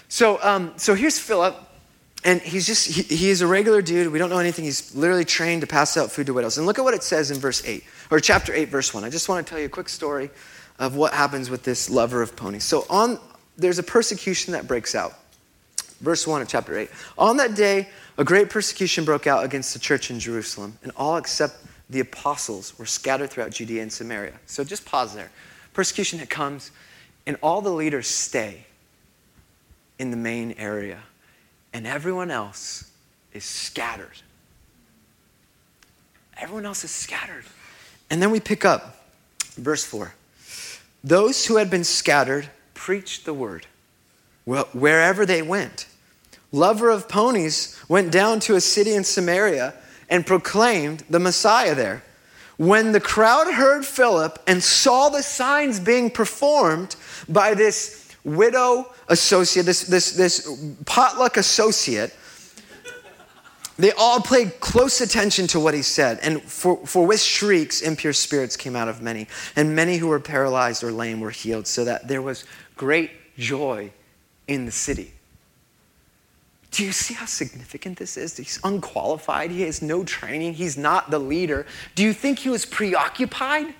So, 0.07 0.41
um, 0.41 0.73
so 0.77 0.95
here's 0.95 1.19
Philip, 1.19 1.55
and 2.23 2.41
he's 2.41 2.65
just, 2.65 2.87
he, 2.87 3.29
is 3.29 3.41
a 3.41 3.47
regular 3.47 3.83
dude. 3.83 4.11
We 4.11 4.17
don't 4.17 4.31
know 4.31 4.39
anything. 4.39 4.65
He's 4.65 4.95
literally 4.95 5.25
trained 5.25 5.61
to 5.61 5.67
pass 5.67 5.95
out 5.95 6.11
food 6.11 6.25
to 6.25 6.33
widows. 6.33 6.57
And 6.57 6.65
look 6.65 6.79
at 6.79 6.83
what 6.83 6.95
it 6.95 7.03
says 7.03 7.29
in 7.29 7.37
verse 7.37 7.63
8, 7.63 7.83
or 8.09 8.19
chapter 8.19 8.51
8, 8.51 8.69
verse 8.69 8.91
1. 8.91 9.03
I 9.03 9.11
just 9.11 9.29
want 9.29 9.45
to 9.45 9.49
tell 9.49 9.59
you 9.59 9.67
a 9.67 9.69
quick 9.69 9.89
story 9.89 10.31
of 10.79 10.95
what 10.95 11.13
happens 11.13 11.51
with 11.51 11.63
this 11.63 11.87
lover 11.87 12.23
of 12.23 12.35
ponies. 12.35 12.63
So, 12.63 12.85
on, 12.89 13.19
there's 13.55 13.77
a 13.77 13.83
persecution 13.83 14.53
that 14.53 14.67
breaks 14.67 14.95
out. 14.95 15.13
Verse 16.01 16.25
1 16.25 16.41
of 16.41 16.47
chapter 16.47 16.75
8. 16.75 16.89
On 17.19 17.37
that 17.37 17.53
day, 17.53 17.89
a 18.17 18.23
great 18.23 18.49
persecution 18.49 19.05
broke 19.05 19.27
out 19.27 19.43
against 19.43 19.73
the 19.73 19.79
church 19.79 20.09
in 20.09 20.19
Jerusalem, 20.19 20.79
and 20.81 20.91
all 20.95 21.17
except 21.17 21.57
the 21.91 21.99
apostles 21.99 22.77
were 22.79 22.87
scattered 22.87 23.29
throughout 23.29 23.51
Judea 23.51 23.83
and 23.83 23.93
Samaria. 23.93 24.33
So 24.47 24.63
just 24.63 24.85
pause 24.85 25.13
there 25.13 25.29
persecution 25.79 26.19
that 26.19 26.29
comes, 26.29 26.71
and 27.25 27.37
all 27.41 27.61
the 27.61 27.69
leaders 27.69 28.05
stay 28.05 28.65
in 29.97 30.11
the 30.11 30.17
main 30.17 30.51
area, 30.57 30.99
and 31.71 31.87
everyone 31.87 32.29
else 32.29 32.91
is 33.31 33.45
scattered. 33.45 34.21
Everyone 36.37 36.65
else 36.65 36.83
is 36.83 36.91
scattered. 36.91 37.45
And 38.09 38.21
then 38.21 38.29
we 38.29 38.41
pick 38.41 38.65
up 38.65 39.05
verse 39.55 39.85
4. 39.85 40.13
Those 41.01 41.45
who 41.45 41.55
had 41.55 41.69
been 41.69 41.85
scattered 41.85 42.49
preached 42.73 43.23
the 43.23 43.33
word 43.33 43.65
wherever 44.43 45.25
they 45.25 45.41
went. 45.41 45.87
Lover 46.51 46.89
of 46.89 47.07
ponies 47.07 47.81
went 47.87 48.11
down 48.11 48.41
to 48.41 48.55
a 48.55 48.59
city 48.59 48.93
in 48.93 49.05
Samaria 49.05 49.75
and 50.09 50.27
proclaimed 50.27 51.05
the 51.09 51.21
Messiah 51.21 51.73
there. 51.73 52.03
When 52.59 52.91
the 52.91 52.99
crowd 52.99 53.53
heard 53.53 53.85
Philip 53.85 54.37
and 54.45 54.61
saw 54.61 55.07
the 55.07 55.23
signs 55.23 55.79
being 55.79 56.11
performed 56.11 56.97
by 57.29 57.53
this 57.53 58.13
widow 58.25 58.93
associate, 59.07 59.65
this, 59.65 59.83
this, 59.83 60.11
this 60.11 60.75
potluck 60.85 61.37
associate, 61.37 62.13
they 63.77 63.93
all 63.93 64.19
paid 64.19 64.59
close 64.59 64.99
attention 64.99 65.47
to 65.47 65.59
what 65.61 65.73
he 65.73 65.81
said. 65.81 66.19
And 66.21 66.41
for, 66.41 66.85
for 66.85 67.07
with 67.07 67.21
shrieks, 67.21 67.79
impure 67.79 68.11
spirits 68.11 68.57
came 68.57 68.75
out 68.75 68.89
of 68.89 69.01
many. 69.01 69.29
And 69.55 69.73
many 69.73 69.95
who 69.95 70.09
were 70.09 70.19
paralyzed 70.19 70.83
or 70.83 70.91
lame 70.91 71.21
were 71.21 71.31
healed, 71.31 71.65
so 71.65 71.85
that 71.85 72.09
there 72.09 72.21
was 72.21 72.43
great 72.75 73.37
joy 73.37 73.89
in 74.49 74.65
the 74.65 74.71
city. 74.73 75.13
Do 76.71 76.85
you 76.85 76.91
see 76.91 77.13
how 77.13 77.25
significant 77.25 77.97
this 77.97 78.15
is? 78.15 78.37
He's 78.37 78.59
unqualified. 78.63 79.51
He 79.51 79.61
has 79.63 79.81
no 79.81 80.03
training. 80.03 80.53
He's 80.53 80.77
not 80.77 81.09
the 81.09 81.19
leader. 81.19 81.65
Do 81.95 82.03
you 82.03 82.13
think 82.13 82.39
he 82.39 82.49
was 82.49 82.65
preoccupied 82.65 83.73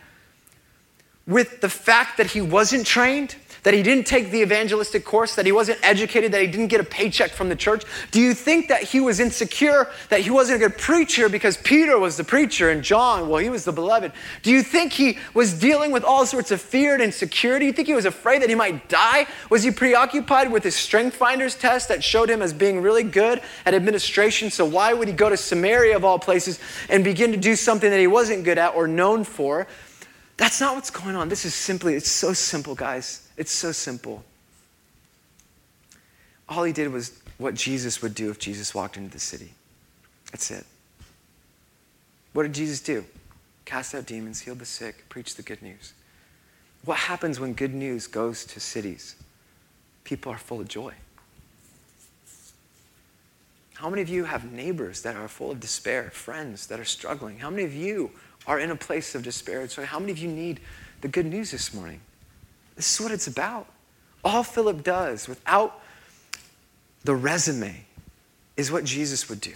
with 1.27 1.61
the 1.61 1.69
fact 1.69 2.17
that 2.17 2.27
he 2.27 2.41
wasn't 2.41 2.87
trained? 2.87 3.35
That 3.63 3.73
he 3.73 3.83
didn't 3.83 4.05
take 4.05 4.31
the 4.31 4.41
evangelistic 4.41 5.05
course, 5.05 5.35
that 5.35 5.45
he 5.45 5.51
wasn't 5.51 5.79
educated, 5.83 6.31
that 6.31 6.41
he 6.41 6.47
didn't 6.47 6.67
get 6.67 6.79
a 6.79 6.83
paycheck 6.83 7.31
from 7.31 7.49
the 7.49 7.55
church? 7.55 7.83
Do 8.11 8.21
you 8.21 8.33
think 8.33 8.67
that 8.69 8.83
he 8.83 8.99
was 8.99 9.19
insecure, 9.19 9.89
that 10.09 10.21
he 10.21 10.29
wasn't 10.29 10.61
a 10.61 10.67
good 10.67 10.77
preacher 10.77 11.29
because 11.29 11.57
Peter 11.57 11.97
was 11.99 12.17
the 12.17 12.23
preacher 12.23 12.69
and 12.69 12.83
John, 12.83 13.29
well, 13.29 13.39
he 13.39 13.49
was 13.49 13.65
the 13.65 13.71
beloved? 13.71 14.11
Do 14.43 14.51
you 14.51 14.63
think 14.63 14.93
he 14.93 15.17
was 15.33 15.53
dealing 15.53 15.91
with 15.91 16.03
all 16.03 16.25
sorts 16.25 16.51
of 16.51 16.61
fear 16.61 16.93
and 16.93 17.03
insecurity? 17.03 17.65
Do 17.65 17.67
you 17.67 17.73
think 17.73 17.87
he 17.87 17.93
was 17.93 18.05
afraid 18.05 18.41
that 18.41 18.49
he 18.49 18.55
might 18.55 18.89
die? 18.89 19.27
Was 19.49 19.63
he 19.63 19.71
preoccupied 19.71 20.51
with 20.51 20.63
his 20.63 20.75
strength 20.75 21.15
finders 21.15 21.55
test 21.55 21.89
that 21.89 22.03
showed 22.03 22.29
him 22.29 22.41
as 22.41 22.53
being 22.53 22.81
really 22.81 23.03
good 23.03 23.41
at 23.65 23.73
administration? 23.73 24.49
So 24.49 24.65
why 24.65 24.93
would 24.93 25.07
he 25.07 25.13
go 25.13 25.29
to 25.29 25.37
Samaria 25.37 25.95
of 25.95 26.05
all 26.05 26.19
places 26.19 26.59
and 26.89 27.03
begin 27.03 27.31
to 27.31 27.37
do 27.37 27.55
something 27.55 27.89
that 27.89 27.99
he 27.99 28.07
wasn't 28.07 28.43
good 28.43 28.57
at 28.57 28.75
or 28.75 28.87
known 28.87 29.23
for? 29.23 29.67
That's 30.37 30.61
not 30.61 30.75
what's 30.75 30.89
going 30.89 31.15
on. 31.15 31.27
This 31.27 31.43
is 31.43 31.53
simply, 31.53 31.95
it's 31.95 32.09
so 32.09 32.31
simple, 32.31 32.73
guys. 32.73 33.28
It's 33.39 33.53
so 33.53 33.71
simple. 33.71 34.21
All 36.49 36.65
he 36.65 36.73
did 36.73 36.91
was 36.91 37.17
what 37.37 37.55
Jesus 37.55 38.01
would 38.01 38.13
do 38.13 38.29
if 38.29 38.37
Jesus 38.37 38.75
walked 38.75 38.97
into 38.97 39.09
the 39.09 39.19
city. 39.19 39.53
That's 40.33 40.51
it. 40.51 40.65
What 42.33 42.43
did 42.43 42.53
Jesus 42.53 42.81
do? 42.81 43.05
Cast 43.63 43.95
out 43.95 44.05
demons, 44.05 44.41
heal 44.41 44.55
the 44.55 44.65
sick, 44.65 45.07
preach 45.07 45.35
the 45.35 45.41
good 45.41 45.61
news. 45.61 45.93
What 46.83 46.97
happens 46.97 47.39
when 47.39 47.53
good 47.53 47.73
news 47.73 48.07
goes 48.07 48.43
to 48.43 48.59
cities? 48.59 49.15
People 50.03 50.33
are 50.33 50.37
full 50.37 50.59
of 50.59 50.67
joy. 50.67 50.93
How 53.75 53.89
many 53.89 54.01
of 54.01 54.09
you 54.09 54.25
have 54.25 54.51
neighbors 54.51 55.01
that 55.03 55.15
are 55.15 55.29
full 55.29 55.51
of 55.51 55.61
despair, 55.61 56.09
friends 56.11 56.67
that 56.67 56.77
are 56.77 56.85
struggling? 56.85 57.39
How 57.39 57.49
many 57.49 57.63
of 57.63 57.73
you 57.73 58.11
are 58.47 58.59
in 58.59 58.69
a 58.69 58.75
place 58.75 59.15
of 59.15 59.23
despair? 59.23 59.65
So, 59.69 59.85
how 59.85 59.97
many 59.97 60.11
of 60.11 60.17
you 60.17 60.27
need 60.27 60.59
the 60.99 61.07
good 61.07 61.25
news 61.25 61.51
this 61.51 61.73
morning? 61.73 62.01
This 62.79 62.93
is 62.93 63.01
what 63.01 63.11
it's 63.11 63.27
about. 63.27 63.67
All 64.23 64.41
Philip 64.41 64.85
does 64.85 65.27
without 65.27 65.81
the 67.03 67.13
resume 67.13 67.83
is 68.55 68.71
what 68.71 68.85
Jesus 68.85 69.27
would 69.27 69.41
do. 69.41 69.51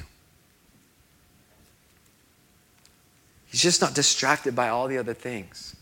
He's 3.45 3.61
just 3.61 3.79
not 3.79 3.95
distracted 3.95 4.57
by 4.57 4.67
all 4.67 4.89
the 4.89 4.97
other 4.97 5.13
things. 5.13 5.73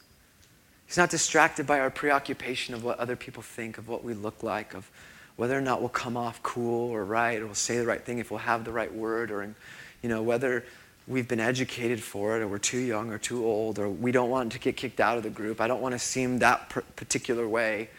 He's 0.86 0.98
not 0.98 1.10
distracted 1.10 1.66
by 1.66 1.80
our 1.80 1.90
preoccupation 1.90 2.76
of 2.76 2.84
what 2.84 3.00
other 3.00 3.16
people 3.16 3.42
think, 3.42 3.80
of 3.80 3.88
what 3.88 4.04
we 4.04 4.14
look 4.14 4.44
like, 4.44 4.76
of 4.76 4.92
whether 5.36 5.58
or 5.58 5.62
not 5.62 5.80
we'll 5.80 5.90
come 5.90 6.16
off 6.16 6.44
cool 6.44 6.92
or 6.92 7.04
right, 7.04 7.42
or 7.42 7.48
we'll 7.48 7.56
say 7.56 7.80
the 7.80 7.88
right 7.88 8.06
thing 8.06 8.20
if 8.20 8.30
we'll 8.30 8.38
have 8.38 8.66
the 8.66 8.72
right 8.72 8.94
word, 8.94 9.32
or 9.32 9.56
you 10.04 10.10
know, 10.10 10.22
whether 10.22 10.64
we've 11.12 11.28
been 11.28 11.40
educated 11.40 12.02
for 12.02 12.38
it, 12.38 12.42
or 12.42 12.48
we're 12.48 12.58
too 12.58 12.80
young 12.80 13.12
or 13.12 13.18
too 13.18 13.46
old, 13.46 13.78
or 13.78 13.90
we 13.90 14.12
don't 14.12 14.30
want 14.30 14.52
to 14.54 14.60
get 14.60 14.78
kicked 14.78 15.00
out 15.00 15.18
of 15.18 15.24
the 15.24 15.30
group. 15.30 15.60
I 15.60 15.68
don't 15.68 15.82
want 15.82 15.94
to 15.94 16.00
seem 16.00 16.40
that 16.40 16.70
particular 16.96 17.48
way. 17.48 17.90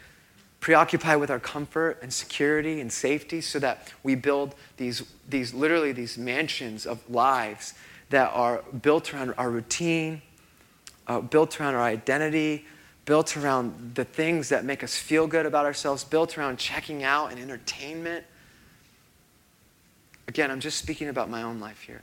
Preoccupy 0.59 1.15
with 1.15 1.29
our 1.29 1.39
comfort 1.39 1.99
and 2.01 2.11
security 2.11 2.81
and 2.81 2.91
safety 2.91 3.39
so 3.41 3.59
that 3.59 3.91
we 4.01 4.15
build 4.15 4.55
these, 4.77 5.03
these 5.29 5.53
literally 5.53 5.91
these 5.91 6.17
mansions 6.17 6.85
of 6.85 7.07
lives 7.09 7.75
that 8.09 8.31
are 8.33 8.63
built 8.81 9.13
around 9.13 9.33
our 9.37 9.49
routine, 9.49 10.21
uh, 11.07 11.19
built 11.19 11.59
around 11.59 11.75
our 11.75 11.83
identity, 11.83 12.65
built 13.05 13.35
around 13.37 13.93
the 13.95 14.05
things 14.05 14.49
that 14.49 14.65
make 14.65 14.83
us 14.83 14.97
feel 14.97 15.27
good 15.27 15.45
about 15.45 15.65
ourselves, 15.65 16.03
built 16.03 16.37
around 16.37 16.57
checking 16.57 17.03
out 17.03 17.31
and 17.31 17.39
entertainment. 17.39 18.25
Again, 20.27 20.49
I'm 20.49 20.61
just 20.61 20.77
speaking 20.77 21.09
about 21.09 21.29
my 21.29 21.43
own 21.43 21.59
life 21.59 21.81
here 21.81 22.01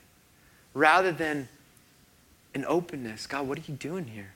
rather 0.74 1.12
than 1.12 1.48
an 2.54 2.64
openness. 2.66 3.26
God, 3.26 3.46
what 3.48 3.58
are 3.58 3.62
you 3.66 3.74
doing 3.74 4.06
here? 4.06 4.32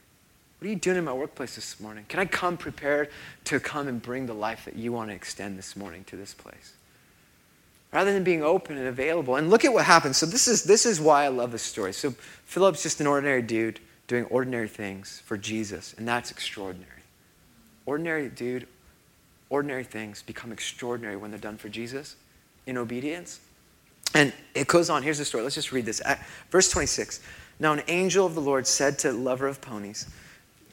What 0.58 0.68
are 0.68 0.70
you 0.70 0.76
doing 0.76 0.96
in 0.96 1.04
my 1.04 1.12
workplace 1.12 1.56
this 1.56 1.78
morning? 1.80 2.06
Can 2.08 2.20
I 2.20 2.24
come 2.24 2.56
prepared 2.56 3.10
to 3.44 3.60
come 3.60 3.88
and 3.88 4.00
bring 4.00 4.26
the 4.26 4.34
life 4.34 4.64
that 4.64 4.76
you 4.76 4.92
want 4.92 5.10
to 5.10 5.14
extend 5.14 5.58
this 5.58 5.76
morning 5.76 6.04
to 6.04 6.16
this 6.16 6.32
place? 6.32 6.72
Rather 7.92 8.12
than 8.12 8.24
being 8.24 8.42
open 8.42 8.76
and 8.78 8.86
available. 8.86 9.36
And 9.36 9.50
look 9.50 9.64
at 9.64 9.72
what 9.72 9.84
happens. 9.84 10.16
So, 10.16 10.26
this 10.26 10.48
is, 10.48 10.64
this 10.64 10.86
is 10.86 11.00
why 11.00 11.24
I 11.24 11.28
love 11.28 11.52
this 11.52 11.62
story. 11.62 11.92
So, 11.92 12.12
Philip's 12.46 12.82
just 12.82 13.00
an 13.00 13.06
ordinary 13.06 13.42
dude 13.42 13.78
doing 14.06 14.24
ordinary 14.26 14.68
things 14.68 15.22
for 15.24 15.36
Jesus, 15.36 15.94
and 15.96 16.06
that's 16.06 16.30
extraordinary. 16.30 16.90
Ordinary 17.86 18.28
dude, 18.28 18.66
ordinary 19.50 19.84
things 19.84 20.22
become 20.22 20.50
extraordinary 20.50 21.16
when 21.16 21.30
they're 21.30 21.38
done 21.38 21.56
for 21.56 21.68
Jesus 21.68 22.16
in 22.66 22.76
obedience. 22.76 23.40
And 24.14 24.32
it 24.54 24.68
goes 24.68 24.90
on. 24.90 25.02
Here's 25.02 25.18
the 25.18 25.24
story. 25.24 25.42
Let's 25.42 25.56
just 25.56 25.72
read 25.72 25.84
this. 25.84 26.00
Verse 26.50 26.70
26. 26.70 27.20
Now, 27.58 27.72
an 27.72 27.82
angel 27.88 28.24
of 28.26 28.34
the 28.34 28.40
Lord 28.40 28.66
said 28.66 28.98
to 29.00 29.12
lover 29.12 29.46
of 29.46 29.60
ponies, 29.60 30.06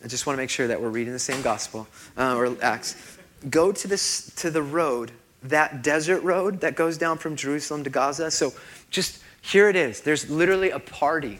I 0.03 0.07
just 0.07 0.25
want 0.25 0.37
to 0.37 0.41
make 0.41 0.49
sure 0.49 0.67
that 0.67 0.81
we're 0.81 0.89
reading 0.89 1.13
the 1.13 1.19
same 1.19 1.41
gospel 1.41 1.87
uh, 2.17 2.35
or 2.35 2.55
Acts. 2.61 3.17
Go 3.49 3.71
to, 3.71 3.87
this, 3.87 4.31
to 4.37 4.49
the 4.49 4.61
road, 4.61 5.11
that 5.43 5.83
desert 5.83 6.21
road 6.21 6.61
that 6.61 6.75
goes 6.75 6.97
down 6.97 7.17
from 7.17 7.35
Jerusalem 7.35 7.83
to 7.83 7.89
Gaza. 7.89 8.31
So 8.31 8.53
just 8.89 9.21
here 9.41 9.69
it 9.69 9.75
is. 9.75 10.01
There's 10.01 10.29
literally 10.29 10.69
a 10.69 10.79
party. 10.79 11.39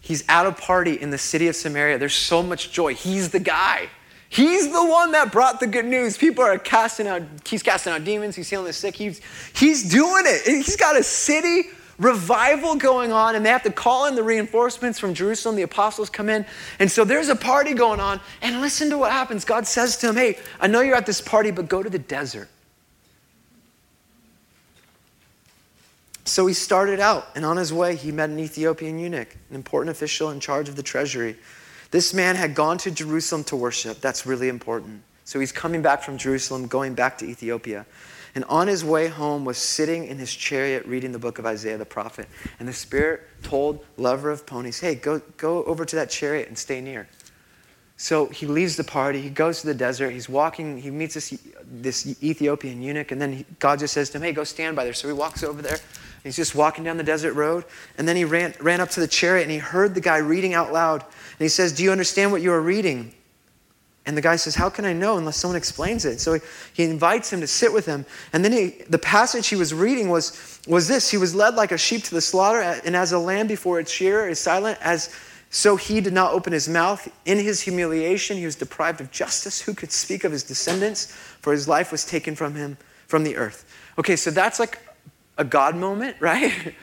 He's 0.00 0.24
at 0.28 0.46
a 0.46 0.52
party 0.52 1.00
in 1.00 1.10
the 1.10 1.18
city 1.18 1.48
of 1.48 1.56
Samaria. 1.56 1.98
There's 1.98 2.14
so 2.14 2.42
much 2.42 2.72
joy. 2.72 2.94
He's 2.94 3.30
the 3.30 3.40
guy. 3.40 3.88
He's 4.28 4.70
the 4.70 4.84
one 4.84 5.12
that 5.12 5.32
brought 5.32 5.58
the 5.58 5.66
good 5.66 5.86
news. 5.86 6.18
People 6.18 6.44
are 6.44 6.58
casting 6.58 7.06
out, 7.06 7.22
he's 7.46 7.62
casting 7.62 7.92
out 7.92 8.04
demons, 8.04 8.36
he's 8.36 8.50
healing 8.50 8.66
the 8.66 8.72
sick. 8.72 8.94
He's, 8.94 9.20
he's 9.54 9.88
doing 9.88 10.24
it. 10.26 10.42
He's 10.44 10.76
got 10.76 10.98
a 10.98 11.02
city 11.02 11.64
revival 11.98 12.76
going 12.76 13.10
on, 13.10 13.34
and 13.34 13.44
they 13.44 13.50
have 13.50 13.62
to 13.64 13.72
call 13.72 14.06
in 14.06 14.14
the 14.14 14.22
reinforcements 14.22 14.98
from 14.98 15.14
Jerusalem. 15.14 15.56
The 15.56 15.62
apostles 15.62 16.10
come 16.10 16.28
in. 16.28 16.46
And 16.78 16.90
so 16.90 17.04
there's 17.04 17.28
a 17.28 17.36
party 17.36 17.74
going 17.74 18.00
on. 18.00 18.20
And 18.42 18.60
listen 18.60 18.90
to 18.90 18.98
what 18.98 19.12
happens. 19.12 19.44
God 19.44 19.66
says 19.66 19.96
to 19.98 20.10
him, 20.10 20.16
Hey, 20.16 20.38
I 20.60 20.66
know 20.66 20.80
you're 20.80 20.96
at 20.96 21.06
this 21.06 21.20
party, 21.20 21.50
but 21.50 21.68
go 21.68 21.82
to 21.82 21.90
the 21.90 21.98
desert. 21.98 22.48
So 26.24 26.46
he 26.46 26.52
started 26.52 27.00
out, 27.00 27.28
and 27.34 27.44
on 27.44 27.56
his 27.56 27.72
way, 27.72 27.96
he 27.96 28.12
met 28.12 28.28
an 28.28 28.38
Ethiopian 28.38 28.98
eunuch, 28.98 29.34
an 29.48 29.56
important 29.56 29.90
official 29.90 30.30
in 30.30 30.40
charge 30.40 30.68
of 30.68 30.76
the 30.76 30.82
treasury. 30.82 31.36
This 31.90 32.12
man 32.12 32.36
had 32.36 32.54
gone 32.54 32.78
to 32.78 32.90
Jerusalem 32.90 33.44
to 33.44 33.56
worship. 33.56 34.00
That's 34.00 34.26
really 34.26 34.48
important. 34.48 35.02
So 35.24 35.40
he's 35.40 35.52
coming 35.52 35.82
back 35.82 36.02
from 36.02 36.18
Jerusalem, 36.18 36.66
going 36.66 36.94
back 36.94 37.18
to 37.18 37.26
Ethiopia. 37.26 37.86
And 38.34 38.44
on 38.44 38.68
his 38.68 38.84
way 38.84 39.08
home 39.08 39.44
was 39.44 39.58
sitting 39.58 40.06
in 40.06 40.18
his 40.18 40.34
chariot 40.34 40.84
reading 40.86 41.12
the 41.12 41.18
book 41.18 41.38
of 41.38 41.46
Isaiah 41.46 41.78
the 41.78 41.84
prophet. 41.84 42.28
And 42.60 42.68
the 42.68 42.72
Spirit 42.72 43.22
told 43.42 43.84
lover 43.96 44.30
of 44.30 44.46
ponies, 44.46 44.80
hey, 44.80 44.94
go, 44.94 45.20
go 45.36 45.64
over 45.64 45.84
to 45.84 45.96
that 45.96 46.10
chariot 46.10 46.48
and 46.48 46.56
stay 46.56 46.80
near. 46.80 47.08
So 48.00 48.26
he 48.26 48.46
leaves 48.46 48.76
the 48.76 48.84
party, 48.84 49.20
he 49.20 49.28
goes 49.28 49.60
to 49.62 49.66
the 49.66 49.74
desert, 49.74 50.10
he's 50.10 50.28
walking, 50.28 50.80
he 50.80 50.88
meets 50.88 51.14
this, 51.14 51.36
this 51.66 52.22
Ethiopian 52.22 52.80
eunuch, 52.80 53.10
and 53.10 53.20
then 53.20 53.32
he, 53.32 53.46
God 53.58 53.80
just 53.80 53.92
says 53.92 54.08
to 54.10 54.18
him, 54.18 54.22
hey, 54.22 54.32
go 54.32 54.44
stand 54.44 54.76
by 54.76 54.84
there. 54.84 54.94
So 54.94 55.08
he 55.08 55.14
walks 55.14 55.42
over 55.42 55.60
there, 55.60 55.78
he's 56.22 56.36
just 56.36 56.54
walking 56.54 56.84
down 56.84 56.96
the 56.96 57.02
desert 57.02 57.32
road, 57.32 57.64
and 57.98 58.06
then 58.06 58.14
he 58.14 58.24
ran, 58.24 58.54
ran 58.60 58.80
up 58.80 58.90
to 58.90 59.00
the 59.00 59.08
chariot 59.08 59.42
and 59.42 59.50
he 59.50 59.58
heard 59.58 59.96
the 59.96 60.00
guy 60.00 60.18
reading 60.18 60.54
out 60.54 60.72
loud. 60.72 61.04
And 61.38 61.44
he 61.44 61.48
says, 61.48 61.72
Do 61.72 61.84
you 61.84 61.92
understand 61.92 62.32
what 62.32 62.42
you 62.42 62.52
are 62.52 62.60
reading? 62.60 63.14
And 64.06 64.16
the 64.16 64.22
guy 64.22 64.36
says, 64.36 64.54
How 64.54 64.70
can 64.70 64.84
I 64.84 64.92
know 64.92 65.18
unless 65.18 65.36
someone 65.36 65.56
explains 65.56 66.04
it? 66.04 66.18
So 66.20 66.34
he, 66.34 66.40
he 66.72 66.84
invites 66.84 67.32
him 67.32 67.40
to 67.40 67.46
sit 67.46 67.72
with 67.72 67.86
him. 67.86 68.06
And 68.32 68.44
then 68.44 68.52
he, 68.52 68.82
the 68.88 68.98
passage 68.98 69.48
he 69.48 69.56
was 69.56 69.74
reading 69.74 70.08
was, 70.08 70.60
was 70.66 70.88
this 70.88 71.10
He 71.10 71.16
was 71.16 71.34
led 71.34 71.54
like 71.54 71.72
a 71.72 71.78
sheep 71.78 72.04
to 72.04 72.14
the 72.14 72.20
slaughter, 72.20 72.60
and 72.60 72.96
as 72.96 73.12
a 73.12 73.18
lamb 73.18 73.46
before 73.46 73.78
its 73.78 73.92
shearer 73.92 74.28
is 74.28 74.40
silent, 74.40 74.78
as 74.80 75.14
so 75.50 75.76
he 75.76 76.00
did 76.00 76.12
not 76.12 76.32
open 76.32 76.52
his 76.52 76.68
mouth. 76.68 77.10
In 77.24 77.38
his 77.38 77.62
humiliation, 77.62 78.36
he 78.36 78.44
was 78.44 78.56
deprived 78.56 79.00
of 79.00 79.10
justice. 79.10 79.60
Who 79.62 79.74
could 79.74 79.92
speak 79.92 80.24
of 80.24 80.32
his 80.32 80.42
descendants? 80.42 81.06
For 81.40 81.52
his 81.52 81.66
life 81.66 81.90
was 81.90 82.04
taken 82.04 82.34
from 82.34 82.54
him 82.54 82.76
from 83.06 83.24
the 83.24 83.36
earth. 83.36 83.64
Okay, 83.98 84.16
so 84.16 84.30
that's 84.30 84.60
like 84.60 84.78
a 85.38 85.44
God 85.44 85.74
moment, 85.76 86.16
right? 86.20 86.74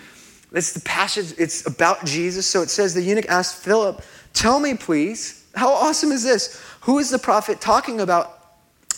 It's 0.51 0.74
the 0.74 0.82
passage, 0.82 1.34
it's 1.38 1.68
about 1.68 2.06
Jesus. 2.06 2.45
So 2.45 2.62
it 2.62 2.70
says 2.70 2.93
the 2.93 3.01
eunuch 3.01 3.28
asked 3.28 3.64
Philip, 3.64 4.01
Tell 4.36 4.60
me, 4.60 4.76
please, 4.76 5.46
how 5.56 5.72
awesome 5.72 6.12
is 6.12 6.24
this? 6.24 6.62
Who 6.82 7.00
is 7.00 7.10
the 7.10 7.18
prophet 7.18 7.60
talking 7.62 8.02
about? 8.02 8.34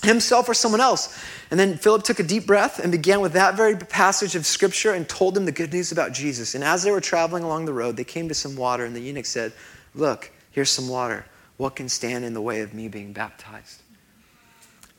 Himself 0.03 0.49
or 0.49 0.53
someone 0.53 0.81
else? 0.81 1.17
And 1.49 1.59
then 1.59 1.77
Philip 1.77 2.03
took 2.03 2.19
a 2.19 2.23
deep 2.23 2.45
breath 2.45 2.79
and 2.79 2.91
began 2.91 3.21
with 3.21 3.33
that 3.33 3.55
very 3.55 3.75
passage 3.75 4.35
of 4.35 4.45
scripture 4.45 4.93
and 4.93 5.07
told 5.07 5.37
him 5.37 5.45
the 5.45 5.51
good 5.51 5.71
news 5.71 5.91
about 5.91 6.11
Jesus. 6.11 6.55
And 6.55 6.63
as 6.63 6.83
they 6.83 6.91
were 6.91 7.01
traveling 7.01 7.43
along 7.43 7.65
the 7.65 7.73
road, 7.73 7.97
they 7.97 8.03
came 8.03 8.27
to 8.27 8.33
some 8.33 8.55
water, 8.55 8.83
and 8.83 8.95
the 8.95 8.99
eunuch 8.99 9.25
said, 9.25 9.53
Look, 9.95 10.31
here's 10.51 10.69
some 10.69 10.87
water. 10.87 11.25
What 11.57 11.75
can 11.75 11.87
stand 11.87 12.25
in 12.25 12.33
the 12.33 12.41
way 12.41 12.61
of 12.61 12.73
me 12.73 12.87
being 12.87 13.13
baptized? 13.13 13.81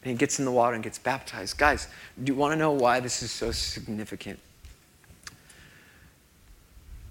And 0.03 0.13
he 0.13 0.17
gets 0.17 0.39
in 0.39 0.45
the 0.45 0.53
water 0.53 0.75
and 0.75 0.83
gets 0.83 0.99
baptized. 0.99 1.59
Guys, 1.59 1.89
do 2.23 2.33
you 2.33 2.39
want 2.39 2.53
to 2.53 2.57
know 2.57 2.73
why 2.73 3.01
this 3.01 3.23
is 3.23 3.31
so 3.31 3.51
significant? 3.51 4.39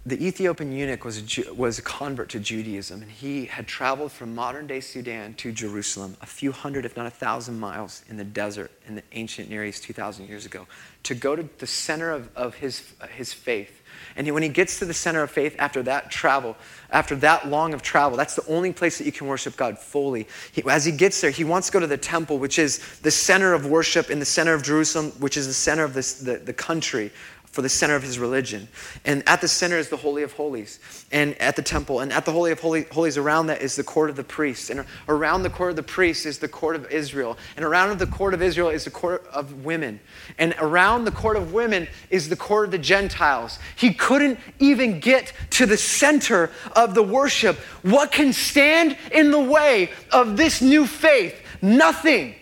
The 0.07 0.25
Ethiopian 0.25 0.71
eunuch 0.71 1.03
was 1.03 1.17
a, 1.17 1.21
Jew, 1.21 1.53
was 1.53 1.79
a 1.79 1.81
convert 1.81 2.29
to 2.29 2.39
Judaism, 2.39 3.01
and 3.01 3.11
he 3.11 3.43
had 3.43 3.67
traveled 3.67 4.13
from 4.13 4.33
modern 4.33 4.65
day 4.65 4.79
Sudan 4.79 5.33
to 5.33 5.51
Jerusalem, 5.51 6.15
a 6.21 6.25
few 6.25 6.53
hundred, 6.53 6.85
if 6.85 6.95
not 6.95 7.07
a 7.07 7.09
thousand 7.09 7.59
miles 7.59 8.05
in 8.07 8.15
the 8.15 8.23
desert 8.23 8.71
in 8.87 8.95
the 8.95 9.03
ancient 9.11 9.49
Near 9.49 9.65
East 9.65 9.83
2,000 9.83 10.29
years 10.29 10.45
ago, 10.45 10.65
to 11.03 11.13
go 11.13 11.35
to 11.35 11.43
the 11.57 11.67
center 11.67 12.11
of, 12.11 12.29
of 12.37 12.55
his, 12.55 12.93
uh, 13.01 13.07
his 13.07 13.33
faith. 13.33 13.81
And 14.15 14.31
when 14.33 14.43
he 14.43 14.49
gets 14.49 14.79
to 14.79 14.85
the 14.85 14.93
center 14.93 15.23
of 15.23 15.31
faith 15.31 15.55
after 15.59 15.83
that 15.83 16.09
travel, 16.09 16.55
after 16.89 17.15
that 17.17 17.49
long 17.49 17.73
of 17.73 17.81
travel, 17.81 18.17
that's 18.17 18.35
the 18.35 18.47
only 18.47 18.71
place 18.71 18.97
that 18.99 19.05
you 19.05 19.11
can 19.11 19.27
worship 19.27 19.57
God 19.57 19.77
fully. 19.77 20.27
He, 20.53 20.63
as 20.69 20.85
he 20.85 20.91
gets 20.91 21.19
there, 21.19 21.31
he 21.31 21.43
wants 21.43 21.67
to 21.67 21.73
go 21.73 21.79
to 21.81 21.87
the 21.87 21.97
temple, 21.97 22.37
which 22.37 22.59
is 22.59 22.99
the 22.99 23.11
center 23.11 23.53
of 23.53 23.65
worship 23.65 24.09
in 24.09 24.19
the 24.19 24.25
center 24.25 24.53
of 24.53 24.63
Jerusalem, 24.63 25.11
which 25.19 25.35
is 25.35 25.47
the 25.47 25.53
center 25.53 25.83
of 25.83 25.93
this, 25.93 26.13
the, 26.13 26.37
the 26.37 26.53
country 26.53 27.11
for 27.57 27.63
the 27.63 27.69
center 27.69 27.95
of 27.95 28.03
his 28.03 28.19
religion. 28.19 28.67
And 29.03 29.27
at 29.27 29.41
the 29.41 29.47
center 29.47 29.79
is 29.79 29.89
the 29.89 29.97
Holy 29.97 30.21
of 30.21 30.31
Holies, 30.33 30.79
and 31.11 31.33
at 31.41 31.55
the 31.55 31.63
temple. 31.63 32.01
And 32.01 32.13
at 32.13 32.23
the 32.23 32.31
Holy 32.31 32.51
of 32.51 32.59
Holies, 32.59 33.17
around 33.17 33.47
that 33.47 33.63
is 33.63 33.75
the 33.75 33.83
court 33.83 34.11
of 34.11 34.15
the 34.15 34.23
priests. 34.23 34.69
And 34.69 34.85
around 35.09 35.41
the 35.41 35.49
court 35.49 35.71
of 35.71 35.75
the 35.75 35.81
priests 35.81 36.27
is 36.27 36.37
the 36.37 36.47
court 36.47 36.75
of 36.75 36.85
Israel. 36.91 37.35
And 37.55 37.65
around 37.65 37.97
the 37.97 38.05
court 38.05 38.35
of 38.35 38.43
Israel 38.43 38.69
is 38.69 38.83
the 38.83 38.91
court 38.91 39.25
of 39.33 39.65
women. 39.65 39.99
And 40.37 40.53
around 40.59 41.05
the 41.05 41.11
court 41.11 41.35
of 41.35 41.51
women 41.51 41.87
is 42.11 42.29
the 42.29 42.35
court 42.35 42.65
of 42.65 42.71
the 42.73 42.77
Gentiles. 42.77 43.57
He 43.75 43.91
couldn't 43.91 44.37
even 44.59 44.99
get 44.99 45.33
to 45.49 45.65
the 45.65 45.77
center 45.77 46.51
of 46.75 46.93
the 46.93 47.01
worship. 47.01 47.57
What 47.81 48.11
can 48.11 48.33
stand 48.33 48.95
in 49.11 49.31
the 49.31 49.41
way 49.41 49.89
of 50.11 50.37
this 50.37 50.61
new 50.61 50.85
faith? 50.85 51.41
Nothing. 51.63 52.35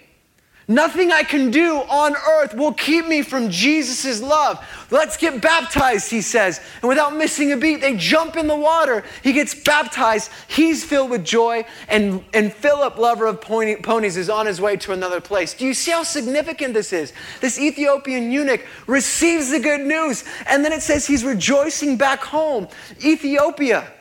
Nothing 0.68 1.12
I 1.12 1.22
can 1.22 1.52
do 1.52 1.76
on 1.76 2.16
earth 2.16 2.56
will 2.56 2.74
keep 2.74 3.06
me 3.06 3.22
from 3.22 3.52
Jesus' 3.52 4.20
love. 4.20 4.66
Let's 4.90 5.16
get 5.16 5.40
baptized, 5.40 6.10
he 6.10 6.22
says. 6.22 6.60
And 6.82 6.90
without 6.90 7.16
missing 7.16 7.52
a 7.52 7.58
beat, 7.58 7.82
they 7.82 7.96
jump 7.96 8.36
in 8.36 8.48
the 8.48 8.56
water. 8.56 9.04
He 9.22 9.32
gets 9.32 9.54
baptized. 9.54 10.32
He's 10.48 10.84
filled 10.84 11.12
with 11.12 11.24
joy. 11.24 11.66
And, 11.88 12.26
and 12.34 12.52
Philip, 12.52 12.98
lover 12.98 13.28
of 13.28 13.42
pony, 13.42 13.76
ponies, 13.76 14.18
is 14.18 14.28
on 14.28 14.48
his 14.48 14.60
way 14.60 14.76
to 14.78 14.92
another 14.92 15.22
place. 15.22 15.54
Do 15.54 15.68
you 15.68 15.76
see 15.76 15.92
how 15.92 16.02
significant 16.02 16.74
this 16.74 16.92
is? 16.92 17.14
This 17.42 17.60
Ethiopian 17.60 18.32
eunuch 18.32 18.66
receives 18.88 19.52
the 19.52 19.60
good 19.60 19.82
news. 19.82 20.24
And 20.48 20.66
then 20.66 20.74
it 20.74 20.82
says 20.82 21.06
he's 21.06 21.24
rejoicing 21.24 21.96
back 21.96 22.24
home. 22.24 22.68
Ethiopia 23.04 23.92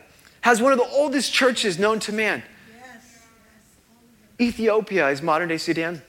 has 0.40 0.62
one 0.62 0.72
of 0.72 0.78
the 0.78 0.88
oldest 0.88 1.30
churches 1.30 1.78
known 1.78 1.98
to 2.00 2.12
man. 2.12 2.42
Ethiopia 4.40 5.10
is 5.10 5.20
modern 5.20 5.50
day 5.50 5.58
Sudan. 5.58 6.00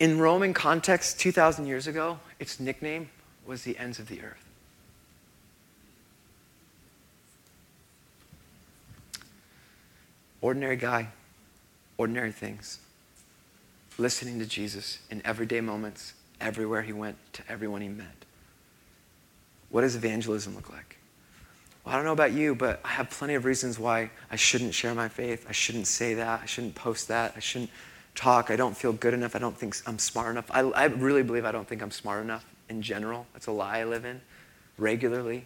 In 0.00 0.18
Roman 0.18 0.54
context, 0.54 1.20
2,000 1.20 1.66
years 1.66 1.86
ago, 1.86 2.18
its 2.38 2.58
nickname 2.58 3.10
was 3.46 3.62
the 3.62 3.76
ends 3.76 3.98
of 3.98 4.08
the 4.08 4.22
earth. 4.22 4.46
Ordinary 10.40 10.76
guy, 10.76 11.08
ordinary 11.98 12.32
things, 12.32 12.78
listening 13.98 14.38
to 14.38 14.46
Jesus 14.46 15.00
in 15.10 15.20
everyday 15.22 15.60
moments, 15.60 16.14
everywhere 16.40 16.80
he 16.80 16.94
went, 16.94 17.16
to 17.34 17.42
everyone 17.46 17.82
he 17.82 17.88
met. 17.88 18.06
What 19.68 19.82
does 19.82 19.96
evangelism 19.96 20.54
look 20.54 20.70
like? 20.70 20.96
Well, 21.84 21.94
I 21.94 21.98
don't 21.98 22.06
know 22.06 22.12
about 22.12 22.32
you, 22.32 22.54
but 22.54 22.80
I 22.82 22.88
have 22.88 23.10
plenty 23.10 23.34
of 23.34 23.44
reasons 23.44 23.78
why 23.78 24.10
I 24.30 24.36
shouldn't 24.36 24.72
share 24.72 24.94
my 24.94 25.08
faith. 25.08 25.44
I 25.46 25.52
shouldn't 25.52 25.86
say 25.86 26.14
that. 26.14 26.40
I 26.42 26.46
shouldn't 26.46 26.74
post 26.74 27.08
that. 27.08 27.34
I 27.36 27.40
shouldn't 27.40 27.70
talk. 28.14 28.50
I 28.50 28.56
don't 28.56 28.76
feel 28.76 28.92
good 28.92 29.14
enough. 29.14 29.36
I 29.36 29.38
don't 29.38 29.56
think 29.56 29.76
I'm 29.86 29.98
smart 29.98 30.30
enough. 30.30 30.50
I, 30.50 30.60
I 30.60 30.84
really 30.84 31.22
believe 31.22 31.44
I 31.44 31.52
don't 31.52 31.66
think 31.66 31.82
I'm 31.82 31.90
smart 31.90 32.22
enough 32.22 32.44
in 32.68 32.82
general. 32.82 33.26
That's 33.32 33.46
a 33.46 33.52
lie 33.52 33.78
I 33.78 33.84
live 33.84 34.04
in 34.04 34.20
regularly. 34.78 35.44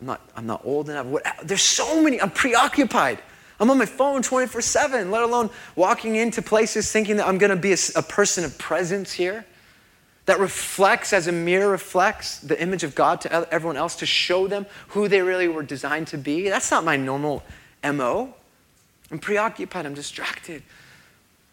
I'm 0.00 0.06
not, 0.06 0.20
I'm 0.36 0.46
not 0.46 0.62
old 0.64 0.90
enough. 0.90 1.06
What, 1.06 1.24
there's 1.42 1.62
so 1.62 2.02
many. 2.02 2.20
I'm 2.20 2.30
preoccupied. 2.30 3.20
I'm 3.58 3.70
on 3.70 3.78
my 3.78 3.86
phone 3.86 4.22
24 4.22 4.60
7, 4.60 5.10
let 5.10 5.22
alone 5.22 5.50
walking 5.74 6.16
into 6.16 6.42
places 6.42 6.92
thinking 6.92 7.16
that 7.16 7.26
I'm 7.26 7.38
going 7.38 7.50
to 7.50 7.56
be 7.56 7.72
a, 7.72 7.78
a 7.96 8.02
person 8.02 8.44
of 8.44 8.58
presence 8.58 9.12
here 9.12 9.46
that 10.26 10.40
reflects, 10.40 11.12
as 11.12 11.28
a 11.28 11.32
mirror 11.32 11.70
reflects, 11.70 12.38
the 12.40 12.60
image 12.60 12.82
of 12.82 12.94
God 12.94 13.20
to 13.22 13.52
everyone 13.52 13.76
else 13.76 13.96
to 13.96 14.06
show 14.06 14.48
them 14.48 14.66
who 14.88 15.08
they 15.08 15.22
really 15.22 15.48
were 15.48 15.62
designed 15.62 16.08
to 16.08 16.18
be. 16.18 16.48
That's 16.48 16.70
not 16.70 16.84
my 16.84 16.96
normal 16.96 17.44
MO. 17.82 18.34
I'm 19.10 19.20
preoccupied, 19.20 19.86
I'm 19.86 19.94
distracted. 19.94 20.62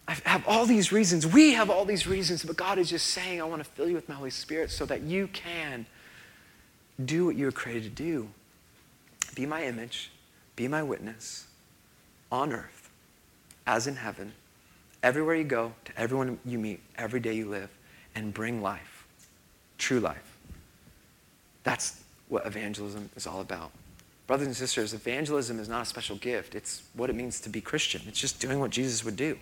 I 0.08 0.18
have 0.26 0.48
all 0.48 0.66
these 0.66 0.92
reasons. 0.92 1.26
We 1.26 1.54
have 1.54 1.70
all 1.70 1.86
these 1.86 2.06
reasons, 2.06 2.44
but 2.44 2.58
God 2.58 2.78
is 2.78 2.90
just 2.90 3.08
saying, 3.08 3.42
I 3.42 3.46
want 3.46 3.64
to 3.64 3.70
fill 3.70 3.88
you 3.88 3.96
with 3.96 4.10
my 4.10 4.16
Holy 4.16 4.30
Spirit 4.30 4.70
so 4.70 4.86
that 4.86 5.02
you 5.02 5.28
can 5.28 5.86
do 7.04 7.26
what 7.26 7.36
you 7.36 7.46
were 7.46 7.52
created 7.52 7.84
to 7.84 8.04
do. 8.04 8.30
Be 9.36 9.46
my 9.46 9.66
image, 9.66 10.12
be 10.56 10.68
my 10.68 10.84
witness 10.84 11.48
on 12.32 12.52
earth 12.52 12.90
as 13.66 13.88
in 13.88 13.96
heaven, 13.96 14.34
everywhere 15.02 15.36
you 15.36 15.44
go, 15.44 15.74
to 15.86 15.98
everyone 15.98 16.38
you 16.46 16.60
meet, 16.60 16.82
every 16.98 17.20
day 17.20 17.34
you 17.34 17.48
live, 17.48 17.70
and 18.16 18.34
bring 18.34 18.62
life, 18.62 19.06
true 19.78 20.00
life. 20.00 20.38
That's 21.64 22.04
what 22.28 22.46
evangelism 22.46 23.10
is 23.16 23.26
all 23.26 23.40
about. 23.40 23.72
Brothers 24.28 24.48
and 24.48 24.56
sisters, 24.56 24.94
evangelism 24.94 25.60
is 25.60 25.70
not 25.70 25.84
a 25.84 25.86
special 25.86 26.16
gift. 26.18 26.56
It's 26.56 26.84
what 26.94 27.10
it 27.10 27.14
means 27.14 27.40
to 27.42 27.50
be 27.50 27.62
Christian. 27.62 28.02
It's 28.08 28.20
just 28.20 28.40
doing 28.40 28.60
what 28.60 28.72
Jesus 28.72 29.04
would 29.04 29.16
do. 29.16 29.38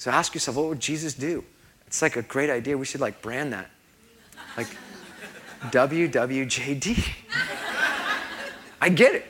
So 0.00 0.10
ask 0.10 0.32
yourself, 0.32 0.56
what 0.56 0.66
would 0.70 0.80
Jesus 0.80 1.12
do? 1.12 1.44
It's 1.86 2.00
like 2.00 2.16
a 2.16 2.22
great 2.22 2.48
idea. 2.48 2.78
We 2.78 2.86
should 2.86 3.02
like 3.02 3.20
brand 3.20 3.52
that. 3.52 3.68
Like 4.56 4.68
WWJD. 5.64 7.06
I 8.80 8.88
get 8.88 9.16
it. 9.16 9.26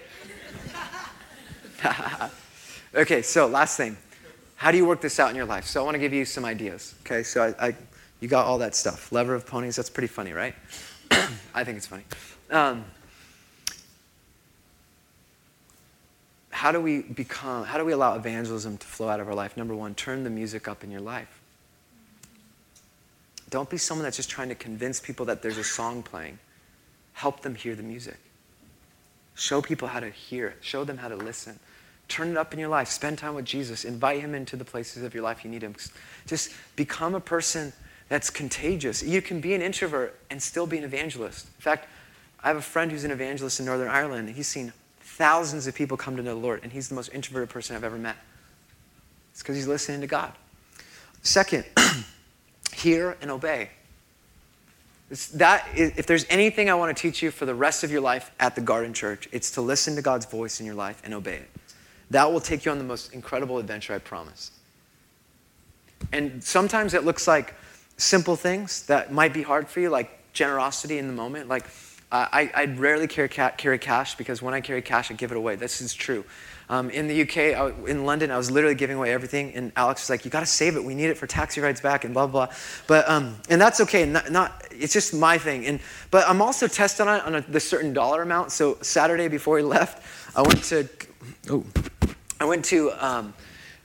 okay, 2.95 3.21
so 3.21 3.49
last 3.49 3.79
thing. 3.79 3.97
How 4.55 4.71
do 4.71 4.77
you 4.77 4.87
work 4.87 5.01
this 5.01 5.19
out 5.19 5.29
in 5.31 5.35
your 5.35 5.45
life? 5.45 5.65
So 5.65 5.81
I 5.81 5.85
want 5.85 5.97
to 5.97 5.99
give 5.99 6.13
you 6.13 6.25
some 6.25 6.45
ideas. 6.45 6.95
Okay, 7.01 7.25
so 7.25 7.53
I, 7.59 7.67
I 7.67 7.77
you 8.21 8.29
got 8.29 8.47
all 8.47 8.59
that 8.59 8.77
stuff. 8.77 9.11
Lever 9.11 9.35
of 9.35 9.49
ponies, 9.49 9.75
that's 9.75 9.91
pretty 9.91 10.07
funny, 10.07 10.33
right? 10.33 10.55
I 11.53 11.65
think 11.65 11.79
it's 11.79 11.89
funny. 11.89 12.05
Um, 12.49 12.85
how 16.61 16.73
do 16.73 16.79
we 16.79 17.01
become, 17.01 17.65
how 17.65 17.79
do 17.79 17.87
we 17.87 17.93
allow 17.93 18.15
evangelism 18.17 18.77
to 18.77 18.87
flow 18.87 19.09
out 19.09 19.19
of 19.19 19.27
our 19.27 19.35
life? 19.35 19.57
Number 19.57 19.75
one, 19.75 19.95
turn 19.95 20.25
the 20.25 20.29
music 20.29 20.69
up 20.69 20.85
in 20.85 20.91
your 20.91 21.01
life. 21.01 21.41
Don't 23.49 23.71
be 23.71 23.79
someone 23.79 24.05
that's 24.05 24.19
just 24.19 24.29
trying 24.29 24.51
to 24.51 24.55
convince 24.55 25.01
people 25.01 25.25
that 25.25 25.41
there's 25.41 25.57
a 25.57 25.65
song 25.65 26.03
playing. 26.03 26.39
Help 27.15 27.41
them 27.41 27.55
hear 27.55 27.75
the 27.75 27.83
music. 27.83 28.19
Show 29.35 29.63
people 29.63 29.89
how 29.89 30.01
to 30.01 30.11
hear 30.11 30.55
show 30.61 30.85
them 30.85 30.99
how 30.99 31.09
to 31.09 31.17
listen. 31.17 31.59
Turn 32.09 32.29
it 32.29 32.37
up 32.37 32.53
in 32.53 32.59
your 32.59 32.69
life. 32.69 32.89
Spend 32.89 33.17
time 33.17 33.35
with 33.35 33.47
Jesus. 33.47 33.87
Invite 33.87 34.21
him 34.21 34.35
into 34.35 34.55
the 34.55 34.65
places 34.67 35.03
of 35.03 35.15
your 35.15 35.23
life 35.23 35.43
you 35.43 35.51
need 35.51 35.63
him. 35.63 35.75
Just 36.27 36.53
become 36.77 37.15
a 37.15 37.21
person 37.21 37.73
that's 38.11 38.29
contagious. 38.29 39.03
You 39.03 39.23
can 39.23 39.41
be 39.41 39.55
an 39.55 39.63
introvert 39.63 40.21
and 40.29 40.43
still 40.43 40.67
be 40.67 40.77
an 40.77 40.85
evangelist. 40.85 41.47
In 41.47 41.63
fact, 41.63 41.89
I 42.45 42.49
have 42.49 42.59
a 42.59 42.63
friend 42.63 42.93
who's 42.93 43.05
an 43.05 43.13
evangelist 43.13 43.61
in 43.61 43.65
Northern 43.65 43.89
Ireland, 43.89 44.29
and 44.29 44.37
he's 44.37 44.49
seen 44.49 44.75
thousands 45.21 45.67
of 45.67 45.75
people 45.75 45.99
come 45.99 46.17
to 46.17 46.23
know 46.23 46.33
the 46.33 46.41
Lord, 46.41 46.61
and 46.63 46.73
he's 46.73 46.89
the 46.89 46.95
most 46.95 47.13
introverted 47.13 47.51
person 47.51 47.77
I've 47.77 47.85
ever 47.85 47.99
met. 47.99 48.17
It's 49.33 49.43
because 49.43 49.55
he's 49.55 49.69
listening 49.69 50.01
to 50.01 50.07
God. 50.07 50.33
Second, 51.21 51.67
hear 52.75 53.19
and 53.21 53.31
obey. 53.31 53.69
That, 55.35 55.69
if 55.75 56.07
there's 56.07 56.25
anything 56.31 56.71
I 56.71 56.75
want 56.75 56.97
to 56.97 56.99
teach 56.99 57.23
you 57.23 57.31
for 57.31 57.45
the 57.45 57.55
rest 57.55 57.85
of 57.85 57.91
your 57.91 58.01
life 58.01 58.31
at 58.41 58.55
the 58.55 58.63
Garden 58.63 58.95
Church, 58.95 59.29
it's 59.31 59.51
to 59.51 59.61
listen 59.61 59.95
to 59.97 60.01
God's 60.01 60.25
voice 60.25 60.59
in 60.59 60.65
your 60.65 60.75
life 60.75 61.03
and 61.05 61.13
obey 61.13 61.35
it. 61.35 61.51
That 62.09 62.33
will 62.33 62.41
take 62.41 62.65
you 62.65 62.73
on 62.73 62.79
the 62.79 62.85
most 62.85 63.13
incredible 63.13 63.59
adventure, 63.59 63.93
I 63.93 63.99
promise. 63.99 64.53
And 66.13 66.43
sometimes 66.43 66.95
it 66.95 67.05
looks 67.05 67.29
like 67.29 67.55
simple 67.99 68.37
things 68.37 68.87
that 68.87 69.13
might 69.13 69.35
be 69.35 69.43
hard 69.43 69.69
for 69.69 69.81
you, 69.81 69.91
like 69.91 70.33
generosity 70.33 70.97
in 70.97 71.09
the 71.09 71.13
moment. 71.13 71.47
Like, 71.47 71.67
uh, 72.13 72.27
I, 72.33 72.51
I 72.55 72.65
rarely 72.65 73.07
carry, 73.07 73.29
carry 73.29 73.79
cash 73.79 74.17
because 74.17 74.43
when 74.43 74.53
I 74.53 74.61
carry 74.61 74.83
cash, 74.83 75.11
I 75.11 75.15
give 75.15 75.31
it 75.31 75.37
away. 75.37 75.57
This 75.57 75.81
is 75.81 75.95
true. 75.95 76.25
Um, 76.69 76.89
in 76.91 77.09
the 77.09 77.23
UK, 77.23 77.37
I, 77.37 77.73
in 77.89 78.05
London, 78.05 78.31
I 78.31 78.37
was 78.37 78.51
literally 78.51 78.77
giving 78.77 78.97
away 78.97 79.13
everything, 79.13 79.53
and 79.55 79.73
Alex 79.75 80.03
was 80.03 80.11
like, 80.11 80.25
"You 80.25 80.31
got 80.31 80.41
to 80.41 80.47
save 80.47 80.77
it. 80.77 80.85
We 80.85 80.95
need 80.95 81.07
it 81.07 81.19
for 81.19 81.27
taxi 81.27 81.61
rides 81.61 81.81
back, 81.81 82.05
and 82.05 82.15
blah 82.15 82.29
blah." 82.29 82.47
blah. 82.47 82.55
But 82.87 83.09
um, 83.09 83.37
and 83.49 83.61
that's 83.61 83.81
okay. 83.81 84.07
Not, 84.07 84.31
not, 84.31 84.65
it's 84.71 84.93
just 84.93 85.13
my 85.13 85.37
thing. 85.37 85.67
And 85.67 85.81
but 86.13 86.29
I'm 86.29 86.41
also 86.41 86.69
tested 86.69 87.09
on 87.09 87.17
it 87.17 87.25
on 87.25 87.35
a, 87.35 87.41
the 87.41 87.59
certain 87.59 87.93
dollar 87.93 88.23
amount. 88.23 88.53
So 88.53 88.79
Saturday 88.83 89.27
before 89.27 89.57
we 89.57 89.63
left, 89.63 90.05
I 90.37 90.43
went 90.43 90.63
to 90.65 90.89
oh, 91.49 91.65
I 92.41 92.45
went 92.45 92.65
to. 92.67 92.93
Um, 93.05 93.35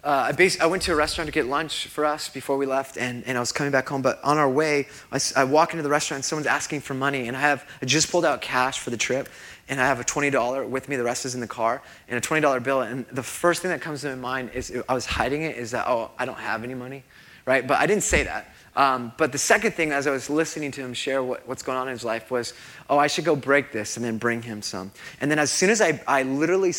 uh, 0.05 0.27
I, 0.29 0.31
bas- 0.33 0.59
I, 0.59 0.67
went 0.67 0.83
to 0.83 0.93
a 0.93 0.95
restaurant 0.95 1.27
to 1.27 1.31
get 1.31 1.47
lunch 1.47 1.87
for 1.87 2.05
us 2.05 2.29
before 2.29 2.57
we 2.57 2.67
left, 2.67 2.95
and, 2.95 3.23
and 3.25 3.35
I 3.35 3.39
was 3.39 3.51
coming 3.51 3.71
back 3.71 3.89
home. 3.89 4.03
But 4.03 4.23
on 4.23 4.37
our 4.37 4.47
way, 4.47 4.87
I, 5.11 5.19
I 5.35 5.43
walk 5.45 5.73
into 5.73 5.81
the 5.81 5.89
restaurant, 5.89 6.19
and 6.19 6.25
someone's 6.25 6.45
asking 6.45 6.81
for 6.81 6.93
money, 6.93 7.27
and 7.27 7.35
I 7.35 7.41
have 7.41 7.67
I 7.81 7.87
just 7.87 8.11
pulled 8.11 8.23
out 8.23 8.39
cash 8.39 8.79
for 8.79 8.91
the 8.91 8.97
trip, 8.97 9.27
and 9.67 9.81
I 9.81 9.87
have 9.87 9.99
a 9.99 10.03
$20 10.03 10.69
with 10.69 10.87
me, 10.87 10.95
the 10.95 11.03
rest 11.03 11.25
is 11.25 11.33
in 11.33 11.41
the 11.41 11.47
car, 11.47 11.81
and 12.07 12.19
a 12.19 12.21
$20 12.21 12.61
bill. 12.61 12.81
And 12.81 13.07
the 13.07 13.23
first 13.23 13.63
thing 13.63 13.71
that 13.71 13.81
comes 13.81 14.01
to 14.01 14.09
my 14.09 14.15
mind 14.15 14.51
is 14.53 14.71
I 14.87 14.93
was 14.93 15.07
hiding 15.07 15.41
it, 15.41 15.57
is 15.57 15.71
that, 15.71 15.87
oh, 15.87 16.11
I 16.19 16.25
don't 16.25 16.37
have 16.37 16.63
any 16.63 16.75
money, 16.75 17.03
right? 17.47 17.65
But 17.65 17.79
I 17.79 17.87
didn't 17.87 18.03
say 18.03 18.23
that. 18.25 18.53
Um, 18.75 19.13
but 19.17 19.31
the 19.31 19.37
second 19.37 19.73
thing, 19.73 19.91
as 19.91 20.05
I 20.05 20.11
was 20.11 20.29
listening 20.29 20.71
to 20.71 20.81
him 20.81 20.93
share 20.93 21.23
what, 21.23 21.47
what's 21.47 21.63
going 21.63 21.77
on 21.77 21.87
in 21.87 21.93
his 21.93 22.03
life, 22.03 22.29
was, 22.29 22.53
oh, 22.89 22.97
I 22.97 23.07
should 23.07 23.23
go 23.23 23.35
break 23.35 23.71
this 23.71 23.95
and 23.95 24.05
then 24.05 24.17
bring 24.17 24.41
him 24.41 24.61
some. 24.61 24.91
And 25.21 25.31
then 25.31 25.39
as 25.39 25.49
soon 25.49 25.69
as 25.69 25.79
I, 25.79 26.01
I 26.07 26.23
literally 26.23 26.73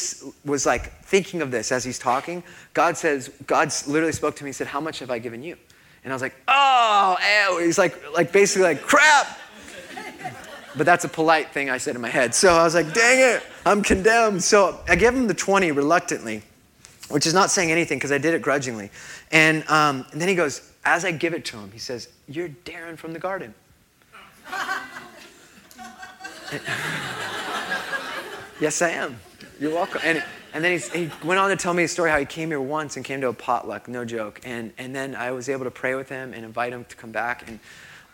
was 0.44 0.66
like 0.66 0.92
thinking 1.04 1.40
of 1.40 1.50
this 1.50 1.72
as 1.72 1.84
he's 1.84 1.98
talking, 1.98 2.42
God 2.74 2.98
says, 2.98 3.30
God 3.46 3.72
literally 3.86 4.12
spoke 4.12 4.36
to 4.36 4.44
me 4.44 4.50
and 4.50 4.56
said, 4.56 4.66
how 4.66 4.80
much 4.80 4.98
have 4.98 5.10
I 5.10 5.18
given 5.18 5.42
you? 5.42 5.56
And 6.04 6.12
I 6.12 6.14
was 6.14 6.22
like, 6.22 6.36
oh, 6.46 7.16
ew. 7.50 7.64
He's 7.64 7.78
like, 7.78 7.96
like 8.12 8.30
basically 8.30 8.62
like, 8.62 8.82
crap. 8.82 9.38
But 10.76 10.84
that's 10.84 11.06
a 11.06 11.08
polite 11.08 11.52
thing 11.52 11.70
I 11.70 11.78
said 11.78 11.96
in 11.96 12.02
my 12.02 12.10
head. 12.10 12.34
So 12.34 12.52
I 12.52 12.62
was 12.62 12.74
like, 12.74 12.92
dang 12.92 13.36
it, 13.36 13.42
I'm 13.64 13.82
condemned. 13.82 14.44
So 14.44 14.78
I 14.86 14.96
gave 14.96 15.14
him 15.14 15.26
the 15.26 15.34
20 15.34 15.72
reluctantly, 15.72 16.42
which 17.08 17.26
is 17.26 17.32
not 17.32 17.50
saying 17.50 17.72
anything 17.72 17.96
because 17.96 18.12
I 18.12 18.18
did 18.18 18.34
it 18.34 18.42
grudgingly. 18.42 18.90
And, 19.32 19.66
um, 19.70 20.04
and 20.12 20.20
then 20.20 20.28
he 20.28 20.34
goes, 20.34 20.70
as 20.86 21.04
I 21.04 21.10
give 21.10 21.34
it 21.34 21.44
to 21.46 21.58
him, 21.58 21.70
he 21.72 21.78
says, 21.78 22.08
You're 22.28 22.48
Darren 22.48 22.96
from 22.96 23.12
the 23.12 23.18
garden. 23.18 23.52
yes, 28.60 28.80
I 28.80 28.90
am. 28.90 29.18
You're 29.58 29.74
welcome. 29.74 30.00
And, 30.04 30.22
and 30.54 30.64
then 30.64 30.78
he 30.78 31.10
went 31.26 31.40
on 31.40 31.50
to 31.50 31.56
tell 31.56 31.74
me 31.74 31.82
a 31.82 31.88
story 31.88 32.10
how 32.10 32.18
he 32.18 32.24
came 32.24 32.50
here 32.50 32.60
once 32.60 32.96
and 32.96 33.04
came 33.04 33.20
to 33.20 33.28
a 33.28 33.32
potluck, 33.32 33.88
no 33.88 34.04
joke. 34.04 34.40
And, 34.44 34.72
and 34.78 34.94
then 34.94 35.16
I 35.16 35.32
was 35.32 35.48
able 35.48 35.64
to 35.64 35.70
pray 35.72 35.96
with 35.96 36.08
him 36.08 36.32
and 36.32 36.44
invite 36.44 36.72
him 36.72 36.84
to 36.84 36.96
come 36.96 37.10
back. 37.10 37.48
And, 37.48 37.58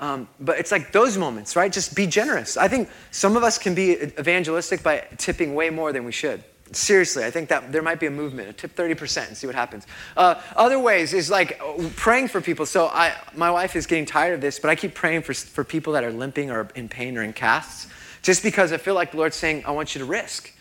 um, 0.00 0.28
but 0.40 0.58
it's 0.58 0.72
like 0.72 0.92
those 0.92 1.18
moments, 1.18 1.54
right? 1.54 1.70
Just 1.70 1.94
be 1.94 2.06
generous. 2.06 2.56
I 2.56 2.68
think 2.68 2.88
some 3.10 3.36
of 3.36 3.42
us 3.44 3.58
can 3.58 3.74
be 3.74 3.92
evangelistic 3.92 4.82
by 4.82 5.06
tipping 5.18 5.54
way 5.54 5.68
more 5.68 5.92
than 5.92 6.04
we 6.04 6.12
should. 6.12 6.42
Seriously, 6.72 7.24
I 7.24 7.30
think 7.30 7.48
that 7.50 7.70
there 7.72 7.82
might 7.82 8.00
be 8.00 8.06
a 8.06 8.10
movement. 8.10 8.48
A 8.48 8.52
tip 8.52 8.74
30% 8.74 9.28
and 9.28 9.36
see 9.36 9.46
what 9.46 9.54
happens. 9.54 9.86
Uh, 10.16 10.40
other 10.56 10.78
ways 10.78 11.12
is 11.12 11.30
like 11.30 11.60
praying 11.96 12.28
for 12.28 12.40
people. 12.40 12.66
So 12.66 12.86
I, 12.86 13.14
my 13.34 13.50
wife 13.50 13.76
is 13.76 13.86
getting 13.86 14.06
tired 14.06 14.34
of 14.34 14.40
this, 14.40 14.58
but 14.58 14.70
I 14.70 14.74
keep 14.74 14.94
praying 14.94 15.22
for, 15.22 15.34
for 15.34 15.64
people 15.64 15.92
that 15.94 16.04
are 16.04 16.12
limping 16.12 16.50
or 16.50 16.68
in 16.74 16.88
pain 16.88 17.18
or 17.18 17.22
in 17.22 17.32
casts, 17.32 17.88
just 18.22 18.42
because 18.42 18.72
I 18.72 18.78
feel 18.78 18.94
like 18.94 19.10
the 19.10 19.18
Lord's 19.18 19.36
saying, 19.36 19.64
I 19.66 19.72
want 19.72 19.94
you 19.94 19.98
to 20.00 20.04
risk. 20.04 20.52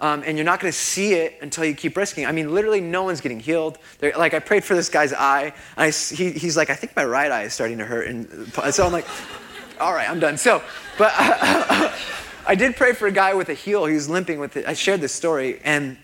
Um, 0.00 0.22
and 0.26 0.36
you're 0.36 0.44
not 0.44 0.60
going 0.60 0.72
to 0.72 0.78
see 0.78 1.14
it 1.14 1.38
until 1.40 1.64
you 1.64 1.74
keep 1.74 1.96
risking. 1.96 2.26
I 2.26 2.32
mean, 2.32 2.52
literally, 2.52 2.80
no 2.80 3.04
one's 3.04 3.20
getting 3.20 3.40
healed. 3.40 3.78
They're, 4.00 4.12
like, 4.18 4.34
I 4.34 4.40
prayed 4.40 4.64
for 4.64 4.74
this 4.74 4.88
guy's 4.88 5.12
eye, 5.12 5.54
I, 5.76 5.90
he, 5.90 6.32
he's 6.32 6.56
like, 6.56 6.68
I 6.68 6.74
think 6.74 6.96
my 6.96 7.04
right 7.04 7.30
eye 7.30 7.44
is 7.44 7.54
starting 7.54 7.78
to 7.78 7.84
hurt. 7.84 8.08
And 8.08 8.52
so 8.72 8.84
I'm 8.84 8.92
like, 8.92 9.06
all 9.80 9.94
right, 9.94 10.08
I'm 10.08 10.20
done. 10.20 10.36
So, 10.36 10.62
but. 10.98 11.12
I 12.46 12.54
did 12.54 12.76
pray 12.76 12.92
for 12.92 13.06
a 13.06 13.12
guy 13.12 13.34
with 13.34 13.48
a 13.48 13.54
heel. 13.54 13.86
He 13.86 13.94
was 13.94 14.08
limping 14.08 14.38
with 14.38 14.56
it. 14.56 14.66
I 14.66 14.74
shared 14.74 15.00
this 15.00 15.12
story, 15.12 15.60
and 15.64 15.96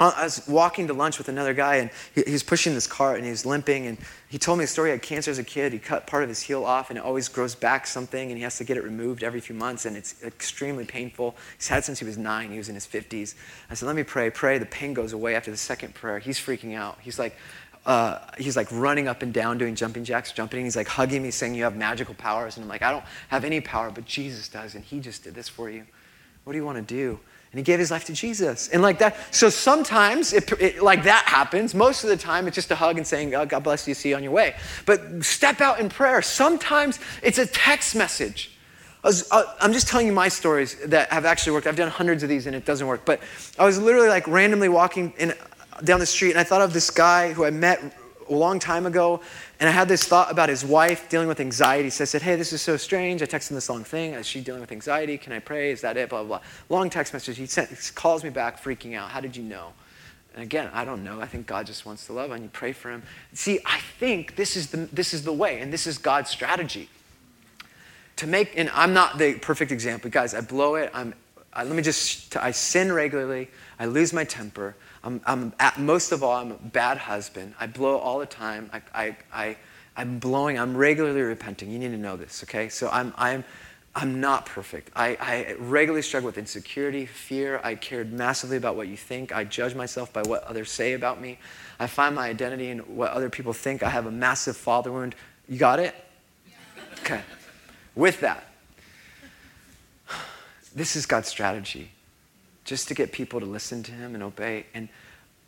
I 0.00 0.24
was 0.24 0.46
walking 0.48 0.86
to 0.88 0.94
lunch 0.94 1.18
with 1.18 1.28
another 1.28 1.54
guy, 1.54 1.76
and 1.76 1.90
he, 2.14 2.22
he 2.22 2.32
was 2.32 2.42
pushing 2.42 2.74
this 2.74 2.86
cart, 2.86 3.16
and 3.16 3.24
he 3.24 3.30
was 3.30 3.44
limping. 3.44 3.86
And 3.86 3.98
he 4.28 4.38
told 4.38 4.58
me 4.58 4.64
a 4.64 4.66
story. 4.66 4.88
He 4.88 4.92
had 4.92 5.02
cancer 5.02 5.30
as 5.30 5.38
a 5.38 5.44
kid. 5.44 5.72
He 5.72 5.78
cut 5.78 6.06
part 6.06 6.22
of 6.22 6.28
his 6.28 6.40
heel 6.40 6.64
off, 6.64 6.90
and 6.90 6.98
it 6.98 7.04
always 7.04 7.28
grows 7.28 7.54
back 7.54 7.86
something, 7.86 8.30
and 8.30 8.38
he 8.38 8.42
has 8.42 8.56
to 8.58 8.64
get 8.64 8.76
it 8.76 8.84
removed 8.84 9.22
every 9.22 9.40
few 9.40 9.54
months, 9.54 9.84
and 9.84 9.96
it's 9.96 10.22
extremely 10.24 10.84
painful. 10.84 11.36
He's 11.58 11.68
had 11.68 11.84
since 11.84 11.98
he 11.98 12.04
was 12.04 12.16
nine. 12.16 12.50
He 12.50 12.58
was 12.58 12.68
in 12.68 12.74
his 12.74 12.86
50s. 12.86 13.34
I 13.70 13.74
said, 13.74 13.86
"Let 13.86 13.96
me 13.96 14.02
pray. 14.02 14.30
Pray. 14.30 14.58
The 14.58 14.66
pain 14.66 14.94
goes 14.94 15.12
away 15.12 15.34
after 15.34 15.50
the 15.50 15.56
second 15.56 15.94
prayer." 15.94 16.18
He's 16.18 16.38
freaking 16.38 16.74
out. 16.74 16.98
He's 17.00 17.18
like, 17.18 17.36
uh, 17.84 18.18
he's 18.38 18.56
like 18.56 18.68
running 18.70 19.08
up 19.08 19.22
and 19.22 19.34
down 19.34 19.58
doing 19.58 19.74
jumping 19.74 20.04
jacks, 20.04 20.32
jumping. 20.32 20.64
He's 20.64 20.76
like 20.76 20.88
hugging 20.88 21.22
me, 21.22 21.30
saying, 21.30 21.54
You 21.54 21.64
have 21.64 21.76
magical 21.76 22.14
powers. 22.14 22.56
And 22.56 22.64
I'm 22.64 22.68
like, 22.68 22.82
I 22.82 22.92
don't 22.92 23.04
have 23.28 23.44
any 23.44 23.60
power, 23.60 23.90
but 23.90 24.04
Jesus 24.04 24.48
does. 24.48 24.74
And 24.74 24.84
he 24.84 25.00
just 25.00 25.24
did 25.24 25.34
this 25.34 25.48
for 25.48 25.68
you. 25.68 25.84
What 26.44 26.52
do 26.52 26.58
you 26.58 26.64
want 26.64 26.78
to 26.78 26.94
do? 26.94 27.18
And 27.52 27.58
he 27.58 27.62
gave 27.62 27.78
his 27.78 27.90
life 27.90 28.06
to 28.06 28.14
Jesus. 28.14 28.68
And 28.68 28.80
like 28.80 28.98
that, 29.00 29.16
so 29.30 29.50
sometimes 29.50 30.32
it, 30.32 30.50
it, 30.60 30.82
like 30.82 31.04
that 31.04 31.24
happens. 31.26 31.74
Most 31.74 32.02
of 32.02 32.08
the 32.08 32.16
time, 32.16 32.46
it's 32.46 32.54
just 32.54 32.70
a 32.70 32.74
hug 32.74 32.96
and 32.96 33.06
saying, 33.06 33.34
oh, 33.34 33.44
God 33.44 33.62
bless 33.62 33.86
you, 33.86 33.94
see 33.94 34.08
you 34.08 34.16
on 34.16 34.22
your 34.22 34.32
way. 34.32 34.54
But 34.86 35.22
step 35.22 35.60
out 35.60 35.78
in 35.78 35.90
prayer. 35.90 36.22
Sometimes 36.22 36.98
it's 37.22 37.38
a 37.38 37.46
text 37.46 37.94
message. 37.94 38.56
I 39.04 39.08
was, 39.08 39.30
uh, 39.32 39.42
I'm 39.60 39.72
just 39.72 39.88
telling 39.88 40.06
you 40.06 40.12
my 40.12 40.28
stories 40.28 40.76
that 40.86 41.12
have 41.12 41.24
actually 41.24 41.52
worked. 41.52 41.66
I've 41.66 41.76
done 41.76 41.90
hundreds 41.90 42.22
of 42.22 42.28
these 42.28 42.46
and 42.46 42.56
it 42.56 42.64
doesn't 42.64 42.86
work. 42.86 43.04
But 43.04 43.20
I 43.58 43.66
was 43.66 43.78
literally 43.78 44.08
like 44.08 44.26
randomly 44.28 44.68
walking 44.68 45.12
in, 45.18 45.34
down 45.84 46.00
the 46.00 46.06
street 46.06 46.30
and 46.30 46.38
I 46.38 46.44
thought 46.44 46.62
of 46.62 46.72
this 46.72 46.90
guy 46.90 47.32
who 47.32 47.44
I 47.44 47.50
met 47.50 47.80
a 48.28 48.34
long 48.34 48.58
time 48.58 48.86
ago, 48.86 49.20
and 49.60 49.68
I 49.68 49.72
had 49.72 49.88
this 49.88 50.04
thought 50.04 50.30
about 50.30 50.48
his 50.48 50.64
wife 50.64 51.08
dealing 51.08 51.28
with 51.28 51.40
anxiety. 51.40 51.90
So 51.90 52.02
I 52.02 52.06
said, 52.06 52.22
Hey, 52.22 52.36
this 52.36 52.52
is 52.52 52.62
so 52.62 52.76
strange. 52.76 53.22
I 53.22 53.26
texted 53.26 53.50
him 53.50 53.54
this 53.56 53.68
long 53.68 53.84
thing. 53.84 54.14
Is 54.14 54.26
she 54.26 54.40
dealing 54.40 54.60
with 54.60 54.72
anxiety? 54.72 55.18
Can 55.18 55.32
I 55.32 55.38
pray? 55.38 55.70
Is 55.70 55.80
that 55.82 55.96
it? 55.96 56.08
Blah, 56.08 56.24
blah, 56.24 56.38
blah. 56.38 56.76
Long 56.76 56.90
text 56.90 57.12
message. 57.12 57.36
He, 57.36 57.46
sent, 57.46 57.70
he 57.70 57.76
calls 57.94 58.24
me 58.24 58.30
back, 58.30 58.62
freaking 58.62 58.96
out. 58.96 59.10
How 59.10 59.20
did 59.20 59.36
you 59.36 59.42
know? 59.42 59.72
And 60.34 60.42
again, 60.42 60.70
I 60.72 60.84
don't 60.84 61.04
know. 61.04 61.20
I 61.20 61.26
think 61.26 61.46
God 61.46 61.66
just 61.66 61.84
wants 61.84 62.06
to 62.06 62.12
love 62.12 62.30
and 62.30 62.42
you 62.42 62.50
pray 62.50 62.72
for 62.72 62.90
him. 62.90 63.02
See, 63.34 63.60
I 63.66 63.80
think 63.98 64.36
this 64.36 64.56
is 64.56 64.70
the, 64.70 64.78
this 64.92 65.12
is 65.12 65.24
the 65.24 65.32
way, 65.32 65.60
and 65.60 65.72
this 65.72 65.86
is 65.86 65.98
God's 65.98 66.30
strategy. 66.30 66.88
To 68.16 68.26
make, 68.26 68.52
and 68.56 68.70
I'm 68.72 68.94
not 68.94 69.18
the 69.18 69.34
perfect 69.34 69.72
example. 69.72 70.10
Guys, 70.10 70.34
I 70.34 70.40
blow 70.40 70.76
it. 70.76 70.90
I'm, 70.94 71.14
I, 71.52 71.64
let 71.64 71.74
me 71.74 71.82
just, 71.82 72.34
I 72.36 72.50
sin 72.50 72.92
regularly. 72.92 73.50
I 73.78 73.86
lose 73.86 74.12
my 74.12 74.24
temper. 74.24 74.74
I'm, 75.04 75.20
I'm 75.26 75.52
at, 75.58 75.78
most 75.78 76.12
of 76.12 76.22
all, 76.22 76.32
I'm 76.32 76.52
a 76.52 76.56
bad 76.56 76.98
husband. 76.98 77.54
I 77.58 77.66
blow 77.66 77.98
all 77.98 78.18
the 78.18 78.26
time. 78.26 78.70
I, 78.72 78.82
I, 78.94 79.16
I, 79.32 79.56
I'm 79.96 80.18
blowing, 80.18 80.58
I'm 80.58 80.76
regularly 80.76 81.22
repenting. 81.22 81.70
You 81.70 81.78
need 81.78 81.90
to 81.90 81.98
know 81.98 82.16
this, 82.16 82.42
okay? 82.44 82.68
So 82.68 82.88
I'm, 82.90 83.12
I'm, 83.16 83.44
I'm 83.94 84.20
not 84.20 84.46
perfect. 84.46 84.90
I, 84.96 85.16
I 85.20 85.56
regularly 85.58 86.02
struggle 86.02 86.26
with 86.26 86.38
insecurity, 86.38 87.04
fear. 87.04 87.60
I 87.62 87.74
cared 87.74 88.12
massively 88.12 88.56
about 88.56 88.76
what 88.76 88.88
you 88.88 88.96
think. 88.96 89.34
I 89.34 89.44
judge 89.44 89.74
myself 89.74 90.12
by 90.12 90.22
what 90.22 90.44
others 90.44 90.70
say 90.70 90.94
about 90.94 91.20
me. 91.20 91.38
I 91.78 91.88
find 91.88 92.14
my 92.14 92.28
identity 92.28 92.70
in 92.70 92.78
what 92.80 93.10
other 93.10 93.28
people 93.28 93.52
think. 93.52 93.82
I 93.82 93.90
have 93.90 94.06
a 94.06 94.10
massive 94.10 94.56
father 94.56 94.92
wound. 94.92 95.14
You 95.48 95.58
got 95.58 95.78
it? 95.78 95.94
Okay. 97.00 97.20
With 97.94 98.20
that, 98.20 98.46
this 100.74 100.96
is 100.96 101.04
God's 101.04 101.28
strategy 101.28 101.90
just 102.64 102.88
to 102.88 102.94
get 102.94 103.12
people 103.12 103.40
to 103.40 103.46
listen 103.46 103.82
to 103.82 103.92
him 103.92 104.14
and 104.14 104.22
obey. 104.22 104.66
And 104.74 104.88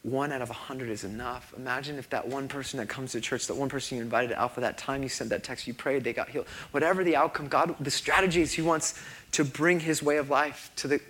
one 0.02 0.32
out 0.32 0.42
of 0.42 0.50
a 0.50 0.54
hundred 0.54 0.90
is 0.90 1.02
enough. 1.02 1.54
Imagine 1.56 1.96
if 1.96 2.10
that 2.10 2.28
one 2.28 2.46
person 2.46 2.78
that 2.78 2.88
comes 2.88 3.12
to 3.12 3.20
church, 3.20 3.46
that 3.46 3.54
one 3.54 3.70
person 3.70 3.96
you 3.96 4.02
invited 4.02 4.28
to 4.28 4.38
Alpha, 4.38 4.60
that 4.60 4.76
time 4.76 5.02
you 5.02 5.08
sent 5.08 5.30
that 5.30 5.42
text, 5.42 5.66
you 5.66 5.72
prayed, 5.72 6.04
they 6.04 6.12
got 6.12 6.28
healed. 6.28 6.46
Whatever 6.72 7.02
the 7.02 7.16
outcome, 7.16 7.48
God, 7.48 7.74
the 7.80 7.90
strategy 7.90 8.42
is 8.42 8.52
He 8.52 8.60
wants 8.60 9.02
to 9.32 9.44
bring 9.44 9.80
His 9.80 10.02
way 10.02 10.18
of 10.18 10.28
life 10.28 10.70
to, 10.76 10.88
the, 10.88 11.00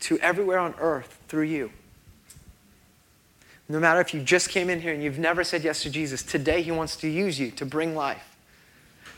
to 0.00 0.18
everywhere 0.18 0.58
on 0.58 0.74
earth 0.78 1.18
through 1.28 1.44
you. 1.44 1.70
No 3.68 3.80
matter 3.80 4.00
if 4.00 4.12
you 4.12 4.20
just 4.22 4.50
came 4.50 4.68
in 4.68 4.80
here 4.80 4.92
and 4.92 5.02
you've 5.02 5.18
never 5.18 5.42
said 5.42 5.64
yes 5.64 5.82
to 5.82 5.90
Jesus, 5.90 6.22
today 6.22 6.60
He 6.60 6.70
wants 6.70 6.96
to 6.96 7.08
use 7.08 7.40
you 7.40 7.50
to 7.52 7.64
bring 7.64 7.94
life. 7.94 8.36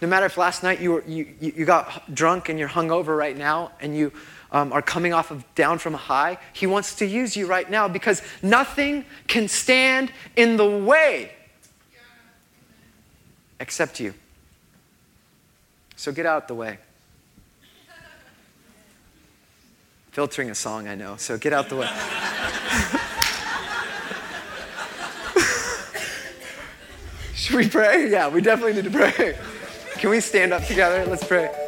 No 0.00 0.06
matter 0.06 0.26
if 0.26 0.38
last 0.38 0.62
night 0.62 0.80
you, 0.80 0.92
were, 0.92 1.04
you, 1.04 1.34
you 1.40 1.64
got 1.64 2.14
drunk 2.14 2.48
and 2.48 2.60
you're 2.60 2.68
hungover 2.68 3.18
right 3.18 3.36
now 3.36 3.72
and 3.80 3.96
you 3.96 4.12
um, 4.52 4.72
are 4.72 4.82
coming 4.82 5.12
off 5.12 5.30
of 5.30 5.44
down 5.54 5.78
from 5.78 5.94
high, 5.94 6.38
He 6.52 6.66
wants 6.66 6.96
to 6.96 7.06
use 7.06 7.36
you 7.36 7.46
right 7.46 7.70
now 7.70 7.88
because 7.88 8.22
nothing 8.42 9.04
can 9.26 9.48
stand 9.48 10.12
in 10.36 10.56
the 10.56 10.68
way 10.68 11.32
except 13.60 14.00
you. 14.00 14.14
So 15.96 16.12
get 16.12 16.26
out 16.26 16.48
the 16.48 16.54
way. 16.54 16.78
Filtering 20.12 20.50
a 20.50 20.54
song, 20.54 20.88
I 20.88 20.94
know, 20.94 21.16
so 21.16 21.36
get 21.38 21.52
out 21.52 21.68
the 21.68 21.76
way. 21.76 21.88
Should 27.34 27.56
we 27.56 27.68
pray? 27.68 28.10
Yeah, 28.10 28.28
we 28.28 28.40
definitely 28.40 28.74
need 28.74 28.84
to 28.84 28.90
pray. 28.90 29.36
Can 29.94 30.10
we 30.10 30.20
stand 30.20 30.52
up 30.52 30.64
together? 30.64 31.06
Let's 31.06 31.24
pray. 31.24 31.67